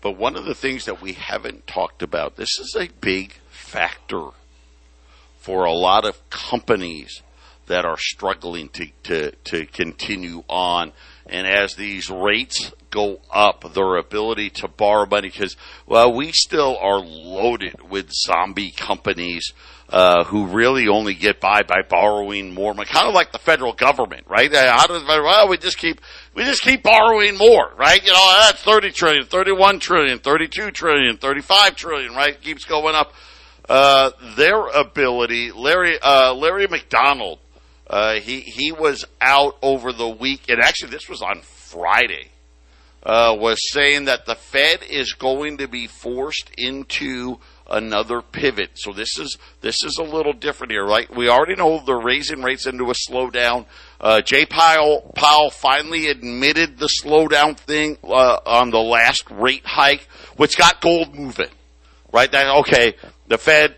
But 0.01 0.17
one 0.17 0.35
of 0.35 0.45
the 0.45 0.55
things 0.55 0.85
that 0.85 1.01
we 1.01 1.13
haven't 1.13 1.67
talked 1.67 2.01
about, 2.01 2.35
this 2.35 2.59
is 2.59 2.75
a 2.77 2.89
big 2.99 3.33
factor 3.49 4.29
for 5.37 5.65
a 5.65 5.73
lot 5.73 6.05
of 6.05 6.29
companies 6.29 7.21
that 7.71 7.85
are 7.85 7.97
struggling 7.97 8.67
to, 8.67 8.85
to, 9.03 9.31
to 9.45 9.65
continue 9.65 10.43
on. 10.49 10.91
And 11.25 11.47
as 11.47 11.75
these 11.75 12.09
rates 12.09 12.73
go 12.89 13.21
up, 13.31 13.73
their 13.73 13.95
ability 13.95 14.49
to 14.49 14.67
borrow 14.67 15.05
money, 15.05 15.29
because, 15.29 15.55
well, 15.87 16.13
we 16.13 16.33
still 16.33 16.77
are 16.77 16.99
loaded 16.99 17.89
with 17.89 18.11
zombie 18.11 18.71
companies 18.71 19.53
uh, 19.87 20.25
who 20.25 20.47
really 20.47 20.89
only 20.89 21.13
get 21.13 21.39
by 21.39 21.61
by 21.63 21.81
borrowing 21.87 22.53
more 22.53 22.73
money, 22.73 22.89
kind 22.89 23.07
of 23.07 23.13
like 23.13 23.31
the 23.31 23.39
federal 23.39 23.71
government, 23.71 24.25
right? 24.27 24.53
How 24.53 24.87
does 24.87 25.03
well, 25.05 25.47
we 25.47 25.57
just 25.57 25.77
keep 25.77 26.01
we 26.33 26.43
just 26.43 26.61
keep 26.61 26.83
borrowing 26.83 27.37
more, 27.37 27.71
right? 27.77 28.01
You 28.03 28.11
know, 28.11 28.37
that's 28.41 28.61
30 28.63 28.91
trillion, 28.91 29.25
31 29.25 29.79
trillion, 29.79 30.19
32 30.19 30.71
trillion, 30.71 31.17
35 31.17 31.75
trillion, 31.75 32.13
right? 32.13 32.33
It 32.33 32.41
keeps 32.41 32.65
going 32.65 32.95
up. 32.95 33.13
Uh, 33.69 34.11
their 34.35 34.67
ability, 34.67 35.51
Larry 35.51 35.97
uh, 36.01 36.33
Larry 36.33 36.67
McDonald 36.67 37.39
uh, 37.91 38.13
he 38.21 38.39
he 38.39 38.71
was 38.71 39.05
out 39.19 39.57
over 39.61 39.91
the 39.91 40.07
week, 40.07 40.45
and 40.47 40.61
actually 40.61 40.91
this 40.91 41.09
was 41.09 41.21
on 41.21 41.41
Friday. 41.41 42.29
Uh, 43.03 43.35
was 43.37 43.59
saying 43.71 44.05
that 44.05 44.27
the 44.27 44.35
Fed 44.35 44.83
is 44.83 45.13
going 45.13 45.57
to 45.57 45.67
be 45.67 45.87
forced 45.87 46.51
into 46.55 47.39
another 47.67 48.21
pivot. 48.21 48.69
So 48.75 48.93
this 48.93 49.17
is 49.17 49.37
this 49.61 49.83
is 49.83 49.97
a 49.97 50.03
little 50.03 50.33
different 50.33 50.71
here, 50.71 50.85
right? 50.85 51.13
We 51.13 51.27
already 51.27 51.55
know 51.55 51.81
they're 51.83 51.99
raising 51.99 52.43
rates 52.43 52.65
into 52.67 52.85
a 52.85 52.93
slowdown. 52.93 53.65
Uh, 53.99 54.21
Jay 54.21 54.45
Powell, 54.45 55.11
Powell 55.15 55.49
finally 55.49 56.07
admitted 56.07 56.77
the 56.77 56.89
slowdown 57.03 57.57
thing 57.57 57.97
uh, 58.03 58.37
on 58.45 58.69
the 58.69 58.79
last 58.79 59.29
rate 59.31 59.65
hike, 59.65 60.07
which 60.37 60.57
got 60.57 60.79
gold 60.79 61.15
moving. 61.15 61.49
Right? 62.13 62.31
That 62.31 62.55
okay, 62.59 62.95
the 63.27 63.37
Fed 63.37 63.75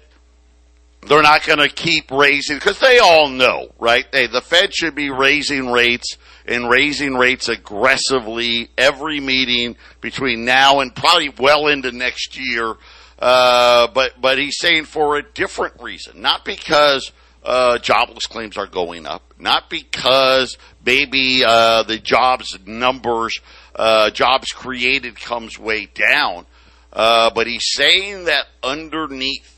they're 1.08 1.22
not 1.22 1.46
going 1.46 1.60
to 1.60 1.70
keep 1.70 2.12
raising 2.12 2.58
because 2.58 2.80
they 2.80 3.00
all 3.00 3.30
know, 3.30 3.70
right? 3.80 4.06
Hey, 4.12 4.28
the 4.28 4.42
Fed 4.42 4.74
should 4.74 4.96
be 4.96 5.10
raising 5.10 5.72
rates 5.72 6.18
and 6.46 6.70
raising 6.70 7.16
rates 7.16 7.50
aggressively 7.50 8.70
every 8.78 9.20
meeting 9.20 9.76
between 10.02 10.46
now 10.46 10.80
and 10.80 10.96
probably 10.96 11.30
well 11.38 11.68
into 11.68 11.92
next 11.92 12.38
year. 12.38 12.76
Uh, 13.20 13.88
but 13.94 14.20
but 14.20 14.38
he's 14.38 14.58
saying 14.58 14.86
for 14.86 15.18
a 15.18 15.24
different 15.24 15.82
reason, 15.82 16.22
not 16.22 16.44
because 16.44 17.12
uh, 17.44 17.78
jobless 17.78 18.28
claims 18.28 18.58
are 18.58 18.68
going 18.68 19.06
up, 19.06 19.34
not 19.40 19.70
because 19.70 20.58
maybe 20.86 21.44
uh, 21.46 21.84
the 21.84 21.98
jobs 21.98 22.58
numbers, 22.66 23.40
uh, 23.76 24.10
jobs 24.10 24.48
created 24.52 25.20
comes 25.20 25.58
way 25.60 25.86
down, 25.86 26.46
uh, 26.92 27.30
but 27.34 27.48
he's 27.48 27.66
saying 27.72 28.26
that 28.26 28.46
underneath 28.62 29.53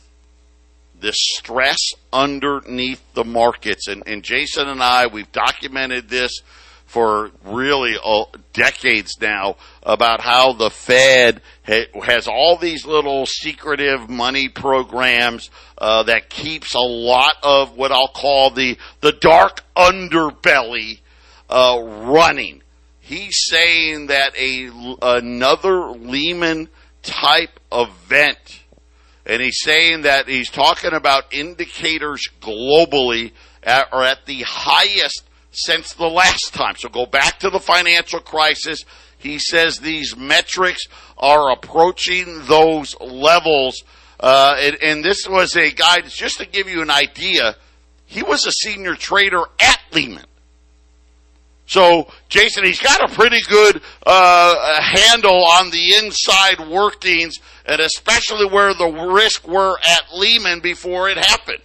the 1.05 1.13
stress 1.13 1.77
underneath 2.11 2.99
the 3.13 3.23
markets. 3.23 3.87
And, 3.87 4.01
and 4.07 4.23
Jason 4.23 4.67
and 4.67 4.81
I, 4.81 5.05
we've 5.05 5.31
documented 5.31 6.09
this 6.09 6.41
for 6.87 7.29
really 7.43 7.95
uh, 8.03 8.23
decades 8.53 9.11
now 9.21 9.57
about 9.83 10.19
how 10.21 10.53
the 10.53 10.71
Fed 10.71 11.41
ha- 11.67 11.85
has 12.05 12.27
all 12.27 12.57
these 12.57 12.87
little 12.87 13.27
secretive 13.27 14.09
money 14.09 14.49
programs 14.49 15.51
uh, 15.77 16.01
that 16.03 16.31
keeps 16.31 16.73
a 16.73 16.79
lot 16.79 17.35
of 17.43 17.77
what 17.77 17.91
I'll 17.91 18.07
call 18.07 18.49
the 18.49 18.75
the 19.01 19.11
dark 19.11 19.61
underbelly 19.75 21.01
uh, 21.51 21.83
running. 21.83 22.63
He's 22.99 23.45
saying 23.45 24.07
that 24.07 24.35
a 24.35 24.71
another 25.03 25.91
Lehman 25.91 26.69
type 27.03 27.59
event 27.71 28.64
and 29.25 29.41
he's 29.41 29.59
saying 29.61 30.03
that 30.03 30.27
he's 30.27 30.49
talking 30.49 30.93
about 30.93 31.33
indicators 31.33 32.27
globally 32.41 33.31
at, 33.63 33.91
are 33.91 34.03
at 34.03 34.25
the 34.25 34.43
highest 34.43 35.23
since 35.51 35.93
the 35.93 36.07
last 36.07 36.53
time. 36.53 36.75
So 36.77 36.89
go 36.89 37.05
back 37.05 37.39
to 37.39 37.49
the 37.49 37.59
financial 37.59 38.19
crisis. 38.19 38.85
He 39.17 39.39
says 39.39 39.79
these 39.79 40.15
metrics 40.15 40.83
are 41.17 41.51
approaching 41.51 42.45
those 42.45 42.95
levels. 42.99 43.83
Uh, 44.19 44.55
and, 44.59 44.77
and 44.81 45.03
this 45.03 45.27
was 45.27 45.55
a 45.55 45.71
guy, 45.71 46.01
just 46.01 46.37
to 46.37 46.45
give 46.45 46.69
you 46.69 46.81
an 46.81 46.91
idea, 46.91 47.55
he 48.05 48.21
was 48.21 48.45
a 48.45 48.51
senior 48.51 48.95
trader 48.95 49.41
at 49.59 49.79
Lehman. 49.91 50.25
So, 51.67 52.07
Jason, 52.29 52.63
he's 52.63 52.79
got 52.79 53.09
a 53.09 53.13
pretty 53.13 53.41
good 53.47 53.81
uh, 54.05 54.81
handle 54.81 55.45
on 55.45 55.71
the 55.71 55.95
inside 55.95 56.69
workings, 56.69 57.39
and 57.65 57.81
especially 57.81 58.45
where 58.45 58.73
the 58.73 58.87
risk 58.87 59.47
were 59.47 59.77
at 59.79 60.03
Lehman 60.13 60.59
before 60.59 61.09
it 61.09 61.17
happened. 61.17 61.59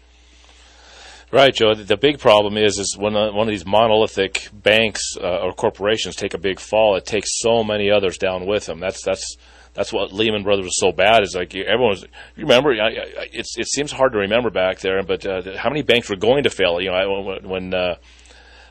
Right, 1.33 1.55
Joe. 1.55 1.75
The 1.75 1.97
big 1.97 2.19
problem 2.19 2.57
is, 2.57 2.79
is 2.79 2.97
when 2.99 3.15
uh, 3.15 3.33
one 3.33 3.47
of 3.47 3.53
these 3.53 3.67
monolithic 3.67 4.49
banks 4.53 5.17
uh, 5.17 5.45
or 5.45 5.53
corporations 5.53 6.17
take 6.17 6.35
a 6.35 6.39
big 6.39 6.59
fall, 6.59 6.97
it 6.97 7.07
takes 7.07 7.39
so 7.39 7.63
many 7.63 7.89
others 7.89 8.19
down 8.19 8.47
with 8.47 8.67
them. 8.67 8.81
That's 8.81 9.05
that's 9.05 9.37
that's 9.73 9.93
what 9.93 10.13
Lehman 10.13 10.43
Brothers 10.43 10.65
was 10.65 10.81
so 10.81 10.91
bad. 10.91 11.23
Is 11.23 11.37
like 11.37 11.55
everyone 11.55 11.91
was. 11.91 12.03
You 12.35 12.43
remember? 12.45 12.73
I, 12.73 12.89
I, 12.89 13.29
it 13.33 13.69
seems 13.69 13.93
hard 13.93 14.13
to 14.13 14.19
remember 14.19 14.51
back 14.51 14.81
there, 14.81 15.05
but 15.05 15.25
uh, 15.25 15.57
how 15.57 15.69
many 15.69 15.83
banks 15.83 16.11
were 16.11 16.17
going 16.17 16.43
to 16.45 16.51
fail? 16.51 16.81
You 16.81 16.91
know, 16.91 17.39
when 17.45 17.73
uh, 17.75 17.95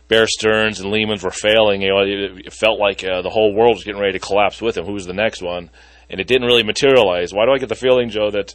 Bear 0.09 0.27
Stearns 0.27 0.81
and 0.81 0.91
Lehman's 0.91 1.23
were 1.23 1.31
failing, 1.31 1.81
you 1.81 1.89
know, 1.89 1.99
it, 1.99 2.47
it 2.47 2.53
felt 2.53 2.79
like 2.79 3.03
uh, 3.03 3.21
the 3.21 3.29
whole 3.29 3.53
world 3.53 3.75
was 3.75 3.85
getting 3.85 4.01
ready 4.01 4.13
to 4.13 4.19
collapse 4.19 4.61
with 4.61 4.75
them. 4.75 4.85
Who 4.85 4.93
was 4.93 5.05
the 5.05 5.13
next 5.13 5.41
one? 5.41 5.69
And 6.09 6.19
it 6.19 6.27
didn't 6.27 6.47
really 6.47 6.63
materialize. 6.63 7.33
Why 7.33 7.45
do 7.45 7.51
I 7.51 7.59
get 7.59 7.69
the 7.69 7.75
feeling, 7.75 8.09
Joe, 8.09 8.31
that 8.31 8.53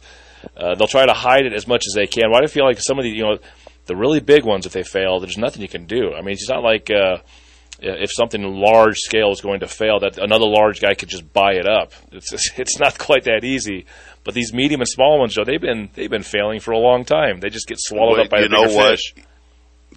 uh, 0.55 0.75
they'll 0.75 0.87
try 0.87 1.05
to 1.05 1.13
hide 1.13 1.45
it 1.45 1.53
as 1.53 1.67
much 1.67 1.85
as 1.87 1.93
they 1.95 2.05
can? 2.05 2.29
Why 2.29 2.39
do 2.41 2.43
I 2.43 2.47
feel 2.47 2.65
like 2.65 2.79
some 2.79 2.99
of 2.99 3.03
the 3.03 3.09
you 3.09 3.23
know 3.23 3.37
the 3.85 3.95
really 3.95 4.19
big 4.19 4.43
ones, 4.43 4.65
if 4.65 4.73
they 4.73 4.83
fail, 4.83 5.19
there's 5.19 5.37
nothing 5.37 5.61
you 5.61 5.67
can 5.67 5.85
do. 5.85 6.13
I 6.13 6.21
mean, 6.21 6.33
it's 6.33 6.49
not 6.49 6.63
like 6.63 6.89
uh, 6.91 7.17
if 7.79 8.11
something 8.11 8.41
large 8.43 8.97
scale 8.97 9.31
is 9.31 9.41
going 9.41 9.59
to 9.61 9.67
fail, 9.67 9.99
that 9.99 10.17
another 10.17 10.47
large 10.47 10.81
guy 10.81 10.93
could 10.93 11.09
just 11.09 11.31
buy 11.33 11.53
it 11.53 11.67
up. 11.67 11.93
It's 12.11 12.31
just, 12.31 12.51
it's 12.57 12.79
not 12.79 12.97
quite 12.97 13.25
that 13.25 13.43
easy. 13.43 13.85
But 14.23 14.33
these 14.33 14.53
medium 14.53 14.81
and 14.81 14.87
small 14.87 15.19
ones, 15.19 15.35
Joe, 15.35 15.43
they've 15.43 15.61
been 15.61 15.89
they've 15.93 16.09
been 16.09 16.23
failing 16.23 16.59
for 16.59 16.71
a 16.71 16.79
long 16.79 17.05
time. 17.05 17.39
They 17.39 17.49
just 17.49 17.67
get 17.67 17.77
swallowed 17.79 18.19
up 18.19 18.29
by 18.29 18.39
you 18.39 18.49
the 18.49 18.55
know 18.55 18.73
what? 18.73 18.91
fish. 18.91 19.13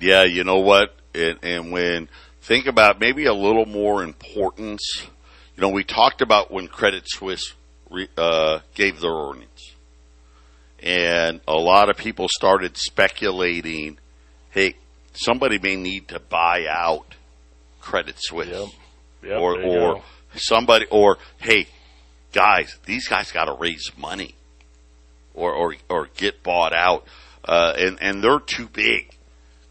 Yeah, 0.01 0.25
you 0.25 0.45
know 0.45 0.59
what? 0.59 0.95
And, 1.15 1.39
and 1.43 1.73
when 1.73 2.09
think 2.43 2.67
about 2.67 3.01
maybe 3.01 3.27
a 3.27 3.35
little 3.35 3.67
more 3.67 4.03
importance, 4.03 4.83
you 5.57 5.61
know, 5.63 5.69
we 5.71 5.85
talked 5.85 6.23
about 6.23 6.51
when 6.51 6.69
Credit 6.69 7.03
Suisse 7.07 7.55
re, 7.91 8.09
uh, 8.17 8.61
gave 8.75 9.01
their 9.01 9.13
earnings, 9.13 9.75
and 10.81 11.41
a 11.49 11.57
lot 11.57 11.91
of 11.91 11.97
people 11.97 12.27
started 12.29 12.77
speculating, 12.77 13.99
hey, 14.51 14.75
somebody 15.13 15.59
may 15.59 15.77
need 15.77 16.09
to 16.09 16.21
buy 16.21 16.67
out 16.69 17.15
Credit 17.81 18.15
Suisse, 18.19 18.49
Yep. 18.49 18.69
Yep, 19.31 19.41
or 19.41 19.61
or 19.61 19.95
go. 19.95 20.03
somebody, 20.37 20.87
or 20.91 21.19
hey, 21.39 21.67
guys, 22.33 22.79
these 22.85 23.09
guys 23.09 23.33
got 23.33 23.47
to 23.47 23.53
raise 23.53 23.91
money, 23.97 24.35
or 25.35 25.53
or 25.53 25.75
or 25.89 26.09
get 26.17 26.43
bought 26.43 26.73
out, 26.73 27.05
uh, 27.45 27.73
and 27.77 27.99
and 28.01 28.23
they're 28.23 28.39
too 28.39 28.69
big 28.69 29.08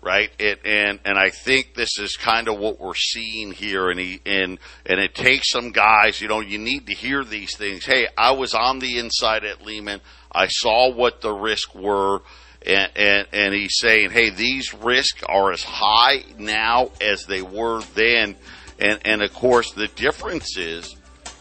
right? 0.08 0.32
It, 0.39 0.62
and 0.64 0.99
and 1.03 1.18
I 1.18 1.30
think 1.30 1.74
this 1.76 1.99
is 1.99 2.16
kind 2.16 2.47
of 2.47 2.58
what 2.58 2.80
we're 2.80 2.95
seeing 2.95 3.51
here, 3.51 3.89
and 3.89 3.99
he 3.99 4.22
and 4.26 4.58
and 4.86 5.01
it 5.01 5.14
takes 5.14 5.51
some 5.51 5.74
guys. 5.74 6.22
You 6.22 6.30
know, 6.30 6.39
you 6.39 6.58
need 6.58 6.88
to 6.88 6.93
hear 6.93 7.26
these 7.26 7.58
things. 7.58 7.86
Hey, 7.86 8.08
I 8.18 8.32
was 8.32 8.53
on 8.53 8.80
the 8.80 8.99
inside 8.99 9.43
at 9.43 9.66
Lehman. 9.66 9.99
I 10.32 10.47
saw 10.47 10.93
what 10.93 11.20
the 11.22 11.34
risks 11.34 11.76
were. 11.76 12.22
And, 12.66 12.91
and 12.95 13.28
and 13.34 13.53
he's 13.53 13.78
saying, 13.78 14.10
hey, 14.10 14.30
these 14.30 14.74
risks 14.74 15.24
are 15.28 15.51
as 15.51 15.64
high 15.64 16.24
now 16.38 16.91
as 16.99 17.26
they 17.26 17.41
were 17.41 17.82
then, 17.93 18.36
and 18.80 18.99
and 19.05 19.22
of 19.22 19.32
course 19.34 19.72
the 19.72 19.88
difference 19.89 20.58
is, 20.58 20.95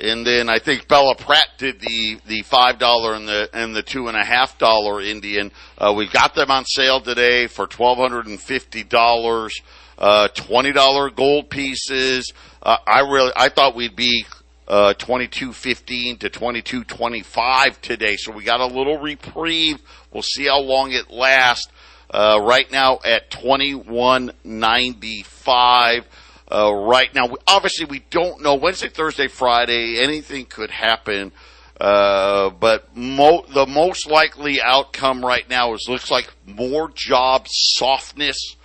And 0.00 0.26
then 0.26 0.48
I 0.48 0.58
think 0.58 0.88
Bela 0.88 1.14
Pratt 1.14 1.46
did 1.56 1.80
the, 1.80 2.18
the 2.26 2.42
five 2.42 2.78
dollar 2.78 3.14
and 3.14 3.28
the 3.28 3.48
and 3.52 3.76
the 3.76 3.82
two 3.82 4.08
and 4.08 4.16
a 4.16 4.24
half 4.24 4.58
dollar 4.58 5.00
Indian. 5.00 5.52
Uh, 5.78 5.94
we 5.96 6.08
got 6.08 6.34
them 6.34 6.50
on 6.50 6.64
sale 6.64 7.00
today 7.00 7.46
for 7.46 7.68
twelve 7.68 7.98
hundred 7.98 8.26
and 8.26 8.40
fifty 8.40 8.82
dollars. 8.82 9.54
Uh, 9.98 10.28
twenty 10.28 10.72
dollar 10.72 11.10
gold 11.10 11.50
pieces. 11.50 12.32
Uh, 12.62 12.76
I 12.86 13.00
really 13.00 13.32
I 13.36 13.48
thought 13.48 13.74
we'd 13.74 13.96
be 13.96 14.26
uh, 14.66 14.94
twenty 14.94 15.28
two 15.28 15.52
fifteen 15.52 16.16
to 16.18 16.28
twenty 16.28 16.62
two 16.62 16.84
twenty 16.84 17.22
five 17.22 17.80
today. 17.80 18.16
So 18.16 18.32
we 18.32 18.44
got 18.44 18.60
a 18.60 18.66
little 18.66 18.98
reprieve. 18.98 19.80
We'll 20.12 20.22
see 20.22 20.46
how 20.46 20.60
long 20.60 20.92
it 20.92 21.10
lasts. 21.10 21.68
Uh, 22.10 22.38
right 22.42 22.70
now 22.70 22.98
at 23.04 23.30
twenty 23.30 23.74
one 23.74 24.32
ninety 24.44 25.22
five. 25.22 26.06
Uh, 26.50 26.72
right 26.72 27.12
now, 27.14 27.26
we, 27.26 27.36
obviously, 27.48 27.86
we 27.86 28.00
don't 28.10 28.42
know 28.42 28.54
Wednesday, 28.54 28.88
Thursday, 28.88 29.28
Friday. 29.28 29.98
Anything 30.00 30.44
could 30.44 30.70
happen. 30.70 31.32
Uh, 31.80 32.50
but 32.50 32.94
mo- 32.96 33.44
the 33.52 33.66
most 33.66 34.06
likely 34.06 34.60
outcome 34.62 35.24
right 35.24 35.48
now 35.48 35.72
is 35.74 35.86
looks 35.88 36.10
like 36.10 36.32
more 36.46 36.90
job 36.94 37.46
softness, 37.48 38.56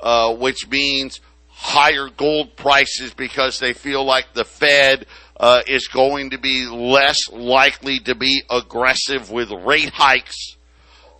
uh, 0.00 0.34
which 0.34 0.68
means 0.68 1.20
higher 1.48 2.08
gold 2.08 2.56
prices 2.56 3.14
because 3.14 3.58
they 3.58 3.72
feel 3.72 4.04
like 4.04 4.32
the 4.34 4.44
Fed 4.44 5.06
uh, 5.38 5.62
is 5.66 5.88
going 5.88 6.30
to 6.30 6.38
be 6.38 6.66
less 6.66 7.30
likely 7.30 7.98
to 8.00 8.14
be 8.14 8.42
aggressive 8.50 9.30
with 9.30 9.50
rate 9.50 9.92
hikes. 9.92 10.56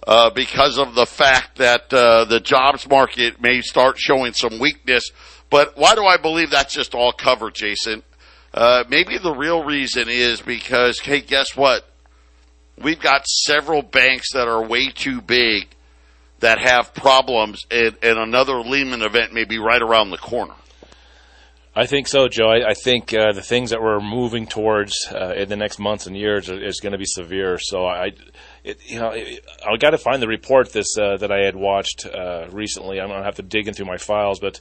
Uh, 0.07 0.31
because 0.31 0.79
of 0.79 0.95
the 0.95 1.05
fact 1.05 1.59
that 1.59 1.93
uh, 1.93 2.24
the 2.27 2.39
jobs 2.39 2.89
market 2.89 3.43
may 3.43 3.61
start 3.61 3.99
showing 3.99 4.33
some 4.33 4.61
weakness. 4.61 5.11
But 5.51 5.77
why 5.77 5.97
do 5.97 6.05
I 6.05 6.16
believe 6.16 6.51
that's 6.51 6.72
just 6.72 6.95
all 6.95 7.11
cover, 7.11 7.51
Jason? 7.51 8.05
Uh, 8.55 8.85
maybe 8.89 9.18
the 9.18 9.35
real 9.35 9.64
reason 9.64 10.09
is 10.09 10.41
because, 10.41 11.01
hey, 11.01 11.20
guess 11.20 11.57
what? 11.57 11.89
We've 12.79 13.01
got 13.01 13.27
several 13.27 13.83
banks 13.83 14.33
that 14.33 14.47
are 14.47 14.64
way 14.64 14.91
too 14.91 15.20
big 15.20 15.68
that 16.41 16.59
have 16.59 16.95
problems, 16.95 17.64
and, 17.70 17.97
and 18.03 18.18
another 18.18 18.61
Lehman 18.61 19.03
event 19.03 19.32
may 19.32 19.45
be 19.45 19.59
right 19.59 19.80
around 19.80 20.11
the 20.11 20.18
corner. 20.18 20.55
I 21.78 21.84
think 21.84 22.09
so, 22.09 22.26
Joe. 22.26 22.49
I, 22.49 22.70
I 22.70 22.74
think 22.74 23.12
uh, 23.12 23.32
the 23.32 23.43
things 23.43 23.68
that 23.68 23.82
we're 23.82 24.01
moving 24.01 24.47
towards 24.47 24.95
uh, 25.12 25.34
in 25.34 25.51
the 25.51 25.57
next 25.57 25.78
months 25.78 26.07
and 26.07 26.16
years 26.16 26.49
are, 26.49 26.59
is 26.59 26.80
going 26.80 26.93
to 26.93 26.99
be 26.99 27.05
severe. 27.05 27.59
So 27.61 27.84
I, 27.84 28.12
it, 28.64 28.78
you 28.87 28.99
know, 28.99 29.11
I 29.11 29.76
got 29.78 29.91
to 29.91 29.99
find 29.99 30.22
the 30.22 30.26
report 30.26 30.72
this 30.72 30.97
uh, 30.97 31.18
that 31.18 31.30
I 31.30 31.45
had 31.45 31.55
watched 31.55 32.07
uh, 32.07 32.49
recently. 32.51 32.99
I'm 32.99 33.09
going 33.09 33.20
to 33.20 33.26
have 33.26 33.37
to 33.37 33.43
dig 33.43 33.68
into 33.68 33.84
my 33.84 33.99
files, 33.99 34.41
but 34.41 34.59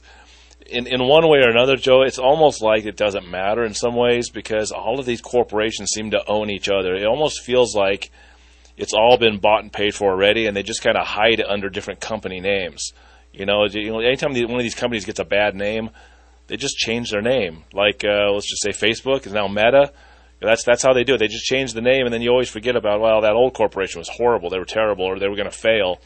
in 0.66 0.86
in 0.86 1.06
one 1.06 1.26
way 1.28 1.38
or 1.38 1.48
another, 1.48 1.76
Joe, 1.76 2.02
it's 2.02 2.18
almost 2.18 2.60
like 2.60 2.84
it 2.84 2.96
doesn't 2.96 3.28
matter 3.30 3.64
in 3.64 3.72
some 3.72 3.94
ways 3.94 4.28
because 4.28 4.70
all 4.70 5.00
of 5.00 5.06
these 5.06 5.22
corporations 5.22 5.90
seem 5.94 6.10
to 6.10 6.22
own 6.28 6.50
each 6.50 6.68
other. 6.68 6.94
It 6.94 7.06
almost 7.06 7.44
feels 7.44 7.74
like 7.74 8.10
it's 8.76 8.92
all 8.92 9.16
been 9.18 9.38
bought 9.38 9.62
and 9.62 9.72
paid 9.72 9.94
for 9.94 10.10
already, 10.12 10.46
and 10.46 10.56
they 10.56 10.62
just 10.62 10.82
kind 10.82 10.96
of 10.96 11.06
hide 11.06 11.40
it 11.40 11.48
under 11.48 11.68
different 11.68 12.00
company 12.00 12.40
names. 12.40 12.92
You 13.32 13.46
know, 13.46 13.66
you 13.66 13.90
know, 13.90 14.00
anytime 14.00 14.32
one 14.32 14.58
of 14.58 14.62
these 14.62 14.74
companies 14.74 15.04
gets 15.04 15.20
a 15.20 15.24
bad 15.24 15.54
name, 15.54 15.90
they 16.46 16.56
just 16.56 16.76
change 16.76 17.10
their 17.10 17.22
name. 17.22 17.64
Like 17.72 18.04
uh, 18.04 18.30
let's 18.32 18.48
just 18.48 18.62
say 18.62 18.70
Facebook 18.70 19.26
is 19.26 19.32
now 19.32 19.48
Meta. 19.48 19.92
That's 20.40 20.64
that's 20.64 20.82
how 20.82 20.92
they 20.92 21.04
do 21.04 21.14
it. 21.14 21.18
They 21.18 21.28
just 21.28 21.44
change 21.44 21.72
the 21.72 21.80
name, 21.80 22.06
and 22.06 22.12
then 22.12 22.22
you 22.22 22.30
always 22.30 22.50
forget 22.50 22.76
about 22.76 23.00
well, 23.00 23.22
that 23.22 23.32
old 23.32 23.54
corporation 23.54 23.98
was 23.98 24.08
horrible. 24.08 24.50
They 24.50 24.58
were 24.58 24.64
terrible, 24.66 25.04
or 25.04 25.18
they 25.18 25.28
were 25.28 25.36
going 25.36 25.50
to 25.50 25.56
fail. 25.56 26.00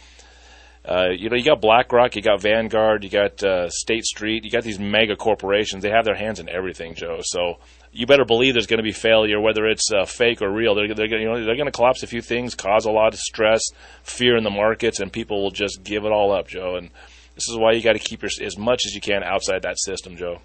Uh, 0.84 1.08
you 1.10 1.28
know, 1.28 1.36
you 1.36 1.44
got 1.44 1.60
BlackRock, 1.60 2.16
you 2.16 2.22
got 2.22 2.40
Vanguard, 2.40 3.04
you 3.04 3.10
got 3.10 3.42
uh, 3.42 3.68
State 3.68 4.04
Street, 4.04 4.44
you 4.44 4.50
got 4.50 4.64
these 4.64 4.78
mega 4.78 5.14
corporations. 5.14 5.82
They 5.82 5.90
have 5.90 6.06
their 6.06 6.14
hands 6.14 6.40
in 6.40 6.48
everything, 6.48 6.94
Joe. 6.94 7.18
So 7.22 7.58
you 7.93 8.07
better 8.07 8.24
believe 8.24 8.55
there's 8.55 8.66
going 8.66 8.78
to 8.78 8.84
be 8.84 8.93
failure, 8.93 9.41
whether 9.41 9.66
it's 9.66 9.91
uh, 9.93 10.05
fake 10.05 10.43
or 10.43 10.51
real. 10.51 10.74
They're 10.74 10.95
they're 10.95 11.07
you 11.07 11.26
know 11.26 11.45
they're 11.45 11.57
going 11.57 11.66
to 11.66 11.72
collapse 11.72 12.03
a 12.03 12.07
few 12.07 12.22
things, 12.22 12.55
cause 12.55 12.84
a 12.84 12.91
lot 12.91 13.14
of 13.14 13.20
stress, 13.20 13.62
fear 14.03 14.36
in 14.36 14.45
the 14.45 14.51
markets, 14.51 15.01
and 15.01 15.12
people 15.12 15.43
will 15.43 15.51
just 15.51 15.82
give 15.82 16.05
it 16.05 16.12
all 16.12 16.32
up, 16.32 16.49
Joe. 16.49 16.76
And 16.76 16.91
this 17.34 17.49
is 17.49 17.57
why 17.57 17.72
you 17.72 17.82
got 17.82 17.95
to 17.95 17.99
keep 17.99 18.22
your, 18.22 18.30
as 18.43 18.57
much 18.57 18.82
as 18.86 18.95
you 18.95 19.01
can 19.01 19.22
outside 19.22 19.62
that 19.62 19.78
system, 19.78 20.16
Joe. 20.16 20.41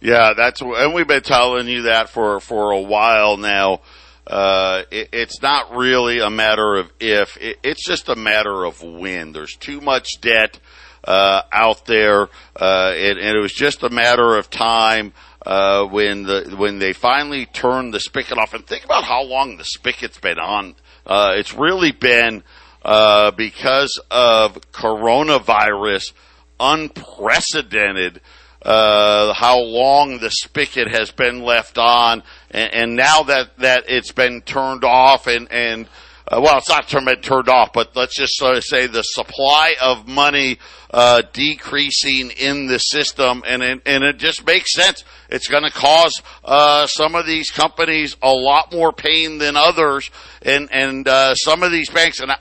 Yeah, 0.00 0.34
that's 0.36 0.60
and 0.60 0.92
we've 0.92 1.08
been 1.08 1.22
telling 1.22 1.66
you 1.66 1.82
that 1.82 2.10
for 2.10 2.40
for 2.40 2.72
a 2.72 2.80
while 2.80 3.36
now. 3.36 3.80
Uh, 4.26 4.84
it, 4.90 5.10
it's 5.12 5.42
not 5.42 5.76
really 5.76 6.20
a 6.20 6.30
matter 6.30 6.76
of 6.76 6.90
if; 7.00 7.36
it, 7.38 7.58
it's 7.62 7.86
just 7.86 8.08
a 8.08 8.16
matter 8.16 8.64
of 8.64 8.82
when. 8.82 9.32
There's 9.32 9.54
too 9.54 9.80
much 9.80 10.20
debt 10.20 10.58
uh, 11.04 11.42
out 11.52 11.86
there, 11.86 12.28
uh, 12.58 12.92
and, 12.94 13.18
and 13.18 13.36
it 13.36 13.40
was 13.40 13.52
just 13.52 13.82
a 13.82 13.90
matter 13.90 14.36
of 14.36 14.50
time 14.50 15.12
uh, 15.44 15.84
when 15.86 16.24
the 16.24 16.54
when 16.56 16.78
they 16.78 16.92
finally 16.92 17.46
turned 17.46 17.92
the 17.92 18.00
spigot 18.00 18.38
off. 18.38 18.54
And 18.54 18.66
think 18.66 18.84
about 18.84 19.04
how 19.04 19.22
long 19.22 19.56
the 19.56 19.64
spigot's 19.64 20.18
been 20.18 20.38
on. 20.38 20.74
Uh, 21.06 21.34
it's 21.36 21.54
really 21.54 21.92
been 21.92 22.42
uh, 22.84 23.30
because 23.32 24.00
of 24.10 24.58
coronavirus, 24.72 26.12
unprecedented. 26.58 28.20
Uh, 28.62 29.34
how 29.34 29.60
long 29.60 30.18
the 30.20 30.30
spigot 30.30 30.88
has 30.88 31.10
been 31.10 31.42
left 31.42 31.76
on, 31.76 32.22
and, 32.50 32.72
and 32.72 32.96
now 32.96 33.22
that 33.22 33.58
that 33.58 33.84
it's 33.88 34.12
been 34.12 34.40
turned 34.40 34.84
off, 34.84 35.26
and 35.26 35.52
and 35.52 35.86
uh, 36.26 36.40
well, 36.42 36.56
it's 36.56 36.70
not 36.70 36.90
been 36.90 37.20
turned 37.20 37.50
off, 37.50 37.74
but 37.74 37.94
let's 37.94 38.16
just 38.16 38.36
sort 38.36 38.56
of 38.56 38.64
say 38.64 38.86
the 38.86 39.02
supply 39.02 39.74
of 39.82 40.08
money 40.08 40.58
uh, 40.90 41.22
decreasing 41.34 42.30
in 42.30 42.66
the 42.66 42.78
system, 42.78 43.42
and 43.46 43.62
it, 43.62 43.82
and 43.84 44.02
it 44.02 44.16
just 44.16 44.46
makes 44.46 44.72
sense. 44.72 45.04
It's 45.34 45.48
going 45.48 45.64
to 45.64 45.70
cause 45.70 46.22
uh, 46.44 46.86
some 46.86 47.16
of 47.16 47.26
these 47.26 47.50
companies 47.50 48.16
a 48.22 48.32
lot 48.32 48.72
more 48.72 48.92
pain 48.92 49.38
than 49.38 49.56
others, 49.56 50.08
and 50.42 50.68
and 50.70 51.08
uh, 51.08 51.34
some 51.34 51.64
of 51.64 51.72
these 51.72 51.90
banks, 51.90 52.20
and 52.20 52.30
I, 52.30 52.38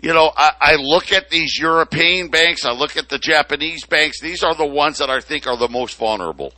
you 0.00 0.14
know, 0.14 0.32
I, 0.34 0.52
I 0.58 0.74
look 0.76 1.12
at 1.12 1.28
these 1.28 1.58
European 1.58 2.28
banks, 2.28 2.64
I 2.64 2.72
look 2.72 2.96
at 2.96 3.10
the 3.10 3.18
Japanese 3.18 3.84
banks. 3.84 4.18
These 4.22 4.42
are 4.42 4.54
the 4.54 4.66
ones 4.66 4.96
that 4.98 5.10
I 5.10 5.20
think 5.20 5.46
are 5.46 5.58
the 5.58 5.68
most 5.68 5.98
vulnerable. 5.98 6.54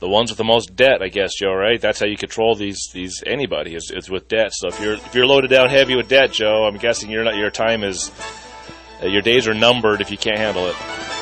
The 0.00 0.08
ones 0.08 0.32
with 0.32 0.38
the 0.38 0.44
most 0.44 0.74
debt, 0.74 1.02
I 1.02 1.08
guess, 1.08 1.34
Joe. 1.38 1.54
Right? 1.54 1.80
That's 1.80 2.00
how 2.00 2.06
you 2.06 2.16
control 2.16 2.56
these 2.56 2.90
these 2.92 3.22
anybody 3.24 3.76
is, 3.76 3.92
is 3.94 4.10
with 4.10 4.26
debt. 4.26 4.50
So 4.54 4.68
if 4.68 4.80
you're 4.80 4.94
if 4.94 5.14
you're 5.14 5.26
loaded 5.26 5.50
down 5.50 5.68
heavy 5.68 5.94
with 5.94 6.08
debt, 6.08 6.32
Joe, 6.32 6.64
I'm 6.64 6.78
guessing 6.78 7.10
you're 7.10 7.22
not 7.22 7.36
your 7.36 7.50
time 7.50 7.84
is 7.84 8.10
uh, 9.00 9.06
your 9.06 9.22
days 9.22 9.46
are 9.46 9.54
numbered 9.54 10.00
if 10.00 10.10
you 10.10 10.18
can't 10.18 10.38
handle 10.38 10.66
it. 10.66 11.19